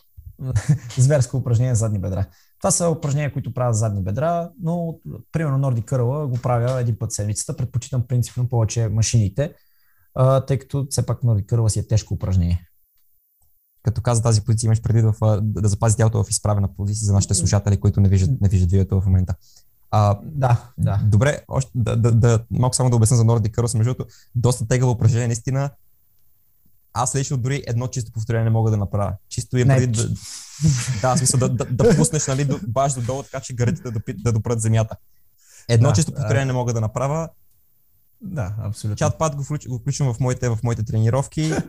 зверско 0.99 1.37
упражнение 1.37 1.75
за 1.75 1.79
задни 1.79 1.99
бедра. 1.99 2.27
Това 2.61 2.71
са 2.71 2.91
упражнения, 2.91 3.33
които 3.33 3.55
правят 3.55 3.77
задни 3.77 4.03
бедра, 4.03 4.51
но 4.63 4.99
примерно 5.33 5.59
Норди 5.59 5.83
Кърла 5.83 6.27
го 6.27 6.39
правя 6.43 6.81
един 6.81 6.99
път 6.99 7.13
седмицата. 7.13 7.57
Предпочитам 7.57 8.07
принципно 8.09 8.49
повече 8.49 8.89
машините, 8.89 9.55
а, 10.15 10.41
тъй 10.41 10.59
като 10.59 10.87
все 10.91 11.07
пак 11.07 11.23
Норди 11.23 11.47
Кърла 11.47 11.71
си 11.71 11.79
е 11.79 11.87
тежко 11.87 12.15
упражнение. 12.15 12.69
Като 13.83 14.01
каза 14.01 14.23
тази 14.23 14.41
позиция, 14.41 14.69
имаш 14.69 14.83
преди 14.83 15.03
да, 15.03 15.41
да 15.43 15.69
запази 15.69 15.97
тялото 15.97 16.25
в 16.25 16.31
изправена 16.31 16.69
позиция 16.77 17.07
за 17.07 17.13
нашите 17.13 17.35
слушатели, 17.35 17.81
които 17.81 18.01
не 18.01 18.09
виждат, 18.09 18.41
не 18.41 18.49
виждат 18.49 18.71
видеото 18.71 19.01
в 19.01 19.07
момента. 19.07 19.35
А, 19.91 20.19
да, 20.23 20.71
да. 20.79 21.01
Добре, 21.05 21.41
още, 21.49 21.71
да, 21.75 21.97
да, 21.97 22.13
да, 22.13 22.45
малко 22.51 22.77
само 22.77 22.91
да 22.91 22.97
обясня 22.97 23.17
за 23.17 23.25
Nordic 23.25 23.57
Curls, 23.57 23.79
между 23.79 23.95
другото, 23.95 24.15
доста 24.35 24.69
тегаво 24.69 24.93
упражнение, 24.93 25.27
наистина. 25.27 25.71
Аз 26.93 27.15
лично 27.15 27.37
дори 27.37 27.63
едно 27.67 27.89
чисто 27.89 28.13
повторение 28.13 28.45
не 28.45 28.51
мога 28.51 28.71
да 28.71 28.77
направя. 28.77 29.15
Чисто 29.29 29.57
е 29.57 29.67
преди 29.67 29.87
да, 29.87 30.09
да, 31.03 31.17
смисъл 31.17 31.41
да, 31.41 31.49
да, 31.49 31.65
да 31.65 31.97
пуснеш 31.97 32.27
нали, 32.27 32.49
баш 32.69 32.93
до 32.93 33.03
долу, 33.03 33.23
така 33.23 33.41
че 33.41 33.55
гърдите 33.55 33.91
да, 33.91 34.01
да 34.15 34.33
допрат 34.33 34.61
земята. 34.61 34.97
Едно 35.69 35.89
да, 35.89 35.95
чисто 35.95 36.13
повторение 36.13 36.45
да. 36.45 36.47
не 36.47 36.53
мога 36.53 36.73
да 36.73 36.81
направя. 36.81 37.29
Да, 38.21 38.55
абсолютно. 38.59 38.97
Чат 38.97 39.19
пат 39.19 39.37
го, 39.37 39.45
го 39.69 39.79
включвам 39.79 40.15
в 40.15 40.21
моите, 40.21 40.49
в 40.49 40.59
моите 40.63 40.85
тренировки. 40.85 41.53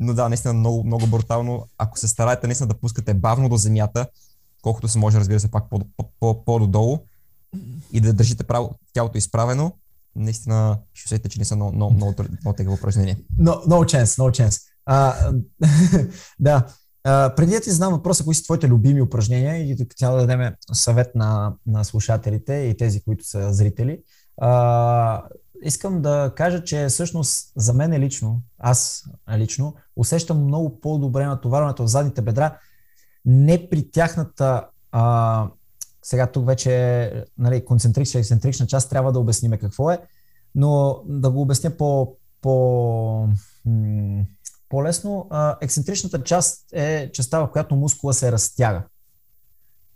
Но 0.00 0.14
да, 0.14 0.28
наистина 0.28 0.54
много, 0.54 0.84
много 0.84 1.06
брутално. 1.06 1.66
Ако 1.78 1.98
се 1.98 2.08
стараете 2.08 2.46
наистина 2.46 2.66
да 2.66 2.74
пускате 2.74 3.14
бавно 3.14 3.48
до 3.48 3.56
земята, 3.56 4.06
колкото 4.62 4.88
се 4.88 4.98
може, 4.98 5.18
разбира 5.18 5.40
се, 5.40 5.50
пак 5.50 5.64
по-додолу 6.44 6.98
и 7.92 8.00
да 8.00 8.12
държите 8.12 8.44
право, 8.44 8.74
тялото 8.92 9.18
изправено, 9.18 9.72
наистина 10.16 10.78
ще 10.94 11.08
усетите, 11.08 11.28
че 11.28 11.38
не 11.38 11.44
са 11.44 11.56
много, 11.56 11.72
много, 11.72 11.94
много, 11.94 12.14
много 12.42 12.56
тегаво 12.56 12.76
упражнение. 12.76 13.16
No, 13.40 13.66
no 13.66 13.96
chance, 13.96 14.04
no 14.04 14.42
chance. 14.42 14.62
А, 14.86 15.32
да, 16.40 16.66
а, 17.04 17.34
преди 17.36 17.52
да 17.52 17.60
ти 17.60 17.70
знам 17.70 17.92
въпроса, 17.92 18.24
кои 18.24 18.34
са 18.34 18.42
твоите 18.42 18.68
любими 18.68 19.02
упражнения 19.02 19.70
и 19.70 19.76
трябва 19.98 20.20
да 20.20 20.26
дадем 20.26 20.54
съвет 20.72 21.14
на, 21.14 21.54
на 21.66 21.84
слушателите 21.84 22.54
и 22.54 22.76
тези, 22.76 23.02
които 23.02 23.24
са 23.24 23.52
зрители, 23.52 24.00
а, 24.40 25.22
искам 25.62 26.02
да 26.02 26.32
кажа, 26.36 26.64
че 26.64 26.86
всъщност 26.86 27.52
за 27.56 27.72
мен 27.72 27.92
е 27.92 28.00
лично, 28.00 28.42
аз 28.58 29.04
лично, 29.36 29.74
усещам 29.96 30.44
много 30.44 30.80
по-добре 30.80 31.26
натоварването 31.26 31.82
в 31.82 31.86
задните 31.86 32.22
бедра, 32.22 32.58
не 33.24 33.70
при 33.70 33.90
тяхната 33.90 34.66
а, 34.92 35.46
сега 36.02 36.26
тук 36.26 36.46
вече 36.46 37.24
нали, 37.38 37.64
концентрична 37.64 38.18
и 38.18 38.20
ексцентрична 38.20 38.66
част 38.66 38.90
трябва 38.90 39.12
да 39.12 39.18
обясниме 39.18 39.58
какво 39.58 39.90
е, 39.90 39.98
но 40.54 41.00
да 41.06 41.30
го 41.30 41.40
обясня 41.40 41.70
по, 41.70 42.16
по, 42.40 43.28
по-лесно. 44.68 45.28
Ексцентричната 45.60 46.22
част 46.22 46.72
е 46.72 47.10
частта, 47.12 47.40
в 47.40 47.50
която 47.52 47.76
мускула 47.76 48.14
се 48.14 48.32
разтяга. 48.32 48.82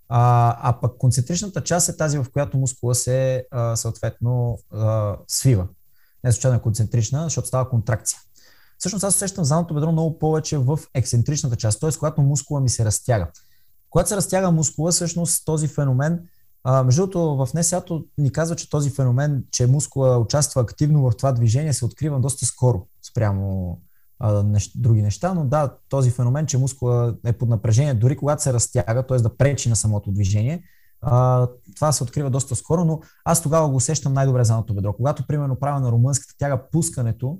А, 0.09 0.57
а 0.61 0.81
пък 0.81 0.99
концентричната 0.99 1.65
част 1.65 1.89
е 1.89 1.97
тази, 1.97 2.19
в 2.19 2.27
която 2.33 2.59
мускула 2.59 2.95
се 2.95 3.47
а, 3.51 3.77
съответно 3.77 4.59
а, 4.71 5.17
свива. 5.29 5.69
Не 6.25 6.33
случайно 6.33 6.57
е 6.57 6.63
концентрична, 6.63 7.23
защото 7.23 7.49
става 7.49 7.69
контракция. 7.69 8.19
Всъщност 8.79 9.05
аз 9.05 9.15
усещам 9.15 9.45
задното 9.45 9.75
бедро 9.75 9.93
много 9.93 10.19
повече 10.19 10.59
в 10.59 10.79
ексцентричната 10.95 11.57
част, 11.57 11.81
т.е. 11.81 11.91
когато 11.99 12.23
мускула 12.23 12.61
ми 12.61 12.69
се 12.69 12.85
разтяга. 12.85 13.29
Когато 13.91 14.09
се 14.09 14.17
разтяга 14.17 14.51
мускула, 14.51 14.93
всъщност 14.93 15.45
този 15.45 15.69
феномен, 15.69 16.29
а, 16.65 16.83
между 16.83 17.03
другото 17.03 17.37
в 17.37 17.49
НСА-то 17.55 18.05
ни 18.19 18.33
казва, 18.33 18.57
че 18.57 18.71
този 18.71 18.91
феномен, 18.91 19.45
че 19.51 19.67
мускула 19.67 20.19
участва 20.19 20.63
активно 20.63 21.03
в 21.03 21.17
това 21.17 21.33
движение, 21.33 21.73
се 21.73 21.85
открива 21.85 22.21
доста 22.21 22.47
скоро 22.47 22.87
спрямо 23.03 23.79
а, 24.19 24.43
нещ, 24.43 24.73
други 24.75 25.03
неща, 25.03 25.35
но 25.35 25.45
да, 25.45 25.77
този 25.89 26.11
феномен, 26.11 26.47
че 26.47 26.59
мускула 26.59 27.15
е 27.27 27.33
под 27.33 27.49
напрежение, 27.49 27.95
дори 27.95 28.17
когато 28.17 28.43
се 28.43 28.53
разтяга, 28.53 29.07
т.е. 29.07 29.19
да 29.19 29.37
пречи 29.37 29.69
на 29.69 29.77
самото 29.77 30.13
движение, 30.13 30.63
а, 31.01 31.49
това 31.77 31.93
се 31.93 32.03
открива 32.03 32.31
доста 32.31 32.57
скоро, 32.57 32.85
но 32.85 33.01
аз 33.25 33.43
тогава 33.43 33.69
го 33.69 33.77
усещам 33.77 34.13
най-добре 34.13 34.45
задното 34.45 34.75
бедро. 34.75 34.93
Когато, 34.93 35.27
примерно, 35.27 35.61
правя 35.61 35.81
на 35.81 35.93
румънската 35.93 36.35
тяга 36.39 36.63
пускането, 36.73 37.39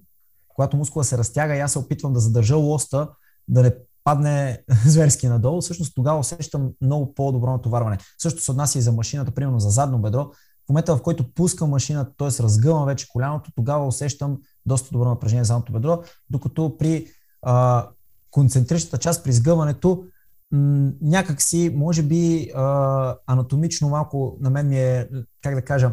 когато 0.49 0.77
мускула 0.77 1.05
се 1.05 1.19
разтяга 1.19 1.57
и 1.57 1.61
аз 1.61 1.73
се 1.73 1.79
опитвам 1.79 2.13
да 2.13 2.21
задържа 2.21 2.57
лоста, 2.57 3.09
да 3.49 3.63
не 3.63 3.75
падне 4.05 4.63
зверски 4.87 5.29
надолу, 5.29 5.61
всъщност 5.61 5.95
тогава 5.95 6.19
усещам 6.19 6.71
много 6.81 7.15
по-добро 7.15 7.51
натоварване. 7.51 7.99
Също 8.23 8.41
се 8.41 8.51
отнася 8.51 8.79
и 8.79 8.83
за 8.83 8.93
машината, 8.93 9.31
примерно 9.31 9.61
за 9.61 9.71
задно 9.71 9.99
бедро. 9.99 10.31
В 10.67 10.69
момента, 10.69 10.97
в 10.97 11.03
който 11.03 11.33
пускам 11.35 11.71
машината, 11.71 12.13
т.е. 12.19 12.43
разгъвам 12.43 12.87
вече 12.87 13.09
коляното, 13.09 13.51
тогава 13.55 13.87
усещам 13.87 14.39
доста 14.67 14.89
добро 14.93 15.09
напрежение 15.09 15.45
за 15.45 15.49
задното 15.49 15.73
бедро, 15.73 16.03
докато 16.31 16.77
при 16.79 17.07
а, 17.43 17.89
концентричната 18.31 18.99
част, 18.99 19.25
при 19.25 19.33
сгъването, 19.33 20.05
м- 20.53 20.93
някакси, 21.01 21.73
може 21.75 22.03
би, 22.03 22.51
а, 22.55 23.17
анатомично 23.27 23.89
малко 23.89 24.37
на 24.41 24.51
мен 24.51 24.69
ми 24.69 24.79
е, 24.79 25.09
как 25.43 25.55
да 25.55 25.63
кажа, 25.63 25.93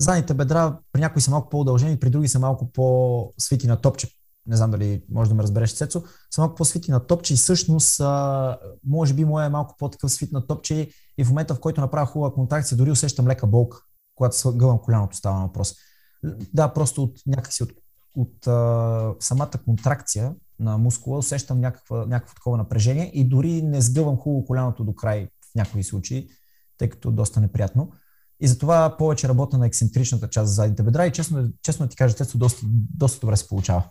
задните 0.00 0.34
бедра 0.34 0.78
при 0.92 1.00
някои 1.00 1.22
са 1.22 1.30
малко 1.30 1.50
по-удължени, 1.50 2.00
при 2.00 2.10
други 2.10 2.28
са 2.28 2.38
малко 2.38 2.72
по-свити 2.72 3.66
на 3.66 3.76
топче 3.76 4.08
не 4.46 4.56
знам 4.56 4.70
дали 4.70 5.02
може 5.10 5.30
да 5.30 5.34
ме 5.34 5.42
разбереш, 5.42 5.74
Цецо, 5.74 6.02
са 6.30 6.40
малко 6.40 6.54
по-свити 6.54 6.90
на 6.90 7.06
топче 7.06 7.34
и 7.34 7.36
всъщност, 7.36 8.00
а, 8.00 8.58
може 8.86 9.14
би, 9.14 9.24
моя 9.24 9.46
е 9.46 9.48
малко 9.48 9.74
по-такъв 9.78 10.12
свит 10.12 10.32
на 10.32 10.46
топче 10.46 10.90
и 11.18 11.24
в 11.24 11.28
момента, 11.28 11.54
в 11.54 11.60
който 11.60 11.80
направя 11.80 12.06
хубава 12.06 12.34
контракция, 12.34 12.78
дори 12.78 12.90
усещам 12.90 13.28
лека 13.28 13.46
болка, 13.46 13.78
когато 14.14 14.56
гъвам 14.56 14.78
коляното, 14.78 15.16
става 15.16 15.40
въпрос. 15.40 15.74
Да, 16.54 16.72
просто 16.72 17.02
от 17.02 17.18
някакси 17.26 17.62
от, 17.62 17.70
от 18.14 18.46
а, 18.46 19.14
самата 19.20 19.50
контракция 19.64 20.34
на 20.58 20.78
мускула 20.78 21.18
усещам 21.18 21.60
някаква, 21.60 22.06
някакво 22.06 22.34
такова 22.34 22.56
напрежение 22.56 23.10
и 23.14 23.24
дори 23.24 23.62
не 23.62 23.80
сгъвам 23.80 24.16
хубаво 24.16 24.44
коляното 24.44 24.84
до 24.84 24.94
край 24.94 25.28
в 25.52 25.54
някои 25.54 25.84
случаи, 25.84 26.28
тъй 26.78 26.88
като 26.88 27.08
е 27.08 27.12
доста 27.12 27.40
неприятно. 27.40 27.92
И 28.40 28.48
затова 28.48 28.96
повече 28.96 29.28
работя 29.28 29.58
на 29.58 29.66
ексцентричната 29.66 30.28
част 30.28 30.48
за 30.48 30.54
задните 30.54 30.82
бедра 30.82 31.06
и 31.06 31.12
честно, 31.12 31.48
честно 31.62 31.88
ти 31.88 31.96
кажа, 31.96 32.16
доста, 32.34 32.60
доста 32.96 33.20
добре 33.20 33.36
се 33.36 33.48
получава. 33.48 33.84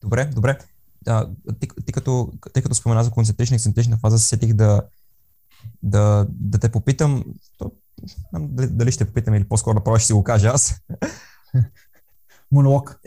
Добре, 0.00 0.24
добре. 0.24 0.58
А, 1.06 1.28
ти, 1.60 1.68
ти, 1.86 1.92
като, 1.92 2.32
ти 2.54 2.62
като 2.62 2.74
спомена 2.74 3.04
за 3.04 3.10
концентрична 3.10 3.54
и 3.54 3.56
ексцентрична 3.56 3.96
фаза, 3.96 4.18
се 4.18 4.26
сетих 4.26 4.52
да, 4.52 4.82
да, 5.82 6.26
да 6.30 6.58
те 6.58 6.72
попитам, 6.72 7.24
то, 7.58 7.72
дали, 8.32 8.66
дали 8.66 8.92
ще 8.92 9.04
попитам 9.04 9.34
или 9.34 9.48
по-скоро 9.48 9.74
направо 9.74 9.98
ще 9.98 10.06
си 10.06 10.12
го 10.12 10.24
кажа 10.24 10.48
аз. 10.48 10.74
Монолог. 12.52 13.00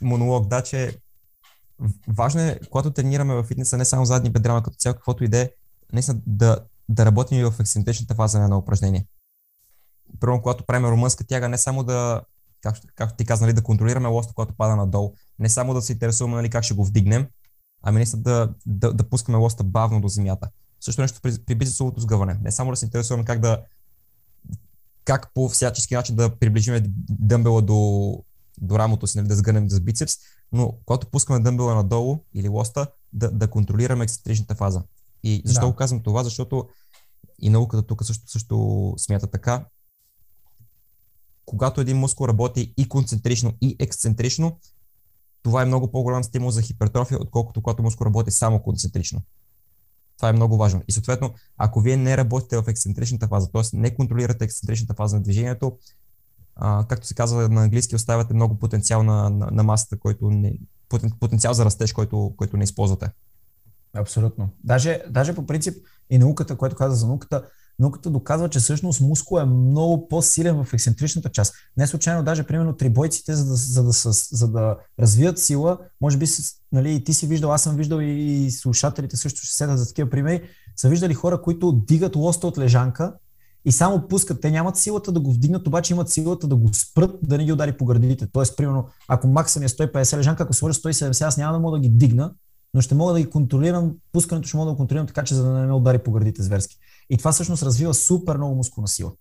Монолог, 0.00 0.46
да, 0.46 0.62
че 0.62 0.98
важно 2.08 2.40
е, 2.40 2.60
когато 2.70 2.90
тренираме 2.90 3.34
в 3.34 3.44
фитнеса, 3.44 3.76
не 3.76 3.84
само 3.84 4.04
задни 4.04 4.30
бедра, 4.30 4.54
но 4.54 4.62
като 4.62 4.76
цяло 4.76 4.94
каквото 4.94 5.24
иде, 5.24 5.54
наистина 5.92 6.20
да, 6.26 6.58
да 6.88 7.06
работим 7.06 7.38
и 7.38 7.44
в 7.44 7.54
ексцентричната 7.60 8.14
фаза 8.14 8.38
на 8.38 8.44
едно 8.44 8.58
упражнение. 8.58 9.06
Първо, 10.20 10.42
когато 10.42 10.66
правим 10.66 10.86
румънска 10.86 11.24
тяга, 11.24 11.48
не 11.48 11.58
само 11.58 11.84
да, 11.84 12.22
както, 12.62 12.86
както 12.94 13.16
ти 13.16 13.24
каза, 13.24 13.44
нали, 13.44 13.52
да 13.52 13.62
контролираме 13.62 14.08
лоста, 14.08 14.34
когато 14.34 14.54
пада 14.54 14.76
надолу. 14.76 15.14
Не 15.38 15.48
само 15.48 15.74
да 15.74 15.82
се 15.82 15.92
интересуваме 15.92 16.36
нали, 16.36 16.50
как 16.50 16.64
ще 16.64 16.74
го 16.74 16.84
вдигнем, 16.84 17.26
ами 17.82 17.96
наистина 17.96 18.22
да, 18.22 18.54
да, 18.66 18.92
да 18.92 19.08
пускаме 19.08 19.38
лоста 19.38 19.64
бавно 19.64 20.00
до 20.00 20.08
земята. 20.08 20.48
Също 20.80 21.02
нещо 21.02 21.20
при, 21.22 21.38
при 21.46 21.54
бизнесовото 21.54 22.00
сгъване. 22.00 22.38
Не 22.42 22.50
само 22.50 22.70
да 22.70 22.76
се 22.76 22.84
интересуваме 22.84 23.24
как 23.24 23.40
да 23.40 23.62
как 25.08 25.30
по 25.34 25.48
всячески 25.48 25.94
начин 25.94 26.16
да 26.16 26.36
приближим 26.38 26.82
дъмбела 27.10 27.62
до, 27.62 28.22
до 28.60 28.78
рамото 28.78 29.06
си, 29.06 29.18
нали, 29.18 29.28
да 29.28 29.36
сгънем 29.36 29.70
с 29.70 29.80
бицепс, 29.80 30.14
но 30.52 30.74
когато 30.84 31.06
пускаме 31.06 31.40
дъмбела 31.40 31.74
надолу 31.74 32.18
или 32.34 32.48
лоста, 32.48 32.86
да, 33.12 33.30
да 33.30 33.48
контролираме 33.48 34.04
ексцентричната 34.04 34.54
фаза. 34.54 34.82
И 35.22 35.42
защо 35.44 35.60
да. 35.60 35.66
го 35.66 35.76
казвам 35.76 36.02
това? 36.02 36.24
Защото 36.24 36.68
и 37.38 37.50
науката 37.50 37.82
тук 37.82 38.04
също, 38.04 38.30
също 38.30 38.94
смята 38.98 39.26
така 39.26 39.64
когато 41.46 41.80
един 41.80 41.96
мускул 41.96 42.28
работи 42.28 42.74
и 42.76 42.88
концентрично, 42.88 43.52
и 43.60 43.76
ексцентрично, 43.78 44.58
това 45.42 45.62
е 45.62 45.66
много 45.66 45.90
по-голям 45.90 46.24
стимул 46.24 46.50
за 46.50 46.62
хипертрофия, 46.62 47.18
отколкото 47.20 47.62
когато 47.62 47.82
мускул 47.82 48.04
работи 48.06 48.30
само 48.30 48.62
концентрично. 48.62 49.22
Това 50.18 50.28
е 50.28 50.32
много 50.32 50.56
важно. 50.56 50.82
И 50.88 50.92
съответно, 50.92 51.34
ако 51.56 51.80
вие 51.80 51.96
не 51.96 52.16
работите 52.16 52.56
в 52.56 52.68
ексцентричната 52.68 53.28
фаза, 53.28 53.50
т.е. 53.52 53.62
не 53.72 53.94
контролирате 53.94 54.44
ексцентричната 54.44 54.94
фаза 54.94 55.16
на 55.16 55.22
движението, 55.22 55.78
а, 56.56 56.84
както 56.88 57.06
се 57.06 57.14
казва 57.14 57.48
на 57.48 57.62
английски, 57.62 57.96
оставяте 57.96 58.34
много 58.34 58.58
потенциал 58.58 59.02
на, 59.02 59.30
на, 59.30 59.48
на 59.52 59.62
масата, 59.62 59.98
който 59.98 60.30
не, 60.30 60.58
потен, 60.88 61.10
потенциал 61.20 61.54
за 61.54 61.64
растеж, 61.64 61.92
който, 61.92 62.34
който 62.36 62.56
не 62.56 62.64
използвате. 62.64 63.10
Абсолютно. 63.94 64.48
Даже, 64.64 65.02
даже 65.10 65.34
по 65.34 65.46
принцип 65.46 65.76
и 66.10 66.18
науката, 66.18 66.56
което 66.56 66.76
каза 66.76 66.96
за 66.96 67.06
науката, 67.06 67.44
науката 67.78 68.10
доказва, 68.10 68.48
че 68.48 68.58
всъщност 68.58 69.00
мускул 69.00 69.38
е 69.38 69.44
много 69.44 70.08
по-силен 70.08 70.64
в 70.64 70.74
ексцентричната 70.74 71.28
част. 71.28 71.54
Не 71.76 71.86
случайно, 71.86 72.24
даже 72.24 72.42
примерно 72.42 72.76
трибойците, 72.76 73.34
за 73.34 73.44
да, 73.44 73.54
за 73.56 73.82
да, 73.82 73.92
за, 74.12 74.48
да 74.48 74.76
развият 75.00 75.38
сила, 75.38 75.78
може 76.00 76.16
би 76.18 76.26
нали, 76.72 76.94
и 76.94 77.04
ти 77.04 77.14
си 77.14 77.26
виждал, 77.26 77.52
аз 77.52 77.62
съм 77.62 77.76
виждал 77.76 77.98
и 78.00 78.50
слушателите 78.50 79.16
също 79.16 79.40
ще 79.40 79.54
седат 79.54 79.78
за 79.78 79.88
такива 79.88 80.10
примери, 80.10 80.42
са 80.76 80.88
виждали 80.88 81.14
хора, 81.14 81.42
които 81.42 81.72
дигат 81.72 82.16
лоста 82.16 82.46
от 82.46 82.58
лежанка 82.58 83.14
и 83.64 83.72
само 83.72 84.08
пускат. 84.08 84.40
Те 84.40 84.50
нямат 84.50 84.76
силата 84.76 85.12
да 85.12 85.20
го 85.20 85.32
вдигнат, 85.32 85.66
обаче 85.66 85.92
имат 85.92 86.08
силата 86.08 86.46
да 86.46 86.56
го 86.56 86.74
спрат, 86.74 87.18
да 87.22 87.38
не 87.38 87.44
ги 87.44 87.52
удари 87.52 87.72
по 87.72 87.84
гърдите. 87.84 88.26
Тоест, 88.32 88.56
примерно, 88.56 88.88
ако 89.08 89.26
максимум 89.26 89.64
е 89.64 89.68
150 89.68 90.16
лежанка, 90.16 90.42
ако 90.42 90.54
сложа 90.54 90.74
170, 90.74 91.26
аз 91.26 91.36
няма 91.36 91.52
да 91.52 91.58
мога 91.58 91.78
да 91.78 91.82
ги 91.82 91.88
дигна, 91.88 92.32
но 92.74 92.80
ще 92.80 92.94
мога 92.94 93.12
да 93.12 93.20
ги 93.20 93.30
контролирам, 93.30 93.94
пускането 94.12 94.48
ще 94.48 94.56
мога 94.56 94.66
да 94.66 94.72
го 94.72 94.76
контролирам 94.76 95.06
така, 95.06 95.24
че 95.24 95.34
за 95.34 95.44
да 95.44 95.50
не 95.50 95.66
ме 95.66 95.72
удари 95.72 95.98
по 95.98 96.12
гърдите 96.12 96.42
зверски. 96.42 96.76
И 97.10 97.16
това 97.18 97.32
всъщност 97.32 97.62
развива 97.62 97.94
супер 97.94 98.36
много 98.36 98.54
мускулна 98.54 98.88
сила. 98.88 99.12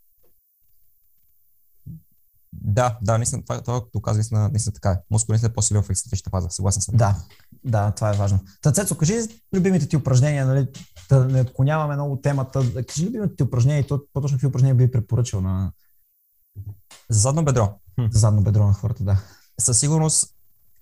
Да, 2.54 2.98
да, 3.02 3.18
наистина, 3.18 3.44
това, 3.44 3.62
това 3.62 3.82
което 3.82 4.02
каза, 4.02 4.18
наистина, 4.18 4.50
наистина 4.50 4.74
така 4.74 4.92
е. 4.92 4.98
Мускул 5.12 5.34
наистина 5.34 5.50
е 5.50 5.54
по-силен 5.54 5.84
в 5.84 5.90
ексцентричната 5.90 6.30
фаза, 6.30 6.50
съгласен 6.50 6.82
съм. 6.82 6.96
Да, 6.98 7.16
да, 7.64 7.92
това 7.92 8.10
е 8.10 8.18
важно. 8.18 8.40
Тацецо, 8.62 8.98
кажи 8.98 9.14
любимите 9.54 9.88
ти 9.88 9.98
упражнения, 9.98 10.46
нали, 10.46 10.68
да 11.10 11.26
не 11.26 11.42
отклоняваме 11.42 11.96
много 11.96 12.22
темата. 12.22 12.84
Кажи 12.88 13.08
любимите 13.08 13.36
ти 13.36 13.44
упражнения 13.44 13.80
и 13.80 13.88
то, 13.88 14.02
по-точно 14.14 14.36
какви 14.36 14.48
упражнения 14.48 14.76
би 14.76 14.92
препоръчал 14.92 15.42
на... 15.42 15.72
За 17.10 17.20
задно 17.20 17.46
бедро. 17.46 17.80
За 18.12 18.20
задно 18.20 18.42
бедро 18.42 18.68
на 18.68 18.74
хората, 18.74 19.04
да. 19.04 19.22
Със 19.60 19.80
сигурност 19.80 20.36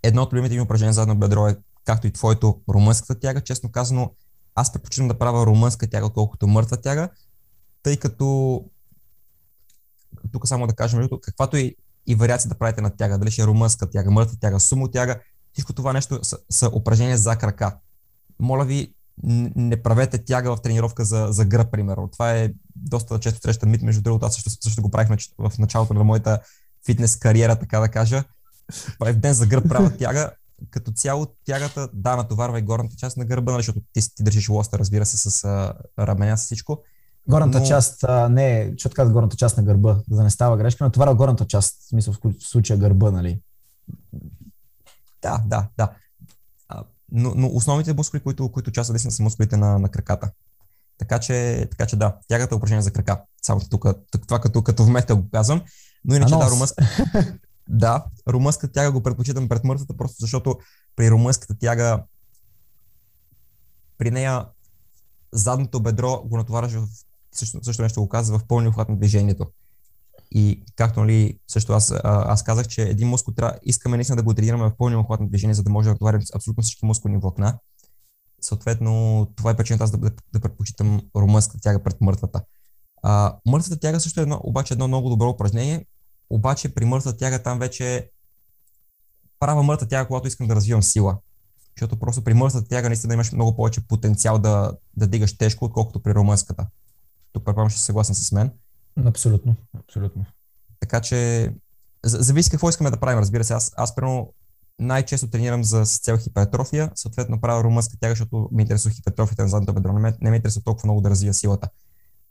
едно 0.03 0.21
от 0.21 0.33
любимите 0.33 0.55
ми 0.55 0.61
упражнения 0.61 0.93
за 0.93 1.01
задно 1.01 1.15
бедро 1.15 1.47
е 1.47 1.57
както 1.85 2.07
и 2.07 2.13
твоето 2.13 2.61
румънската 2.69 3.19
тяга, 3.19 3.41
честно 3.41 3.71
казано, 3.71 4.11
аз 4.55 4.73
предпочитам 4.73 5.07
да 5.07 5.17
правя 5.17 5.45
румънска 5.45 5.89
тяга, 5.89 6.09
колкото 6.09 6.47
мъртва 6.47 6.77
тяга, 6.77 7.09
тъй 7.83 7.97
като 7.97 8.63
тук 10.31 10.47
само 10.47 10.67
да 10.67 10.75
кажем, 10.75 11.09
каквато 11.21 11.57
и, 11.57 11.75
и 12.07 12.15
вариация 12.15 12.49
да 12.49 12.55
правите 12.55 12.81
на 12.81 12.89
тяга, 12.89 13.17
дали 13.17 13.31
ще 13.31 13.41
е 13.41 13.45
румънска 13.45 13.89
тяга, 13.89 14.11
мъртва 14.11 14.37
тяга, 14.39 14.59
сумо 14.59 14.87
тяга, 14.87 15.19
всичко 15.53 15.73
това 15.73 15.93
нещо 15.93 16.19
са, 16.23 16.37
са 16.49 16.69
упражнения 16.73 17.17
за 17.17 17.35
крака. 17.35 17.77
Моля 18.39 18.65
ви, 18.65 18.93
не 19.23 19.83
правете 19.83 20.25
тяга 20.25 20.55
в 20.55 20.61
тренировка 20.61 21.05
за, 21.05 21.27
за 21.29 21.45
гръб, 21.45 21.71
примерно. 21.71 22.07
Това 22.07 22.33
е 22.33 22.53
доста 22.75 23.19
често 23.19 23.39
срещан 23.41 23.69
мит, 23.69 23.81
между 23.81 24.01
другото, 24.01 24.25
аз 24.25 24.33
също, 24.33 24.49
също 24.49 24.81
го 24.81 24.91
правих 24.91 25.27
в 25.37 25.51
началото 25.59 25.93
на 25.93 26.03
моята 26.03 26.39
фитнес 26.85 27.15
кариера, 27.15 27.55
така 27.55 27.79
да 27.79 27.89
кажа. 27.89 28.23
в 28.99 29.13
ден 29.13 29.33
за 29.33 29.45
гръб 29.47 29.67
правя 29.67 29.97
тяга, 29.97 30.31
като 30.69 30.91
цяло 30.91 31.27
тягата, 31.45 31.89
да, 31.93 32.15
натоварва 32.15 32.59
и 32.59 32.61
горната 32.61 32.95
част 32.95 33.17
на 33.17 33.25
гърба, 33.25 33.51
нали, 33.51 33.59
защото 33.59 33.79
ти, 33.93 34.15
ти 34.15 34.23
държиш 34.23 34.49
лоста, 34.49 34.79
разбира 34.79 35.05
се, 35.05 35.17
с 35.17 35.43
а, 35.43 35.73
раменя, 35.99 36.37
с 36.37 36.45
всичко. 36.45 36.83
Горната 37.27 37.59
но... 37.59 37.65
част, 37.65 38.03
а, 38.03 38.29
не, 38.29 38.69
защото 38.71 38.95
казват 38.95 39.13
горната 39.13 39.35
част 39.35 39.57
на 39.57 39.63
гърба, 39.63 39.99
за 40.09 40.17
да 40.17 40.23
не 40.23 40.29
става 40.29 40.57
грешка, 40.57 40.83
но 40.83 40.89
това 40.89 41.15
горната 41.15 41.47
част, 41.47 41.81
в 41.81 41.87
смисъл 41.87 42.13
в 42.13 42.33
случая 42.39 42.79
гърба, 42.79 43.11
нали? 43.11 43.39
Да, 45.21 45.43
да, 45.45 45.67
да. 45.77 45.91
А, 46.69 46.83
но, 47.11 47.33
но 47.35 47.47
основните 47.47 47.93
мускули, 47.93 48.21
които, 48.21 48.51
които 48.51 48.71
част 48.71 48.99
са 48.99 49.23
мускулите 49.23 49.57
на, 49.57 49.79
на 49.79 49.89
краката. 49.89 50.31
Така 50.97 51.19
че, 51.19 51.67
така 51.71 51.85
че 51.85 51.95
да, 51.95 52.15
тягата 52.27 52.55
е 52.55 52.57
упражнение 52.57 52.81
за 52.81 52.91
крака. 52.91 53.21
Само 53.41 53.61
тук, 53.69 53.85
това 54.27 54.39
като, 54.39 54.61
като 54.61 54.83
в 54.83 54.89
мета 54.89 55.15
го 55.15 55.29
казвам. 55.33 55.61
Но 56.05 56.15
иначе 56.15 56.35
да, 56.35 56.49
румънска, 56.49 56.85
Да, 57.69 58.05
румънската 58.27 58.73
тяга 58.73 58.91
го 58.91 59.03
предпочитам 59.03 59.49
пред 59.49 59.63
мъртвата, 59.63 59.97
просто 59.97 60.15
защото 60.19 60.59
при 60.95 61.11
румънската 61.11 61.57
тяга 61.57 62.03
при 63.97 64.11
нея 64.11 64.45
задното 65.33 65.79
бедро 65.79 66.21
го 66.25 66.37
натоварваш 66.37 66.73
в 66.73 66.87
също, 67.31 67.59
също 67.63 67.81
нещо 67.81 68.01
го 68.01 68.09
казва 68.09 68.39
в 68.39 68.47
пълния 68.47 68.69
обхват 68.69 68.89
на 68.89 68.97
движението. 68.97 69.45
И 70.31 70.63
както 70.75 70.99
нали, 70.99 71.39
също 71.47 71.73
аз, 71.73 71.93
аз 72.03 72.43
казах, 72.43 72.67
че 72.67 72.81
един 72.83 73.07
мускул 73.07 73.33
трябва, 73.33 73.59
искаме 73.63 73.97
наистина 73.97 74.15
да 74.15 74.23
го 74.23 74.33
тренираме 74.33 74.63
в 74.63 74.77
пълния 74.77 74.99
обхват 74.99 75.19
на 75.19 75.27
движение, 75.27 75.53
за 75.53 75.63
да 75.63 75.69
може 75.69 75.85
да 75.85 75.91
натоварим 75.91 76.21
абсолютно 76.35 76.63
всички 76.63 76.85
мускулни 76.85 77.17
влакна. 77.17 77.59
Съответно, 78.41 79.27
това 79.35 79.51
е 79.51 79.55
причината 79.55 79.83
аз 79.83 79.91
да, 79.91 79.97
да, 79.97 80.11
да 80.33 80.39
предпочитам 80.39 81.01
румънската 81.15 81.59
тяга 81.61 81.83
пред 81.83 82.01
мъртвата. 82.01 82.41
А, 83.03 83.37
мъртвата 83.45 83.79
тяга 83.79 83.99
също 83.99 84.19
е 84.19 84.23
едно, 84.23 84.41
обаче 84.43 84.73
едно 84.73 84.87
много 84.87 85.09
добро 85.09 85.29
упражнение, 85.29 85.85
обаче 86.29 86.73
при 86.73 86.85
мъртва 86.85 87.17
тяга 87.17 87.43
там 87.43 87.59
вече 87.59 88.09
правя 89.39 89.63
мъртва 89.63 89.87
тяга, 89.87 90.07
когато 90.07 90.27
искам 90.27 90.47
да 90.47 90.55
развивам 90.55 90.83
сила. 90.83 91.17
Защото 91.77 91.99
просто 91.99 92.23
при 92.23 92.33
мъртвата 92.33 92.67
тяга 92.67 92.89
наистина 92.89 93.13
имаш 93.13 93.31
много 93.31 93.55
повече 93.55 93.87
потенциал 93.87 94.39
да, 94.39 94.73
да 94.97 95.07
дигаш 95.07 95.37
тежко, 95.37 95.65
отколкото 95.65 95.99
при 95.99 96.13
румънската. 96.13 96.67
Тук 97.31 97.45
предполагам 97.45 97.69
ще 97.69 97.81
съгласен 97.81 98.15
с 98.15 98.31
мен. 98.31 98.51
Абсолютно, 99.05 99.55
абсолютно. 99.79 100.25
Така 100.79 101.01
че, 101.01 101.51
зависи 102.05 102.49
какво 102.49 102.69
искаме 102.69 102.91
да 102.91 102.99
правим, 102.99 103.19
разбира 103.19 103.43
се. 103.43 103.53
Аз, 103.53 103.73
аз 103.77 103.95
примерно, 103.95 104.33
най-често 104.79 105.29
тренирам 105.29 105.63
за 105.63 105.85
с 105.85 105.99
цел 105.99 106.17
хипертрофия, 106.17 106.91
съответно 106.95 107.41
правя 107.41 107.63
румънска 107.63 107.97
тяга, 107.99 108.11
защото 108.11 108.49
ми 108.51 108.61
интересува 108.61 108.95
хипертрофията 108.95 109.41
на 109.41 109.49
задното 109.49 109.73
бедро. 109.73 109.93
Не 109.93 109.99
ме, 109.99 110.13
не 110.21 110.29
ме 110.29 110.35
интересува 110.35 110.63
толкова 110.63 110.87
много 110.87 111.01
да 111.01 111.09
развия 111.09 111.33
силата. 111.33 111.69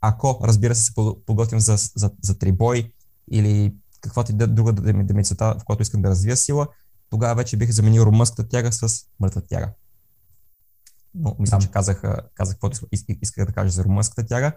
Ако, 0.00 0.40
разбира 0.44 0.74
се, 0.74 0.82
се 0.82 0.92
подготвим 1.26 1.60
за, 1.60 1.76
за, 1.76 2.10
за 2.22 2.38
трибой 2.38 2.92
или 3.30 3.74
каквато 4.04 4.32
и 4.32 4.34
друга 4.34 4.72
да, 4.72 4.92
ми, 4.92 5.04
да 5.04 5.14
ми 5.14 5.24
цвета, 5.24 5.56
в 5.60 5.64
която 5.64 5.82
искам 5.82 6.02
да 6.02 6.08
развия 6.08 6.36
сила, 6.36 6.68
тогава 7.10 7.34
вече 7.34 7.56
бих 7.56 7.70
заменил 7.70 8.02
румънската 8.02 8.48
тяга 8.48 8.72
с 8.72 9.04
мъртва 9.20 9.40
тяга. 9.40 9.70
Но 11.14 11.36
мисля, 11.38 11.58
че 11.58 11.70
казах, 11.70 12.02
казах 12.34 12.54
каквото 12.54 12.86
исках 13.22 13.46
да 13.46 13.52
кажа 13.52 13.70
за 13.70 13.84
румънската 13.84 14.26
тяга. 14.26 14.52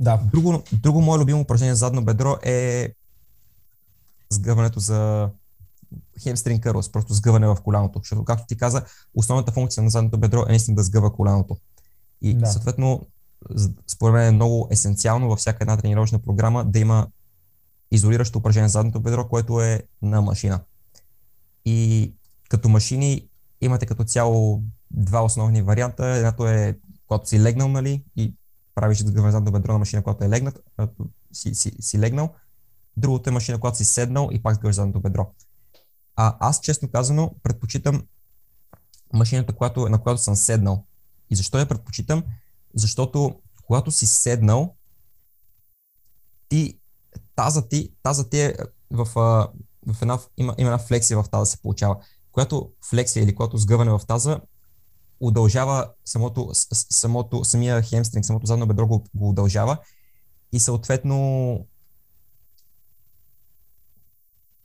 Да. 0.00 0.20
Друго, 0.32 0.62
друго 0.72 1.00
мое 1.00 1.18
любимо 1.18 1.40
упражнение 1.40 1.74
за 1.74 1.78
задно 1.78 2.04
бедро 2.04 2.36
е 2.42 2.92
сгъването 4.30 4.80
за 4.80 5.30
хемстринг 6.22 6.62
кървс, 6.62 6.92
просто 6.92 7.14
сгъване 7.14 7.46
в 7.46 7.56
коляното. 7.64 7.98
Защото, 7.98 8.24
както 8.24 8.46
ти 8.46 8.56
каза, 8.56 8.84
основната 9.14 9.52
функция 9.52 9.82
на 9.82 9.90
задното 9.90 10.18
бедро 10.18 10.42
е 10.42 10.48
наистина 10.48 10.76
да 10.76 10.82
сгъва 10.82 11.12
коляното. 11.12 11.56
И 12.22 12.34
да. 12.34 12.46
съответно, 12.46 13.06
според 13.86 14.14
мен 14.14 14.28
е 14.28 14.32
много 14.32 14.68
есенциално 14.70 15.28
във 15.28 15.38
всяка 15.38 15.58
една 15.64 15.76
тренировъчна 15.76 16.18
програма 16.18 16.64
да 16.64 16.78
има 16.78 17.06
изолиращо 17.90 18.38
упражнение 18.38 18.68
за 18.68 18.72
задното 18.72 19.00
бедро, 19.00 19.28
което 19.28 19.60
е 19.60 19.82
на 20.02 20.22
машина. 20.22 20.60
И 21.64 22.12
като 22.48 22.68
машини 22.68 23.28
имате 23.60 23.86
като 23.86 24.04
цяло 24.04 24.62
два 24.90 25.24
основни 25.24 25.62
варианта. 25.62 26.06
Едното 26.06 26.46
е 26.46 26.78
когато 27.06 27.28
си 27.28 27.40
легнал, 27.42 27.68
нали, 27.68 28.04
и 28.16 28.34
правиш 28.74 28.98
сгъване 28.98 29.32
задното 29.32 29.52
бедро 29.52 29.72
на 29.72 29.78
машина, 29.78 30.02
когато 30.02 30.24
е 30.24 30.28
легнат, 30.28 30.60
си, 31.32 31.54
си, 31.54 31.72
си 31.80 31.98
легнал. 31.98 32.34
Другото 32.96 33.30
е 33.30 33.32
машина, 33.32 33.60
когато 33.60 33.76
си 33.76 33.84
седнал 33.84 34.28
и 34.32 34.42
пак 34.42 34.54
сгъваш 34.54 34.76
задното 34.76 35.00
бедро. 35.00 35.34
А 36.16 36.36
аз, 36.40 36.60
честно 36.60 36.90
казано, 36.90 37.34
предпочитам 37.42 38.06
машината, 39.12 39.52
която, 39.52 39.88
на 39.88 40.02
която 40.02 40.22
съм 40.22 40.36
седнал. 40.36 40.84
И 41.30 41.36
защо 41.36 41.58
я 41.58 41.68
предпочитам? 41.68 42.22
Защото 42.74 43.40
когато 43.64 43.90
си 43.90 44.06
седнал, 44.06 44.74
ти, 46.48 46.77
таза 47.38 47.68
ти, 47.68 47.92
таза 48.02 48.28
ти 48.28 48.40
е 48.40 48.54
в, 48.90 49.04
в 49.86 50.02
една, 50.02 50.18
има, 50.36 50.54
има 50.58 50.68
една 50.68 50.78
флексия 50.78 51.22
в 51.22 51.30
таза 51.30 51.46
се 51.46 51.62
получава. 51.62 51.96
Която 52.32 52.72
флексия 52.90 53.24
или 53.24 53.34
която 53.34 53.56
сгъване 53.56 53.90
в 53.90 54.00
таза 54.06 54.40
удължава 55.20 55.90
самото, 56.04 56.50
самото, 56.90 57.44
самия 57.44 57.82
хемстринг, 57.82 58.24
самото 58.24 58.46
задно 58.46 58.66
бедро 58.66 58.86
го, 58.86 59.04
го 59.14 59.28
удължава 59.28 59.78
и 60.52 60.60
съответно 60.60 61.16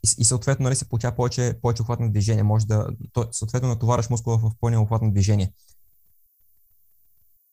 и, 0.04 0.08
и 0.18 0.24
съответно 0.24 0.64
нали, 0.64 0.76
се 0.76 0.88
получава 0.88 1.16
повече, 1.16 1.58
повече 1.62 1.82
охват 1.82 2.00
на 2.00 2.10
движение. 2.10 2.42
Може 2.42 2.66
да, 2.66 2.86
то, 3.12 3.28
съответно 3.32 3.68
натовараш 3.68 4.10
мускула 4.10 4.38
в 4.38 4.50
пълния 4.60 4.80
охват 4.80 5.02
на 5.02 5.10
движение. 5.10 5.52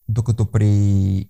Докато 0.10 0.52
при 0.52 1.30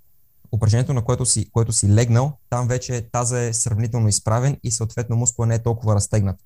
упражнението, 0.52 0.94
на 0.94 1.04
което 1.04 1.26
си, 1.26 1.52
което 1.52 1.72
си 1.72 1.94
легнал, 1.94 2.38
там 2.50 2.68
вече 2.68 3.10
таза 3.12 3.40
е 3.40 3.54
сравнително 3.54 4.08
изправен 4.08 4.58
и 4.64 4.72
съответно 4.72 5.16
мускула 5.16 5.48
не 5.48 5.56
е 5.56 5.64
толкова 5.64 5.96
разтегнат. 5.96 6.40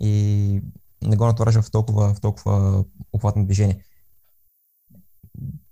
И 0.00 0.62
не 1.02 1.16
го 1.16 1.26
натовараш 1.26 1.60
в 1.60 1.70
толкова, 1.70 2.14
в 2.14 2.20
толкова 2.20 2.84
охват 3.12 3.36
на 3.36 3.44
движение. 3.44 3.84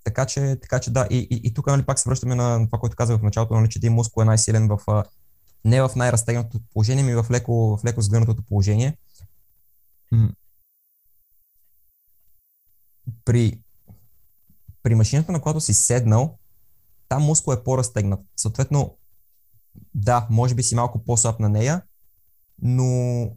Така 0.05 0.27
че, 0.27 0.59
така 0.63 0.81
че 0.81 0.91
да, 0.91 1.07
и, 1.11 1.17
и, 1.31 1.41
и 1.45 1.55
тук 1.55 1.67
нали, 1.67 1.83
пак 1.83 1.99
се 1.99 2.09
връщаме 2.09 2.35
на 2.35 2.67
това, 2.67 2.79
което 2.79 2.97
казах 2.97 3.19
в 3.19 3.23
началото, 3.23 3.55
нали, 3.55 3.69
че 3.69 3.79
един 3.79 3.93
мускул 3.93 4.23
е 4.23 4.25
най-силен 4.25 4.69
в 4.69 5.05
не 5.65 5.83
в 5.83 5.91
най-разтегнатото 5.97 6.61
положение, 6.73 7.05
ми 7.05 7.15
в 7.15 7.27
леко, 7.31 7.77
в 7.77 7.85
леко 7.85 8.01
сгънатото 8.01 8.43
положение. 8.43 8.97
При, 13.25 13.61
при 14.83 14.95
машината, 14.95 15.33
на 15.33 15.41
която 15.41 15.61
си 15.61 15.75
седнал, 15.75 16.39
там 17.13 17.23
мускул 17.23 17.53
е 17.53 17.65
по-разтегнат. 17.65 18.21
Съответно, 18.37 18.97
да, 19.95 20.27
може 20.31 20.55
би 20.55 20.63
си 20.63 20.75
малко 20.75 21.05
по-слаб 21.05 21.41
на 21.41 21.49
нея, 21.49 21.83
но 22.63 23.29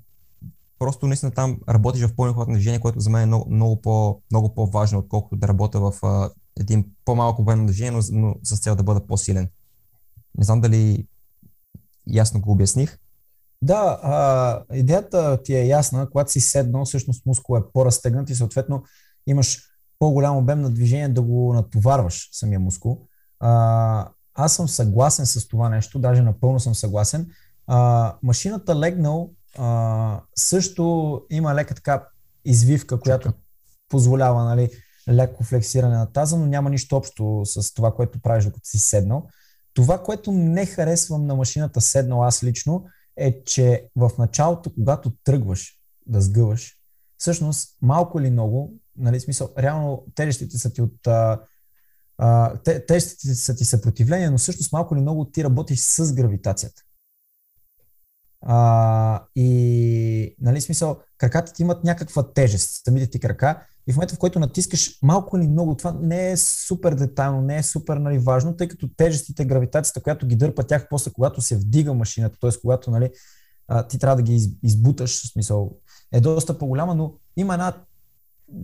просто 0.79 1.07
наистина 1.07 1.31
там 1.31 1.59
работиш 1.69 2.01
в 2.07 2.15
на 2.37 2.53
движение, 2.53 2.79
което 2.79 2.99
за 2.99 3.09
мен 3.09 3.21
е 3.21 3.25
много, 3.25 3.49
много, 3.49 3.81
по, 3.81 4.21
много 4.31 4.55
по-важно, 4.55 4.99
отколкото 4.99 5.35
да 5.35 5.47
работя 5.47 5.79
в 5.79 5.93
а, 6.03 6.29
един 6.59 6.85
по-малко 7.05 7.43
на 7.43 7.65
движение, 7.65 7.91
но, 7.91 7.99
но 8.11 8.35
с 8.43 8.59
цел 8.59 8.75
да 8.75 8.83
бъда 8.83 9.07
по-силен. 9.07 9.49
Не 10.37 10.43
знам 10.43 10.61
дали 10.61 11.07
ясно 12.07 12.41
го 12.41 12.51
обясних. 12.51 12.99
Да, 13.61 13.99
а, 14.03 14.75
идеята 14.75 15.43
ти 15.43 15.55
е 15.55 15.67
ясна. 15.67 16.09
Когато 16.09 16.31
си 16.31 16.41
седнал, 16.41 16.85
всъщност 16.85 17.25
мускул 17.25 17.57
е 17.57 17.71
по-разтегнат 17.73 18.29
и 18.29 18.35
съответно 18.35 18.83
имаш 19.27 19.61
по-голям 19.99 20.37
обем 20.37 20.61
на 20.61 20.69
движение 20.69 21.09
да 21.09 21.21
го 21.21 21.53
натоварваш 21.53 22.29
самия 22.31 22.59
мускул. 22.59 23.07
А, 23.47 24.07
аз 24.33 24.55
съм 24.55 24.67
съгласен 24.67 25.25
с 25.25 25.47
това 25.47 25.69
нещо, 25.69 25.99
даже 25.99 26.21
напълно 26.21 26.59
съм 26.59 26.75
съгласен. 26.75 27.27
А, 27.67 28.15
машината 28.23 28.79
легнал 28.79 29.31
а, 29.57 30.21
също 30.35 31.21
има 31.29 31.55
лека 31.55 31.75
така 31.75 32.07
извивка, 32.45 32.99
която 32.99 33.33
позволява 33.89 34.43
нали, 34.43 34.69
леко 35.09 35.43
флексиране 35.43 35.97
на 35.97 36.11
таза, 36.11 36.37
но 36.37 36.45
няма 36.45 36.69
нищо 36.69 36.95
общо 36.95 37.41
с 37.45 37.73
това, 37.73 37.95
което 37.95 38.21
правиш 38.21 38.45
докато 38.45 38.67
си 38.67 38.79
седнал. 38.79 39.27
Това, 39.73 40.03
което 40.03 40.31
не 40.31 40.65
харесвам 40.65 41.25
на 41.25 41.35
машината 41.35 41.81
седнал 41.81 42.23
аз 42.23 42.43
лично, 42.43 42.85
е, 43.17 43.43
че 43.43 43.87
в 43.95 44.11
началото, 44.17 44.73
когато 44.73 45.11
тръгваш 45.23 45.79
да 46.07 46.21
сгъваш, 46.21 46.75
всъщност 47.17 47.77
малко 47.81 48.19
или 48.19 48.29
много, 48.29 48.73
нали, 48.97 49.19
смисъл, 49.19 49.49
реално 49.57 50.05
тежестите 50.15 50.57
са 50.57 50.73
ти 50.73 50.81
от 50.81 51.07
а, 51.07 51.39
а, 52.17 52.57
тежестите 52.87 53.35
са 53.35 53.55
ти 53.55 53.65
съпротивление, 53.65 54.29
но 54.29 54.37
всъщност 54.37 54.73
малко 54.73 54.95
или 54.95 55.01
много 55.01 55.25
ти 55.25 55.43
работиш 55.43 55.79
с 55.79 56.13
гравитацията. 56.13 56.81
А, 58.41 59.23
и, 59.35 60.35
нали, 60.41 60.61
смисъл, 60.61 60.99
краката 61.17 61.53
ти 61.53 61.61
имат 61.61 61.83
някаква 61.83 62.33
тежест, 62.33 62.85
самите 62.85 63.07
ти 63.07 63.19
крака, 63.19 63.61
и 63.87 63.93
в 63.93 63.95
момента, 63.95 64.15
в 64.15 64.19
който 64.19 64.39
натискаш 64.39 64.99
малко 65.01 65.37
или 65.37 65.47
много, 65.47 65.75
това 65.75 65.97
не 66.01 66.31
е 66.31 66.37
супер 66.37 66.93
детайлно, 66.93 67.41
не 67.41 67.57
е 67.57 67.63
супер 67.63 67.97
нали, 67.97 68.17
важно, 68.17 68.55
тъй 68.55 68.67
като 68.67 68.89
тежестите, 68.97 69.45
гравитацията, 69.45 70.03
която 70.03 70.27
ги 70.27 70.35
дърпа 70.35 70.63
тях 70.63 70.87
после, 70.89 71.11
когато 71.11 71.41
се 71.41 71.57
вдига 71.57 71.93
машината, 71.93 72.39
т.е. 72.39 72.49
когато 72.61 72.91
нали, 72.91 73.09
ти 73.89 73.99
трябва 73.99 74.15
да 74.15 74.21
ги 74.21 74.49
избуташ, 74.63 75.23
в 75.23 75.31
смисъл, 75.31 75.71
е 76.13 76.21
доста 76.21 76.57
по-голяма, 76.57 76.95
но 76.95 77.13
има 77.37 77.53
една 77.53 77.73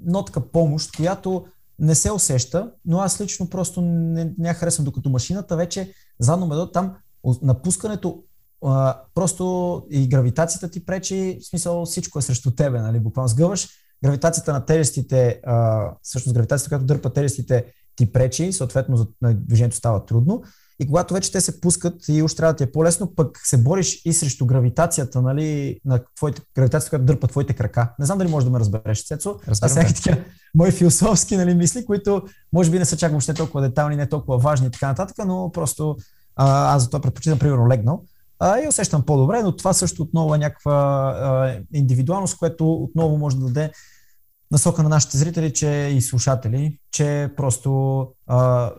нотка 0.06 0.52
помощ, 0.52 0.96
която 0.96 1.46
не 1.82 1.96
се 1.96 2.12
усеща, 2.12 2.72
но 2.86 3.00
аз 3.00 3.22
лично 3.22 3.50
просто 3.50 3.82
не, 3.82 4.34
не 4.38 4.48
я 4.48 4.54
харесвам, 4.54 4.86
докато 4.86 5.10
машината 5.10 5.56
вече 5.56 5.94
задно 6.20 6.48
медо 6.48 6.72
там 6.72 6.96
напускането 7.42 8.24
а, 8.66 9.02
просто 9.16 9.86
и 9.90 10.08
гравитацията 10.08 10.70
ти 10.70 10.86
пречи, 10.86 11.38
в 11.42 11.46
смисъл 11.46 11.86
всичко 11.86 12.20
е 12.20 12.22
срещу 12.22 12.52
тебе, 12.52 12.82
нали, 12.82 13.00
буквално 13.00 13.28
сгъваш, 13.28 13.70
гравитацията 14.04 14.54
на 14.54 14.66
тежестите, 14.66 15.42
а, 15.46 15.88
всъщност 16.02 16.34
гравитацията, 16.34 16.70
която 16.70 16.86
дърпа 16.86 17.14
тежестите 17.14 17.66
ти 17.96 18.12
пречи, 18.12 18.54
съответно 18.54 18.98
за 18.98 19.08
движението 19.22 19.76
става 19.76 20.06
трудно. 20.06 20.44
И 20.82 20.88
когато 20.88 21.14
вече 21.14 21.32
те 21.32 21.42
се 21.42 21.62
пускат 21.62 22.08
и 22.10 22.24
уж 22.24 22.34
трябва 22.34 22.54
да 22.54 22.58
ти 22.58 22.64
е 22.64 22.72
по-лесно, 22.72 23.16
пък 23.16 23.40
се 23.44 23.58
бориш 23.58 24.02
и 24.06 24.14
срещу 24.14 24.46
гравитацията, 24.46 25.22
нали, 25.22 25.80
на 25.86 26.00
твоите, 26.16 26.42
гравитацията, 26.56 26.90
която 26.90 27.06
дърпа 27.06 27.28
твоите 27.28 27.54
крака. 27.54 27.94
Не 28.00 28.06
знам 28.06 28.18
дали 28.18 28.30
можеш 28.30 28.46
да 28.46 28.52
ме 28.52 28.60
разбереш, 28.60 29.06
Цецо. 29.06 29.36
Аз 29.62 29.76
някакви 29.76 29.94
такива 29.94 30.18
мои 30.56 30.72
философски 30.72 31.38
нали, 31.38 31.54
мисли, 31.54 31.86
които 31.86 32.24
може 32.54 32.72
би 32.72 32.80
не 32.80 32.86
са 32.86 32.98
чак 32.98 33.12
въобще 33.12 33.34
толкова 33.34 33.62
детални, 33.62 33.96
не 33.96 34.10
толкова 34.10 34.38
важни 34.38 34.68
и 34.68 34.72
така 34.72 34.88
нататък, 34.88 35.16
но 35.26 35.52
просто 35.52 35.98
а, 36.36 36.76
аз 36.76 36.82
за 36.82 36.90
това 36.90 37.02
предпочитам, 37.02 37.40
примерно, 37.40 37.68
легнал 37.68 38.04
а, 38.40 38.60
и 38.60 38.68
усещам 38.68 39.06
по-добре, 39.06 39.44
но 39.44 39.56
това 39.56 39.74
също 39.74 40.04
отново 40.04 40.36
е 40.36 40.38
някаква 40.38 40.74
а, 40.74 41.56
индивидуалност, 41.74 42.38
което 42.38 42.74
отново 42.74 43.18
може 43.18 43.38
да 43.38 43.46
даде 43.46 43.72
насока 44.52 44.84
на 44.84 44.90
нашите 44.90 45.18
зрители 45.18 45.54
че 45.54 45.92
и 45.94 46.02
слушатели, 46.02 46.80
че 46.92 47.30
просто 47.38 48.08
а, 48.28 48.72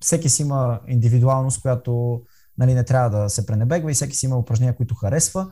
всеки 0.00 0.28
си 0.28 0.42
има 0.42 0.80
индивидуалност, 0.88 1.62
която 1.62 2.22
нали, 2.58 2.74
не 2.74 2.84
трябва 2.84 3.10
да 3.10 3.28
се 3.30 3.46
пренебегва 3.46 3.90
и 3.90 3.94
всеки 3.94 4.16
си 4.16 4.26
има 4.26 4.36
упражнения, 4.36 4.76
които 4.76 4.94
харесва. 4.94 5.50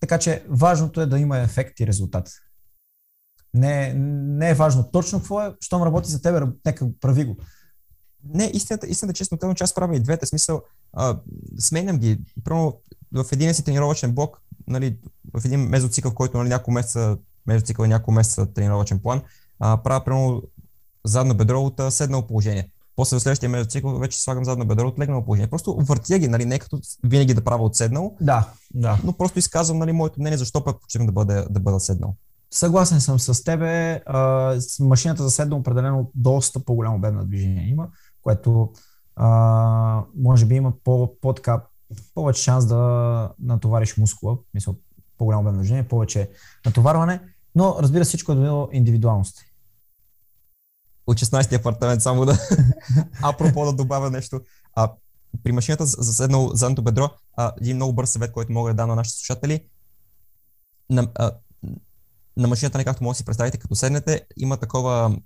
Така 0.00 0.18
че 0.18 0.44
важното 0.48 1.00
е 1.00 1.06
да 1.06 1.18
има 1.18 1.38
ефект 1.38 1.80
и 1.80 1.86
резултат. 1.86 2.30
Не, 3.54 3.94
не 4.38 4.50
е 4.50 4.54
важно 4.54 4.90
точно 4.92 5.18
какво 5.18 5.42
е, 5.42 5.54
щом 5.60 5.82
работи 5.82 6.10
за 6.10 6.22
тебе, 6.22 6.40
нека 6.66 6.88
прави 7.00 7.24
го. 7.24 7.36
Не, 8.24 8.50
истината, 8.54 8.86
истината 8.86 9.16
честно 9.16 9.38
казвам, 9.38 9.54
че 9.54 9.64
аз 9.64 9.74
правя 9.74 9.96
и 9.96 10.00
двете. 10.00 10.26
Смисъл, 10.26 10.62
а, 10.92 11.20
сменям 11.58 11.98
ги. 11.98 12.20
Първо, 12.44 12.80
в 13.12 13.24
един 13.32 13.54
си 13.54 13.64
тренировъчен 13.64 14.12
блок, 14.12 14.40
нали, 14.66 14.98
в 15.34 15.44
един 15.44 15.60
мезоцикъл, 15.60 16.10
в 16.10 16.14
който 16.14 16.38
нали, 16.38 16.48
няколко 16.48 16.70
месеца 16.70 17.18
между 17.46 17.66
цикъл 17.66 17.86
няколко 17.86 18.12
месеца 18.12 18.52
тренировачен 18.52 18.98
план, 18.98 19.22
а, 19.60 19.82
правя 19.82 20.04
примерно 20.04 20.42
задно 21.04 21.36
бедро 21.36 21.60
от 21.60 21.80
седнало 21.92 22.26
положение. 22.26 22.71
После 22.96 23.16
в 23.16 23.20
следващия 23.20 23.48
междуцикъл 23.48 23.98
вече 23.98 24.20
слагам 24.20 24.44
задно 24.44 24.66
бедро 24.66 24.88
от 24.88 24.98
легнало 24.98 25.24
положение. 25.24 25.50
Просто 25.50 25.76
въртя 25.80 26.18
ги, 26.18 26.28
нали, 26.28 26.44
не 26.44 26.58
като 26.58 26.78
винаги 27.04 27.34
да 27.34 27.44
правя 27.44 27.64
от 27.64 27.76
седнал. 27.76 28.16
Да, 28.20 28.48
да. 28.74 28.98
Но 29.04 29.12
просто 29.12 29.38
изказвам 29.38 29.78
нали, 29.78 29.92
моето 29.92 30.20
мнение, 30.20 30.38
защо 30.38 30.64
пък 30.64 30.80
почивам 30.80 31.06
да 31.06 31.12
бъда, 31.12 31.46
да 31.50 31.60
бъда 31.60 31.80
седнал. 31.80 32.14
Съгласен 32.50 33.00
съм 33.00 33.18
с 33.18 33.44
тебе. 33.44 34.02
А, 34.06 34.56
машината 34.80 35.22
за 35.22 35.30
седнал 35.30 35.58
определено 35.58 36.10
доста 36.14 36.60
по-голям 36.60 36.94
обем 36.94 37.14
на 37.14 37.24
движение 37.24 37.68
има, 37.68 37.88
което 38.22 38.72
а, 39.16 40.02
може 40.16 40.46
би 40.46 40.54
има 40.54 40.72
по, 40.84 41.14
по 41.20 41.32
така, 41.32 41.62
повече 42.14 42.42
шанс 42.42 42.66
да 42.66 43.30
натовариш 43.40 43.96
мускула, 43.96 44.36
мисля, 44.54 44.74
по-голям 45.18 45.40
обем 45.40 45.52
на 45.52 45.58
движение, 45.58 45.88
повече 45.88 46.30
натоварване, 46.66 47.20
но 47.54 47.76
разбира 47.80 48.04
се, 48.04 48.08
всичко 48.08 48.32
е 48.32 48.34
до 48.34 48.68
индивидуалност 48.72 49.40
от 51.06 51.18
16-ти 51.18 51.54
апартамент, 51.54 52.02
само 52.02 52.24
да, 52.24 52.38
апропо 53.22 53.64
да 53.64 53.72
добавя 53.72 54.10
нещо. 54.10 54.40
А, 54.74 54.92
при 55.44 55.52
машината 55.52 55.86
за 55.86 56.14
седнал 56.14 56.50
задното 56.54 56.82
бедро, 56.82 57.10
а, 57.36 57.52
един 57.60 57.76
много 57.76 57.92
бърз 57.92 58.10
съвет, 58.10 58.32
който 58.32 58.52
мога 58.52 58.70
да 58.70 58.74
дам 58.74 58.88
на 58.88 58.96
нашите 58.96 59.18
слушатели. 59.18 59.64
На, 60.90 61.08
а, 61.14 61.32
на 62.36 62.48
машината, 62.48 62.78
не 62.78 62.84
както 62.84 63.04
може 63.04 63.14
да 63.14 63.18
си 63.18 63.24
представите, 63.24 63.58
като 63.58 63.74
седнете, 63.74 64.26
има 64.36 64.56
такова 64.56 65.16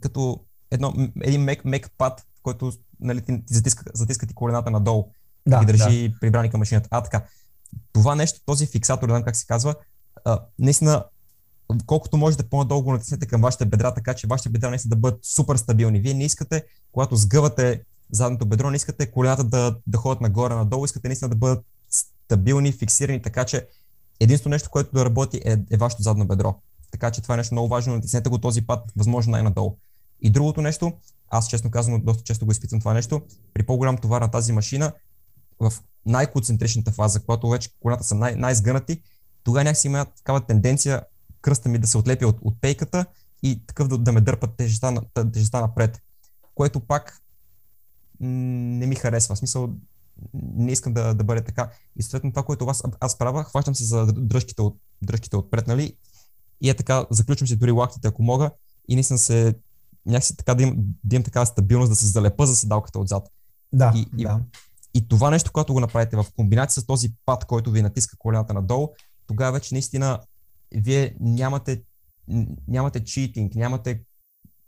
като 0.00 0.44
едно, 0.70 0.94
един 1.22 1.42
мек, 1.42 1.64
мек 1.64 1.90
пад, 1.98 2.20
в 2.20 2.42
който 2.42 2.72
нали, 3.00 3.20
ти 3.20 3.42
затиска, 3.50 3.84
затиска 3.94 4.26
ти 4.26 4.34
колената 4.34 4.70
надолу 4.70 5.10
да, 5.46 5.60
и 5.62 5.66
държи 5.66 6.08
да. 6.08 6.18
прибрани 6.20 6.50
към 6.50 6.58
машината. 6.58 6.88
А, 6.92 7.02
така. 7.02 7.24
Това 7.92 8.14
нещо, 8.14 8.40
този 8.46 8.66
фиксатор, 8.66 9.08
не 9.08 9.12
знам 9.12 9.22
как 9.22 9.36
се 9.36 9.46
казва, 9.46 9.74
а, 10.24 10.40
наистина 10.58 11.04
колкото 11.86 12.16
можете 12.16 12.48
по-надолу 12.48 12.92
натиснете 12.92 13.26
към 13.26 13.40
вашите 13.40 13.64
бедра, 13.64 13.94
така 13.94 14.14
че 14.14 14.26
вашите 14.26 14.48
бедра 14.48 14.70
не 14.70 14.78
са 14.78 14.88
да 14.88 14.96
бъдат 14.96 15.24
супер 15.24 15.56
стабилни. 15.56 16.00
Вие 16.00 16.14
не 16.14 16.24
искате, 16.24 16.62
когато 16.92 17.16
сгъвате 17.16 17.82
задното 18.10 18.46
бедро, 18.46 18.70
не 18.70 18.76
искате 18.76 19.10
колената 19.10 19.44
да, 19.44 19.76
да 19.86 19.98
ходят 19.98 20.20
нагоре-надолу, 20.20 20.84
искате 20.84 21.08
наистина 21.08 21.28
да 21.28 21.36
бъдат 21.36 21.64
стабилни, 21.90 22.72
фиксирани, 22.72 23.22
така 23.22 23.44
че 23.44 23.66
единствено 24.20 24.54
нещо, 24.54 24.70
което 24.70 24.92
да 24.92 25.04
работи 25.04 25.40
е, 25.44 25.56
е 25.70 25.76
вашето 25.76 26.02
задно 26.02 26.26
бедро. 26.26 26.54
Така 26.90 27.10
че 27.10 27.22
това 27.22 27.34
е 27.34 27.36
нещо 27.36 27.54
много 27.54 27.68
важно, 27.68 27.94
натиснете 27.94 28.28
го 28.28 28.38
този 28.38 28.66
път, 28.66 28.92
възможно 28.96 29.30
най-надолу. 29.30 29.76
И 30.20 30.30
другото 30.30 30.62
нещо, 30.62 30.92
аз 31.28 31.48
честно 31.48 31.70
казвам, 31.70 32.02
доста 32.04 32.22
често 32.22 32.46
го 32.46 32.52
изпитвам 32.52 32.80
това 32.80 32.94
нещо, 32.94 33.22
при 33.54 33.66
по-голям 33.66 33.96
товар 33.96 34.20
на 34.20 34.30
тази 34.30 34.52
машина, 34.52 34.92
в 35.60 35.72
най-концентричната 36.06 36.92
фаза, 36.92 37.20
когато 37.20 37.48
вече 37.48 37.70
колената 37.80 38.04
са 38.04 38.14
най- 38.14 38.36
най-сгънати, 38.36 39.02
тогава 39.44 39.64
някакси 39.64 39.86
има 39.86 40.04
такава 40.04 40.40
тенденция 40.40 41.02
кръста 41.40 41.68
ми 41.68 41.78
да 41.78 41.86
се 41.86 41.98
отлепи 41.98 42.24
от, 42.24 42.38
от 42.42 42.60
пейката 42.60 43.06
и 43.42 43.66
такъв 43.66 43.88
да, 43.88 43.98
да 43.98 44.12
ме 44.12 44.20
дърпат 44.20 44.56
тежестта, 44.56 44.94
тежестта 45.32 45.60
напред, 45.60 46.02
което 46.54 46.80
пак 46.80 47.22
не 48.20 48.86
ми 48.86 48.94
харесва. 48.94 49.34
В 49.34 49.38
смисъл, 49.38 49.74
не 50.34 50.72
искам 50.72 50.92
да, 50.92 51.14
да 51.14 51.24
бъде 51.24 51.44
така. 51.44 51.70
И 51.96 52.02
съответно 52.02 52.32
това, 52.32 52.42
което 52.42 52.64
аз, 52.64 52.82
аз 53.00 53.18
правя, 53.18 53.44
хващам 53.44 53.74
се 53.74 53.84
за 53.84 54.06
дръжките, 54.06 54.62
от, 54.62 54.78
дръжките 55.02 55.36
отпред, 55.36 55.66
нали? 55.66 55.96
И 56.60 56.70
е 56.70 56.74
така, 56.74 57.06
заключвам 57.10 57.48
си 57.48 57.56
дори 57.56 57.70
лактите, 57.70 58.08
ако 58.08 58.22
мога, 58.22 58.50
и 58.88 58.94
наистина 58.94 59.18
се 59.18 59.54
някакси 60.06 60.36
така 60.36 60.54
да, 60.54 60.62
им, 60.62 60.76
да 61.04 61.16
имам 61.16 61.24
такава 61.24 61.46
стабилност, 61.46 61.90
да 61.90 61.96
се 61.96 62.06
залепа 62.06 62.46
за 62.46 62.56
седалката 62.56 62.98
отзад. 62.98 63.28
Да, 63.72 63.92
и, 63.96 64.24
да. 64.24 64.40
И, 64.94 64.98
и 64.98 65.08
това 65.08 65.30
нещо, 65.30 65.52
което 65.52 65.72
го 65.72 65.80
направите 65.80 66.16
в 66.16 66.26
комбинация 66.36 66.82
с 66.82 66.86
този 66.86 67.12
пад, 67.26 67.44
който 67.44 67.70
ви 67.70 67.82
натиска 67.82 68.16
колената 68.18 68.54
надолу, 68.54 68.88
тогава 69.26 69.52
вече 69.52 69.74
наистина 69.74 70.20
вие 70.74 71.16
нямате, 71.20 71.82
нямате 72.68 73.04
читинг, 73.04 73.54
нямате 73.54 74.02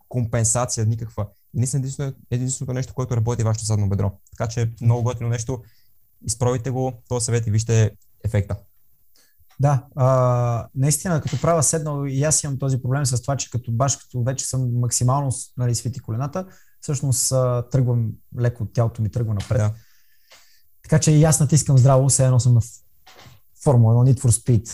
компенсация 0.08 0.86
никаква. 0.86 1.26
И 1.54 1.58
наистина 1.58 1.80
единственото, 1.80 2.18
единственото 2.30 2.72
нещо, 2.72 2.94
което 2.94 3.16
работи 3.16 3.42
е 3.42 3.44
вашето 3.44 3.64
задно 3.64 3.88
бедро. 3.88 4.12
Така 4.30 4.48
че 4.48 4.72
много 4.80 5.02
готино 5.02 5.28
нещо. 5.28 5.62
Изпробвайте 6.26 6.70
го, 6.70 7.02
този 7.08 7.24
съвет 7.24 7.46
и 7.46 7.50
вижте 7.50 7.90
ефекта. 8.24 8.56
Да, 9.60 9.86
а, 9.96 10.68
наистина, 10.74 11.20
като 11.20 11.40
правя 11.40 11.62
седнал 11.62 12.06
и 12.06 12.24
аз 12.24 12.44
имам 12.44 12.58
този 12.58 12.82
проблем 12.82 13.06
с 13.06 13.22
това, 13.22 13.36
че 13.36 13.50
като 13.50 13.72
баш 13.72 13.96
като 13.96 14.22
вече 14.22 14.46
съм 14.46 14.78
максимално 14.80 15.30
нали, 15.56 15.74
свити 15.74 16.00
колената, 16.00 16.46
всъщност 16.80 17.32
а, 17.32 17.68
тръгвам 17.70 18.12
леко, 18.40 18.66
тялото 18.66 19.02
ми 19.02 19.10
тръгва 19.10 19.34
напред. 19.34 19.58
Да. 19.58 19.74
Така 20.82 20.98
че 20.98 21.12
и 21.12 21.24
аз 21.24 21.40
натискам 21.40 21.78
здраво, 21.78 22.08
все 22.08 22.24
едно 22.24 22.40
съм 22.40 22.54
на 22.54 22.60
Формула 23.64 24.04
1, 24.04 24.12
Need 24.12 24.20
for 24.20 24.30
Speed. 24.30 24.64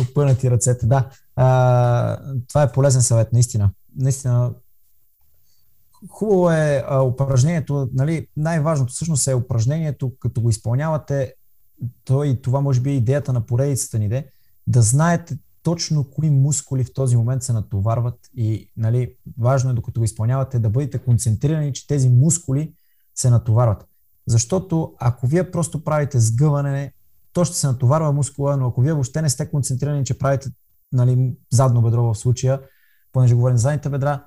Опънати 0.10 0.50
ръцете, 0.50 0.86
да. 0.86 1.10
А, 1.36 2.18
това 2.48 2.62
е 2.62 2.72
полезен 2.72 3.02
съвет, 3.02 3.32
наистина. 3.32 3.70
Наистина. 3.96 4.54
Хубаво 6.08 6.50
е 6.50 6.84
а, 6.88 7.02
упражнението, 7.02 7.88
нали, 7.92 8.26
най-важното 8.36 8.92
всъщност 8.92 9.26
е 9.26 9.34
упражнението, 9.34 10.12
като 10.20 10.40
го 10.40 10.50
изпълнявате, 10.50 11.34
то 12.04 12.24
и 12.24 12.42
това 12.42 12.60
може 12.60 12.80
би 12.80 12.90
е 12.90 12.96
идеята 12.96 13.32
на 13.32 13.46
поредицата 13.46 13.98
ни, 13.98 14.08
де, 14.08 14.26
да 14.66 14.82
знаете 14.82 15.38
точно 15.62 16.10
кои 16.10 16.30
мускули 16.30 16.84
в 16.84 16.92
този 16.92 17.16
момент 17.16 17.42
се 17.42 17.52
натоварват 17.52 18.18
и 18.36 18.70
нали, 18.76 19.14
важно 19.38 19.70
е 19.70 19.74
докато 19.74 20.00
го 20.00 20.04
изпълнявате 20.04 20.58
да 20.58 20.70
бъдете 20.70 20.98
концентрирани, 20.98 21.72
че 21.72 21.86
тези 21.86 22.08
мускули 22.08 22.74
се 23.14 23.30
натоварват. 23.30 23.86
Защото 24.26 24.94
ако 24.98 25.26
вие 25.26 25.50
просто 25.50 25.84
правите 25.84 26.20
сгъване, 26.20 26.92
то 27.32 27.44
ще 27.44 27.56
се 27.56 27.66
натоварва 27.66 28.12
мускула, 28.12 28.56
но 28.56 28.66
ако 28.66 28.80
вие 28.80 28.92
въобще 28.92 29.22
не 29.22 29.28
сте 29.28 29.50
концентрирани, 29.50 30.04
че 30.04 30.18
правите 30.18 30.50
нали, 30.92 31.32
задно 31.52 31.82
бедро 31.82 32.02
в 32.02 32.18
случая, 32.18 32.60
понеже 33.12 33.34
говорим 33.34 33.56
за 33.56 33.62
задните 33.62 33.88
бедра, 33.88 34.24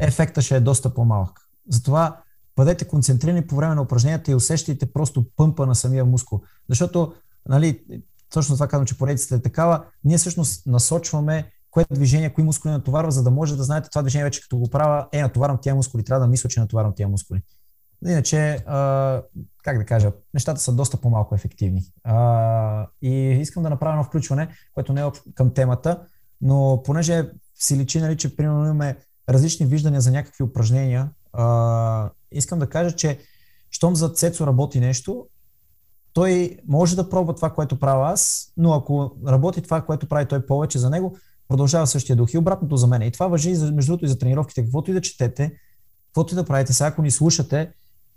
ефекта 0.00 0.42
ще 0.42 0.56
е 0.56 0.60
доста 0.60 0.94
по-малък. 0.94 1.40
Затова 1.68 2.22
бъдете 2.56 2.88
концентрирани 2.88 3.46
по 3.46 3.56
време 3.56 3.74
на 3.74 3.82
упражненията 3.82 4.30
и 4.30 4.34
усещайте 4.34 4.92
просто 4.92 5.26
пъмпа 5.36 5.66
на 5.66 5.74
самия 5.74 6.04
мускул. 6.04 6.40
Защото, 6.68 7.14
нали, 7.48 7.84
точно 8.32 8.54
това 8.54 8.68
казвам, 8.68 8.86
че 8.86 8.98
поредицата 8.98 9.34
е 9.34 9.42
такава, 9.42 9.84
ние 10.04 10.18
всъщност 10.18 10.66
насочваме 10.66 11.50
кое 11.70 11.84
движение, 11.90 12.34
кои 12.34 12.44
мускули 12.44 12.72
натоварва, 12.72 13.10
за 13.10 13.22
да 13.22 13.30
може 13.30 13.56
да 13.56 13.62
знаете 13.62 13.88
това 13.88 14.02
движение 14.02 14.24
вече 14.24 14.42
като 14.42 14.58
го 14.58 14.70
правя, 14.70 15.06
е, 15.12 15.22
натоварвам 15.22 15.58
тия 15.62 15.74
мускули, 15.74 16.04
трябва 16.04 16.26
да 16.26 16.30
мисля, 16.30 16.48
че 16.48 16.60
натоварвам 16.60 16.94
тия 16.94 17.08
мускули. 17.08 17.42
Иначе, 18.06 18.64
а, 18.66 19.22
как 19.62 19.78
да 19.78 19.84
кажа, 19.84 20.12
нещата 20.34 20.60
са 20.60 20.72
доста 20.72 20.96
по-малко 20.96 21.34
ефективни. 21.34 21.82
А, 22.04 22.86
и 23.02 23.10
искам 23.16 23.62
да 23.62 23.70
направя 23.70 23.92
едно 23.92 24.04
включване, 24.04 24.48
което 24.74 24.92
не 24.92 25.00
е 25.00 25.04
към 25.34 25.54
темата, 25.54 26.06
но 26.40 26.82
понеже 26.84 27.30
си 27.54 27.76
личи, 27.76 28.00
нали, 28.00 28.16
че 28.16 28.36
примерно 28.36 28.64
имаме 28.64 28.96
различни 29.28 29.66
виждания 29.66 30.00
за 30.00 30.10
някакви 30.10 30.44
упражнения, 30.44 31.10
а, 31.32 32.10
искам 32.32 32.58
да 32.58 32.68
кажа, 32.68 32.96
че 32.96 33.18
щом 33.70 33.96
за 33.96 34.08
Цецо 34.08 34.46
работи 34.46 34.80
нещо, 34.80 35.26
той 36.12 36.58
може 36.68 36.96
да 36.96 37.08
пробва 37.08 37.34
това, 37.34 37.50
което 37.50 37.78
правя 37.78 38.12
аз, 38.12 38.52
но 38.56 38.72
ако 38.72 39.16
работи 39.26 39.62
това, 39.62 39.80
което 39.80 40.08
прави 40.08 40.26
той 40.26 40.46
повече 40.46 40.78
за 40.78 40.90
него, 40.90 41.16
продължава 41.48 41.86
същия 41.86 42.16
дух. 42.16 42.34
И 42.34 42.38
обратното 42.38 42.76
за 42.76 42.86
мен. 42.86 43.02
И 43.02 43.10
това 43.10 43.26
въжи, 43.26 43.50
между 43.50 43.92
другото, 43.92 44.04
и 44.04 44.08
за 44.08 44.18
тренировките. 44.18 44.62
Каквото 44.62 44.90
и 44.90 44.94
да 44.94 45.00
четете, 45.00 45.52
каквото 46.06 46.34
и 46.34 46.36
да 46.36 46.44
правите, 46.44 46.72
сега 46.72 46.88
ако 46.88 47.02
ни 47.02 47.10
слушате, 47.10 47.72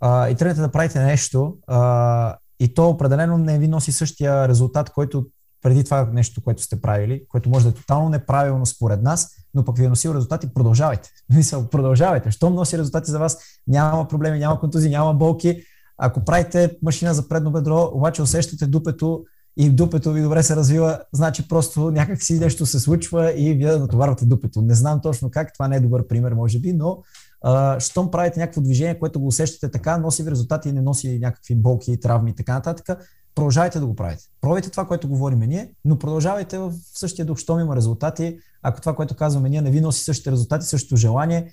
а, 0.06 0.28
и 0.28 0.34
тръгнете 0.34 0.60
да 0.60 0.72
правите 0.72 1.04
нещо 1.04 1.56
а, 1.66 2.36
и 2.60 2.74
то 2.74 2.88
определено 2.88 3.38
не 3.38 3.58
ви 3.58 3.68
носи 3.68 3.92
същия 3.92 4.48
резултат, 4.48 4.90
който 4.90 5.26
преди 5.62 5.84
това 5.84 6.08
нещо, 6.12 6.42
което 6.44 6.62
сте 6.62 6.80
правили, 6.80 7.22
което 7.28 7.50
може 7.50 7.64
да 7.64 7.70
е 7.70 7.74
тотално 7.74 8.08
неправилно 8.08 8.66
според 8.66 9.02
нас, 9.02 9.28
но 9.54 9.64
пък 9.64 9.78
ви 9.78 9.84
е 9.84 9.88
носил 9.88 10.14
резултати, 10.14 10.54
продължавайте. 10.54 11.10
Мисъл, 11.34 11.68
продължавайте. 11.68 12.30
Щом 12.30 12.54
носи 12.54 12.78
резултати 12.78 13.10
за 13.10 13.18
вас, 13.18 13.38
няма 13.66 14.08
проблеми, 14.08 14.38
няма 14.38 14.60
контузии, 14.60 14.90
няма 14.90 15.14
болки. 15.14 15.62
Ако 15.98 16.24
правите 16.24 16.76
машина 16.82 17.14
за 17.14 17.28
предно 17.28 17.50
бедро, 17.50 17.90
обаче 17.92 18.22
усещате 18.22 18.66
дупето 18.66 19.24
и 19.56 19.70
дупето 19.70 20.12
ви 20.12 20.22
добре 20.22 20.42
се 20.42 20.56
развива, 20.56 21.00
значи 21.12 21.48
просто 21.48 21.90
някак 21.90 22.22
си 22.22 22.38
нещо 22.38 22.66
се 22.66 22.80
случва 22.80 23.32
и 23.32 23.54
вие 23.54 23.76
натоварвате 23.76 24.26
дупето. 24.26 24.62
Не 24.62 24.74
знам 24.74 25.00
точно 25.02 25.30
как, 25.30 25.52
това 25.52 25.68
не 25.68 25.76
е 25.76 25.80
добър 25.80 26.06
пример, 26.06 26.32
може 26.32 26.58
би, 26.58 26.72
но 26.72 26.98
а, 27.46 27.80
щом 27.80 28.10
правите 28.10 28.40
някакво 28.40 28.60
движение, 28.60 28.98
което 28.98 29.20
го 29.20 29.26
усещате 29.26 29.70
така, 29.70 29.98
носи 29.98 30.22
ви 30.22 30.30
резултати 30.30 30.68
и 30.68 30.72
не 30.72 30.82
носи 30.82 31.18
някакви 31.18 31.54
болки, 31.54 32.00
травми 32.00 32.30
и 32.30 32.34
така 32.34 32.54
нататък, 32.54 32.98
продължавайте 33.34 33.80
да 33.80 33.86
го 33.86 33.96
правите. 33.96 34.24
Пробайте 34.40 34.70
това, 34.70 34.86
което 34.86 35.08
говорим 35.08 35.38
ние, 35.38 35.72
но 35.84 35.98
продължавайте 35.98 36.58
в 36.58 36.72
същия 36.94 37.24
дух, 37.24 37.38
щом 37.38 37.60
има 37.60 37.76
резултати. 37.76 38.38
Ако 38.62 38.80
това, 38.80 38.94
което 38.94 39.16
казваме 39.16 39.48
ние, 39.48 39.62
не 39.62 39.70
ви 39.70 39.80
носи 39.80 40.04
същите 40.04 40.32
резултати, 40.32 40.66
същото 40.66 40.96
желание, 40.96 41.52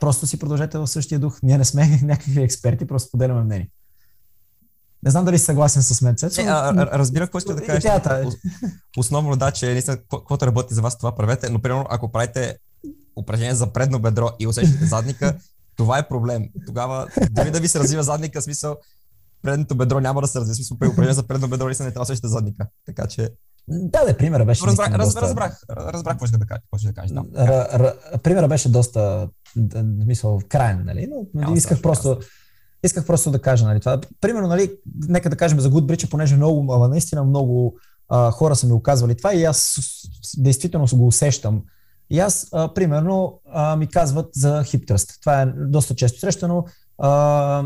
просто 0.00 0.26
си 0.26 0.38
продължете 0.38 0.78
в 0.78 0.86
същия 0.86 1.18
дух. 1.18 1.38
Ние 1.42 1.58
не 1.58 1.64
сме 1.64 2.00
някакви 2.02 2.42
експерти, 2.42 2.86
просто 2.86 3.10
поделяме 3.10 3.42
мнение. 3.42 3.70
Не 5.02 5.10
знам 5.10 5.24
дали 5.24 5.38
си 5.38 5.44
съгласен 5.44 5.82
с 5.82 6.02
мен, 6.02 6.16
Цецо. 6.16 6.42
Не, 6.42 6.48
а, 6.48 6.72
а, 6.76 6.98
разбира 6.98 7.24
какво 7.24 7.38
иска 7.38 7.54
да 7.54 7.62
кажеш. 7.62 7.84
Е. 7.84 8.24
Основно 8.98 9.36
да, 9.36 9.50
че 9.50 9.66
наистина, 9.66 9.96
каквото 9.96 10.46
работи 10.46 10.74
за 10.74 10.82
вас, 10.82 10.98
това 10.98 11.14
правете, 11.14 11.50
но 11.50 11.62
примерно 11.62 11.86
ако 11.88 12.12
правите 12.12 12.56
упражнение 13.16 13.54
за 13.54 13.72
предно 13.72 13.98
бедро 13.98 14.30
и 14.38 14.46
усещате 14.46 14.84
задника, 14.86 15.36
това 15.76 15.98
е 15.98 16.08
проблем. 16.08 16.48
Тогава, 16.66 17.06
дори 17.30 17.50
да 17.50 17.60
ви 17.60 17.68
се 17.68 17.80
развива 17.80 18.02
задника, 18.02 18.42
смисъл, 18.42 18.76
предното 19.42 19.74
бедро 19.74 20.00
няма 20.00 20.20
да 20.20 20.26
се 20.26 20.40
развива. 20.40 20.54
Смисъл, 20.54 20.78
при 20.78 20.88
упражнение 20.88 21.14
за 21.14 21.22
предно 21.22 21.48
бедро 21.48 21.68
не 21.68 21.74
трябва 21.74 21.92
да 21.92 22.02
усещате 22.02 22.28
задника. 22.28 22.66
Така 22.86 23.06
че 23.06 23.30
Да, 23.68 24.04
да, 24.04 24.16
примера 24.16 24.44
беше. 24.44 24.66
Разбрах, 24.66 24.76
наистина 24.78 24.98
раз, 24.98 25.06
доста... 25.06 25.20
разбрах, 25.20 25.62
разбрах 25.70 26.14
какво 26.14 26.26
ще 26.26 26.38
да. 26.38 26.46
Какво 26.46 26.78
ще 26.78 26.86
да 26.86 26.94
кажа 26.94 27.14
да. 27.14 27.22
Р, 27.46 27.78
р, 27.78 28.18
примера 28.18 28.48
беше 28.48 28.68
доста, 28.68 29.28
в 29.56 30.02
смисъл, 30.02 30.40
крайен, 30.48 30.82
нали? 30.84 31.06
Но 31.10 31.16
нали, 31.34 31.42
Ясно, 31.42 31.56
исках 31.56 31.82
просто, 31.82 32.08
ясно. 32.08 32.22
исках 32.84 33.06
просто 33.06 33.30
да 33.30 33.42
кажа, 33.42 33.64
нали, 33.64 33.80
това. 33.80 34.00
Примерно, 34.20 34.48
нали, 34.48 34.72
нека 35.08 35.30
да 35.30 35.36
кажем 35.36 35.60
за 35.60 35.70
Goodbridge, 35.70 36.10
понеже 36.10 36.36
много, 36.36 36.72
ама 36.72 36.88
наистина 36.88 37.24
много 37.24 37.76
а, 38.08 38.30
хора 38.30 38.56
са 38.56 38.66
ми 38.66 38.72
оказвали 38.72 39.16
това 39.16 39.34
и 39.34 39.44
аз 39.44 39.78
действително 40.38 40.86
го 40.94 41.06
усещам. 41.06 41.62
И 42.10 42.18
аз, 42.18 42.48
а, 42.52 42.74
примерно, 42.74 43.40
а, 43.52 43.76
ми 43.76 43.86
казват 43.86 44.28
за 44.34 44.64
хиптръст. 44.64 45.20
Това 45.20 45.42
е 45.42 45.46
доста 45.46 45.94
често 45.94 46.20
срещано. 46.20 46.64
А, 46.98 47.64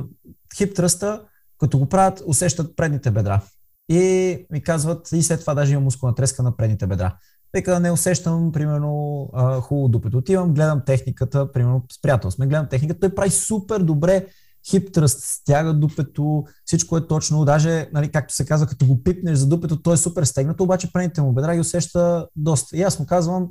хиптръста, 0.56 1.22
като 1.58 1.78
го 1.78 1.86
правят, 1.86 2.22
усещат 2.26 2.76
предните 2.76 3.10
бедра. 3.10 3.40
И 3.88 4.46
ми 4.50 4.62
казват, 4.62 5.12
и 5.12 5.22
след 5.22 5.40
това 5.40 5.54
даже 5.54 5.72
има 5.72 5.80
мускулна 5.80 6.14
треска 6.14 6.42
на 6.42 6.56
предните 6.56 6.86
бедра. 6.86 7.16
Вика, 7.54 7.80
не 7.80 7.90
усещам, 7.90 8.52
примерно, 8.52 9.28
а, 9.32 9.60
хубаво 9.60 9.88
дупето. 9.88 10.18
Отивам, 10.18 10.54
гледам 10.54 10.82
техниката, 10.86 11.52
примерно, 11.52 11.84
с 11.92 12.02
приятел 12.02 12.30
сме, 12.30 12.46
гледам 12.46 12.68
техниката, 12.68 13.00
той 13.00 13.14
прави 13.14 13.30
супер 13.30 13.78
добре 13.78 14.26
хип 14.70 14.92
тръст, 14.92 15.20
стяга 15.22 15.74
дупето, 15.74 16.44
всичко 16.64 16.96
е 16.96 17.06
точно, 17.06 17.44
даже, 17.44 17.88
нали, 17.92 18.08
както 18.08 18.34
се 18.34 18.44
казва, 18.44 18.66
като 18.66 18.86
го 18.86 19.02
пипнеш 19.02 19.38
за 19.38 19.48
дупето, 19.48 19.82
той 19.82 19.94
е 19.94 19.96
супер 19.96 20.24
стегнато, 20.24 20.62
обаче 20.62 20.92
предните 20.92 21.22
му 21.22 21.32
бедра 21.32 21.54
ги 21.54 21.60
усеща 21.60 22.26
доста. 22.36 22.76
И 22.76 22.82
аз 22.82 22.98
му 22.98 23.06
казвам, 23.06 23.48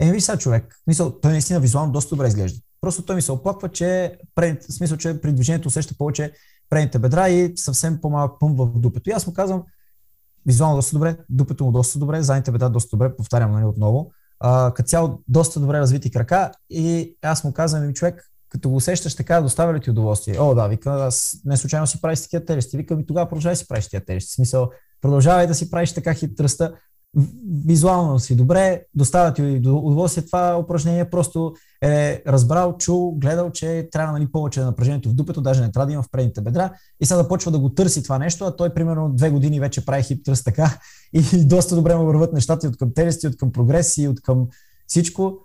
е, 0.00 0.12
виж 0.12 0.22
сега 0.22 0.38
човек, 0.38 0.76
мисъл, 0.86 1.20
той 1.20 1.32
наистина 1.32 1.60
визуално 1.60 1.92
доста 1.92 2.16
добре 2.16 2.26
изглежда. 2.26 2.60
Просто 2.80 3.02
той 3.02 3.16
ми 3.16 3.22
се 3.22 3.32
оплаква, 3.32 3.68
че, 3.68 4.18
пред, 4.34 4.62
смисъл, 4.62 4.96
че 4.96 5.20
при 5.20 5.32
движението 5.32 5.68
усеща 5.68 5.94
повече 5.98 6.32
предните 6.70 6.98
бедра 6.98 7.28
и 7.28 7.52
съвсем 7.56 8.00
по-малък 8.00 8.40
пъмп 8.40 8.58
в 8.58 8.78
дупето. 8.78 9.10
И 9.10 9.12
аз 9.12 9.26
му 9.26 9.32
казвам, 9.32 9.62
визуално 10.46 10.76
доста 10.76 10.96
добре, 10.96 11.16
дупето 11.28 11.64
му 11.64 11.72
доста 11.72 11.98
добре, 11.98 12.22
задните 12.22 12.52
бедра 12.52 12.68
доста 12.68 12.96
добре, 12.96 13.16
повтарям 13.16 13.52
нали, 13.52 13.64
отново. 13.64 14.10
Като 14.74 14.88
цяло 14.88 15.22
доста 15.28 15.60
добре 15.60 15.78
развити 15.78 16.10
крака 16.10 16.52
и 16.70 17.16
аз 17.22 17.44
му 17.44 17.52
казвам, 17.52 17.86
ми 17.86 17.94
човек, 17.94 18.24
като 18.48 18.68
го 18.68 18.76
усещаш 18.76 19.16
така, 19.16 19.40
доставя 19.40 19.74
ли 19.74 19.80
ти 19.80 19.90
удоволствие? 19.90 20.38
О, 20.38 20.54
да, 20.54 20.68
вика, 20.68 20.90
аз 20.90 21.36
не 21.44 21.56
случайно 21.56 21.86
си 21.86 22.00
правиш 22.00 22.22
такива 22.22 22.44
тежести. 22.44 22.76
Вика, 22.76 22.96
ми 22.96 23.06
тогава 23.06 23.28
продължавай 23.28 23.56
си 23.56 23.68
правиш 23.68 23.84
такива 23.84 24.04
тежести. 24.04 24.32
В 24.32 24.34
смисъл, 24.34 24.70
продължавай 25.00 25.46
да 25.46 25.54
си 25.54 25.70
правиш 25.70 25.92
така 25.92 26.14
хит 26.14 26.36
тръста. 26.36 26.74
Визуално 27.66 28.18
си 28.18 28.36
добре, 28.36 28.82
доставя 28.94 29.34
ти 29.34 29.42
удоволствие. 29.66 30.26
Това 30.26 30.58
упражнение, 30.58 31.10
просто 31.10 31.54
е 31.82 32.22
разбрал, 32.26 32.76
чул, 32.78 33.14
гледал, 33.18 33.50
че 33.50 33.88
трябва 33.92 34.12
нали, 34.12 34.32
повече 34.32 34.60
напрежението 34.60 35.08
в 35.08 35.14
дупето, 35.14 35.40
даже 35.40 35.62
не 35.62 35.72
трябва 35.72 35.86
да 35.86 35.92
има 35.92 36.02
в 36.02 36.10
предните 36.10 36.40
бедра. 36.40 36.72
И 37.00 37.06
сега 37.06 37.22
да 37.22 37.28
почва 37.28 37.50
да 37.50 37.58
го 37.58 37.68
търси 37.68 38.02
това 38.02 38.18
нещо, 38.18 38.44
а 38.44 38.56
той 38.56 38.74
примерно 38.74 39.12
две 39.12 39.30
години 39.30 39.60
вече 39.60 39.84
прави 39.84 40.02
хип 40.02 40.24
тръст 40.24 40.44
така 40.44 40.78
и 41.12 41.44
доста 41.44 41.76
добре 41.76 41.96
му 41.96 42.04
върват 42.04 42.32
нещата 42.32 42.66
и 42.66 42.68
от 42.68 42.76
към 42.76 42.94
тежести, 42.94 43.26
от 43.26 43.36
към 43.36 43.52
прогреси, 43.52 44.08
от 44.08 44.22
към 44.22 44.46
всичко. 44.86 45.38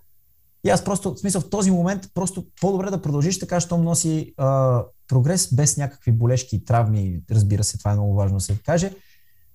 И 0.66 0.70
аз 0.70 0.84
просто, 0.84 1.14
в 1.14 1.20
смисъл, 1.20 1.42
в 1.42 1.50
този 1.50 1.72
момент, 1.72 2.10
просто 2.14 2.46
по-добре 2.62 2.90
да 2.90 3.02
продължиш 3.02 3.40
така, 3.40 3.60
щом 3.60 3.84
носи 3.84 4.34
а, 4.38 4.82
прогрес 5.08 5.56
без 5.56 5.78
някакви 5.78 6.12
болешки 6.12 6.56
и 6.56 6.66
травми, 6.66 7.22
разбира 7.32 7.64
се, 7.64 7.78
това 7.78 7.92
е 7.92 7.94
много 7.94 8.16
важно 8.16 8.38
да 8.38 8.44
се 8.44 8.58
каже, 8.66 8.92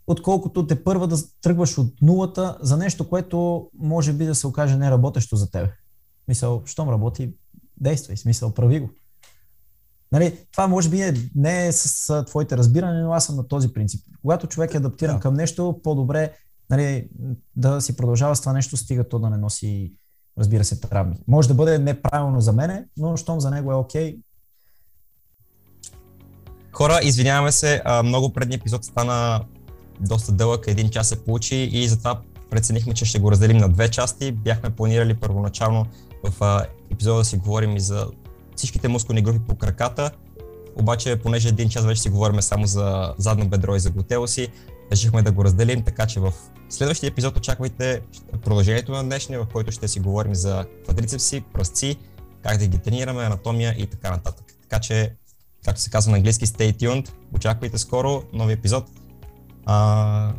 отколкото 0.08 0.66
те 0.66 0.84
първа 0.84 1.06
да 1.06 1.16
тръгваш 1.42 1.78
от 1.78 2.02
нулата 2.02 2.58
за 2.60 2.76
нещо, 2.76 3.08
което 3.08 3.68
може 3.78 4.12
би 4.12 4.24
да 4.24 4.34
се 4.34 4.46
окаже 4.46 4.76
неработещо 4.76 5.36
за 5.36 5.50
теб. 5.50 5.70
Мисъл, 6.28 6.62
щом 6.66 6.88
работи, 6.88 7.34
действай, 7.80 8.16
смисъл, 8.16 8.54
прави 8.54 8.80
го. 8.80 8.90
Нали, 10.12 10.38
това 10.52 10.66
може 10.66 10.88
би 10.88 11.02
е, 11.02 11.14
не 11.34 11.66
е 11.66 11.72
с, 11.72 12.24
твоите 12.24 12.56
разбиране, 12.56 13.02
но 13.02 13.12
аз 13.12 13.26
съм 13.26 13.36
на 13.36 13.48
този 13.48 13.72
принцип. 13.72 14.04
Когато 14.22 14.46
човек 14.46 14.74
е 14.74 14.76
адаптиран 14.76 15.16
Да. 15.16 15.20
към 15.20 15.34
нещо, 15.34 15.80
по-добре 15.84 16.32
нали, 16.70 17.08
да 17.56 17.80
си 17.80 17.96
продължава 17.96 18.36
с 18.36 18.40
това 18.40 18.52
нещо, 18.52 18.76
стига 18.76 19.08
то 19.08 19.18
да 19.18 19.30
не 19.30 19.36
носи, 19.36 19.92
разбира 20.38 20.64
се, 20.64 20.80
травми. 20.80 21.16
Може 21.28 21.48
да 21.48 21.54
бъде 21.54 21.78
неправилно 21.78 22.40
за 22.40 22.52
мене, 22.52 22.86
но 22.96 23.16
щом 23.16 23.40
за 23.40 23.50
него 23.50 23.72
е 23.72 23.74
окей, 23.74 24.18
Хора, 26.72 27.00
извиняваме 27.02 27.52
се, 27.52 27.82
много 28.04 28.32
предния 28.32 28.56
епизод 28.56 28.84
стана 28.84 29.44
доста 30.00 30.32
дълъг, 30.32 30.64
един 30.66 30.90
час 30.90 31.08
се 31.08 31.24
получи 31.24 31.56
и 31.56 31.88
затова 31.88 32.20
преценихме, 32.50 32.94
че 32.94 33.04
ще 33.04 33.18
го 33.18 33.30
разделим 33.30 33.56
на 33.56 33.68
две 33.68 33.88
части. 33.90 34.32
Бяхме 34.32 34.70
планирали 34.70 35.14
първоначално 35.14 35.86
в 36.24 36.62
епизода 36.90 37.18
да 37.18 37.24
си 37.24 37.36
говорим 37.36 37.76
и 37.76 37.80
за 37.80 38.06
всичките 38.56 38.88
мускулни 38.88 39.22
групи 39.22 39.38
по 39.48 39.54
краката, 39.54 40.10
обаче 40.76 41.16
понеже 41.16 41.48
един 41.48 41.68
час 41.68 41.84
вече 41.84 42.02
си 42.02 42.08
говорим 42.08 42.42
само 42.42 42.66
за 42.66 43.14
задно 43.18 43.48
бедро 43.48 43.76
и 43.76 43.80
за 43.80 43.90
глутело 43.90 44.26
си, 44.26 44.48
решихме 44.92 45.22
да 45.22 45.32
го 45.32 45.44
разделим, 45.44 45.82
така 45.82 46.06
че 46.06 46.20
в 46.20 46.32
следващия 46.68 47.08
епизод 47.08 47.36
очаквайте 47.36 48.00
продължението 48.44 48.92
на 48.92 49.04
днешния, 49.04 49.40
в 49.40 49.46
който 49.52 49.72
ще 49.72 49.88
си 49.88 50.00
говорим 50.00 50.34
за 50.34 50.66
квадрицепси, 50.84 51.44
пръстци, 51.52 51.96
как 52.42 52.58
да 52.58 52.66
ги 52.66 52.78
тренираме, 52.78 53.24
анатомия 53.24 53.74
и 53.78 53.86
така 53.86 54.10
нататък. 54.10 54.46
Така 54.62 54.80
че, 54.80 55.14
както 55.64 55.80
се 55.80 55.90
казва 55.90 56.10
на 56.10 56.16
английски, 56.16 56.46
stay 56.46 56.76
tuned, 56.76 57.10
очаквайте 57.34 57.78
скоро 57.78 58.22
нови 58.32 58.52
епизод. 58.52 58.84
А, 59.70 60.32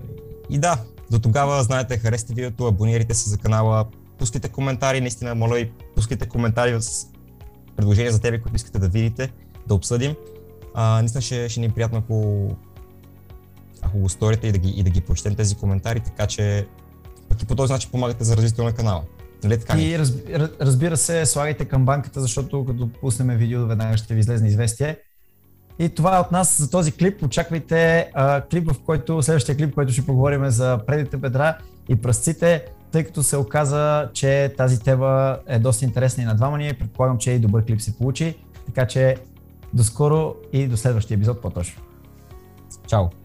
и 0.50 0.58
да, 0.58 0.78
до 1.12 1.20
тогава, 1.20 1.64
знаете, 1.64 1.98
харесайте 1.98 2.34
видеото, 2.34 2.68
абонирайте 2.68 3.14
се 3.14 3.30
за 3.30 3.38
канала, 3.38 3.86
пускайте 4.18 4.50
коментари, 4.50 5.02
наистина, 5.02 5.36
моля 5.36 5.56
ви, 5.56 5.72
пускайте 5.96 6.28
коментари 6.28 6.82
с 6.82 7.08
предложения 7.78 8.12
за 8.12 8.22
тебе, 8.22 8.42
които 8.42 8.56
искате 8.56 8.80
да 8.80 8.88
видите, 8.88 9.32
да 9.68 9.74
обсъдим. 9.74 10.16
А, 10.74 11.00
наистина 11.00 11.22
ще, 11.22 11.50
ще 11.50 11.60
ни 11.60 11.66
е 11.66 11.70
приятно, 11.70 11.98
ако, 11.98 12.48
ако 13.82 13.98
го 13.98 14.10
сторите 14.10 14.48
и 14.48 14.52
да 14.52 14.58
ги, 14.58 14.70
и 14.70 14.84
да 14.84 14.90
ги 14.90 15.02
прочетем 15.02 15.36
тези 15.36 15.56
коментари, 15.56 16.00
така 16.00 16.28
че 16.28 16.68
пък 17.30 17.42
и 17.42 17.46
по 17.46 17.56
този 17.56 17.74
начин 17.74 17.92
помагате 17.92 18.24
за 18.24 18.38
развитието 18.38 18.64
на 18.64 18.74
канала. 18.74 19.04
Нали 19.44 19.60
така? 19.60 19.82
И 19.82 20.00
разбира, 20.00 20.50
разбира 20.62 20.98
се, 20.98 21.26
слагайте 21.26 21.66
камбанката, 21.66 22.22
защото 22.22 22.66
като 22.66 22.90
пуснем 23.02 23.38
видео, 23.38 23.66
веднага 23.66 23.98
ще 23.98 24.14
ви 24.14 24.20
излезне 24.20 24.48
известие. 24.48 24.98
И 25.80 25.90
това 25.90 26.18
е 26.18 26.20
от 26.20 26.32
нас 26.32 26.62
за 26.62 26.70
този 26.70 26.92
клип. 26.92 27.24
Очаквайте 27.24 28.12
а, 28.14 28.42
клип, 28.42 28.72
в 28.72 28.80
който, 28.80 29.24
следващия 29.24 29.58
клип, 29.58 29.72
в 29.72 29.76
който 29.76 29.94
ще 29.94 30.06
поговорим 30.06 30.50
за 30.50 30.80
предните 30.88 31.18
бедра 31.18 31.58
и 31.90 31.96
пръстците, 31.96 32.66
тъй 32.92 33.04
като 33.04 33.24
се 33.24 33.38
оказа, 33.38 34.10
че 34.14 34.54
тази 34.58 34.80
тема 34.80 35.38
е 35.48 35.60
доста 35.60 35.86
интересна 35.86 36.24
и 36.24 36.26
на 36.26 36.36
двама 36.36 36.58
ни. 36.58 36.74
Предполагам, 36.74 37.18
че 37.18 37.32
и 37.32 37.40
добър 37.40 37.66
клип 37.66 37.82
се 37.82 37.98
получи. 37.98 38.38
Така 38.66 38.88
че 38.88 39.16
до 39.74 39.84
скоро 39.84 40.36
и 40.54 40.68
до 40.68 40.78
следващия 40.78 41.16
епизод 41.16 41.42
по-точно. 41.42 41.82
Чао! 42.88 43.18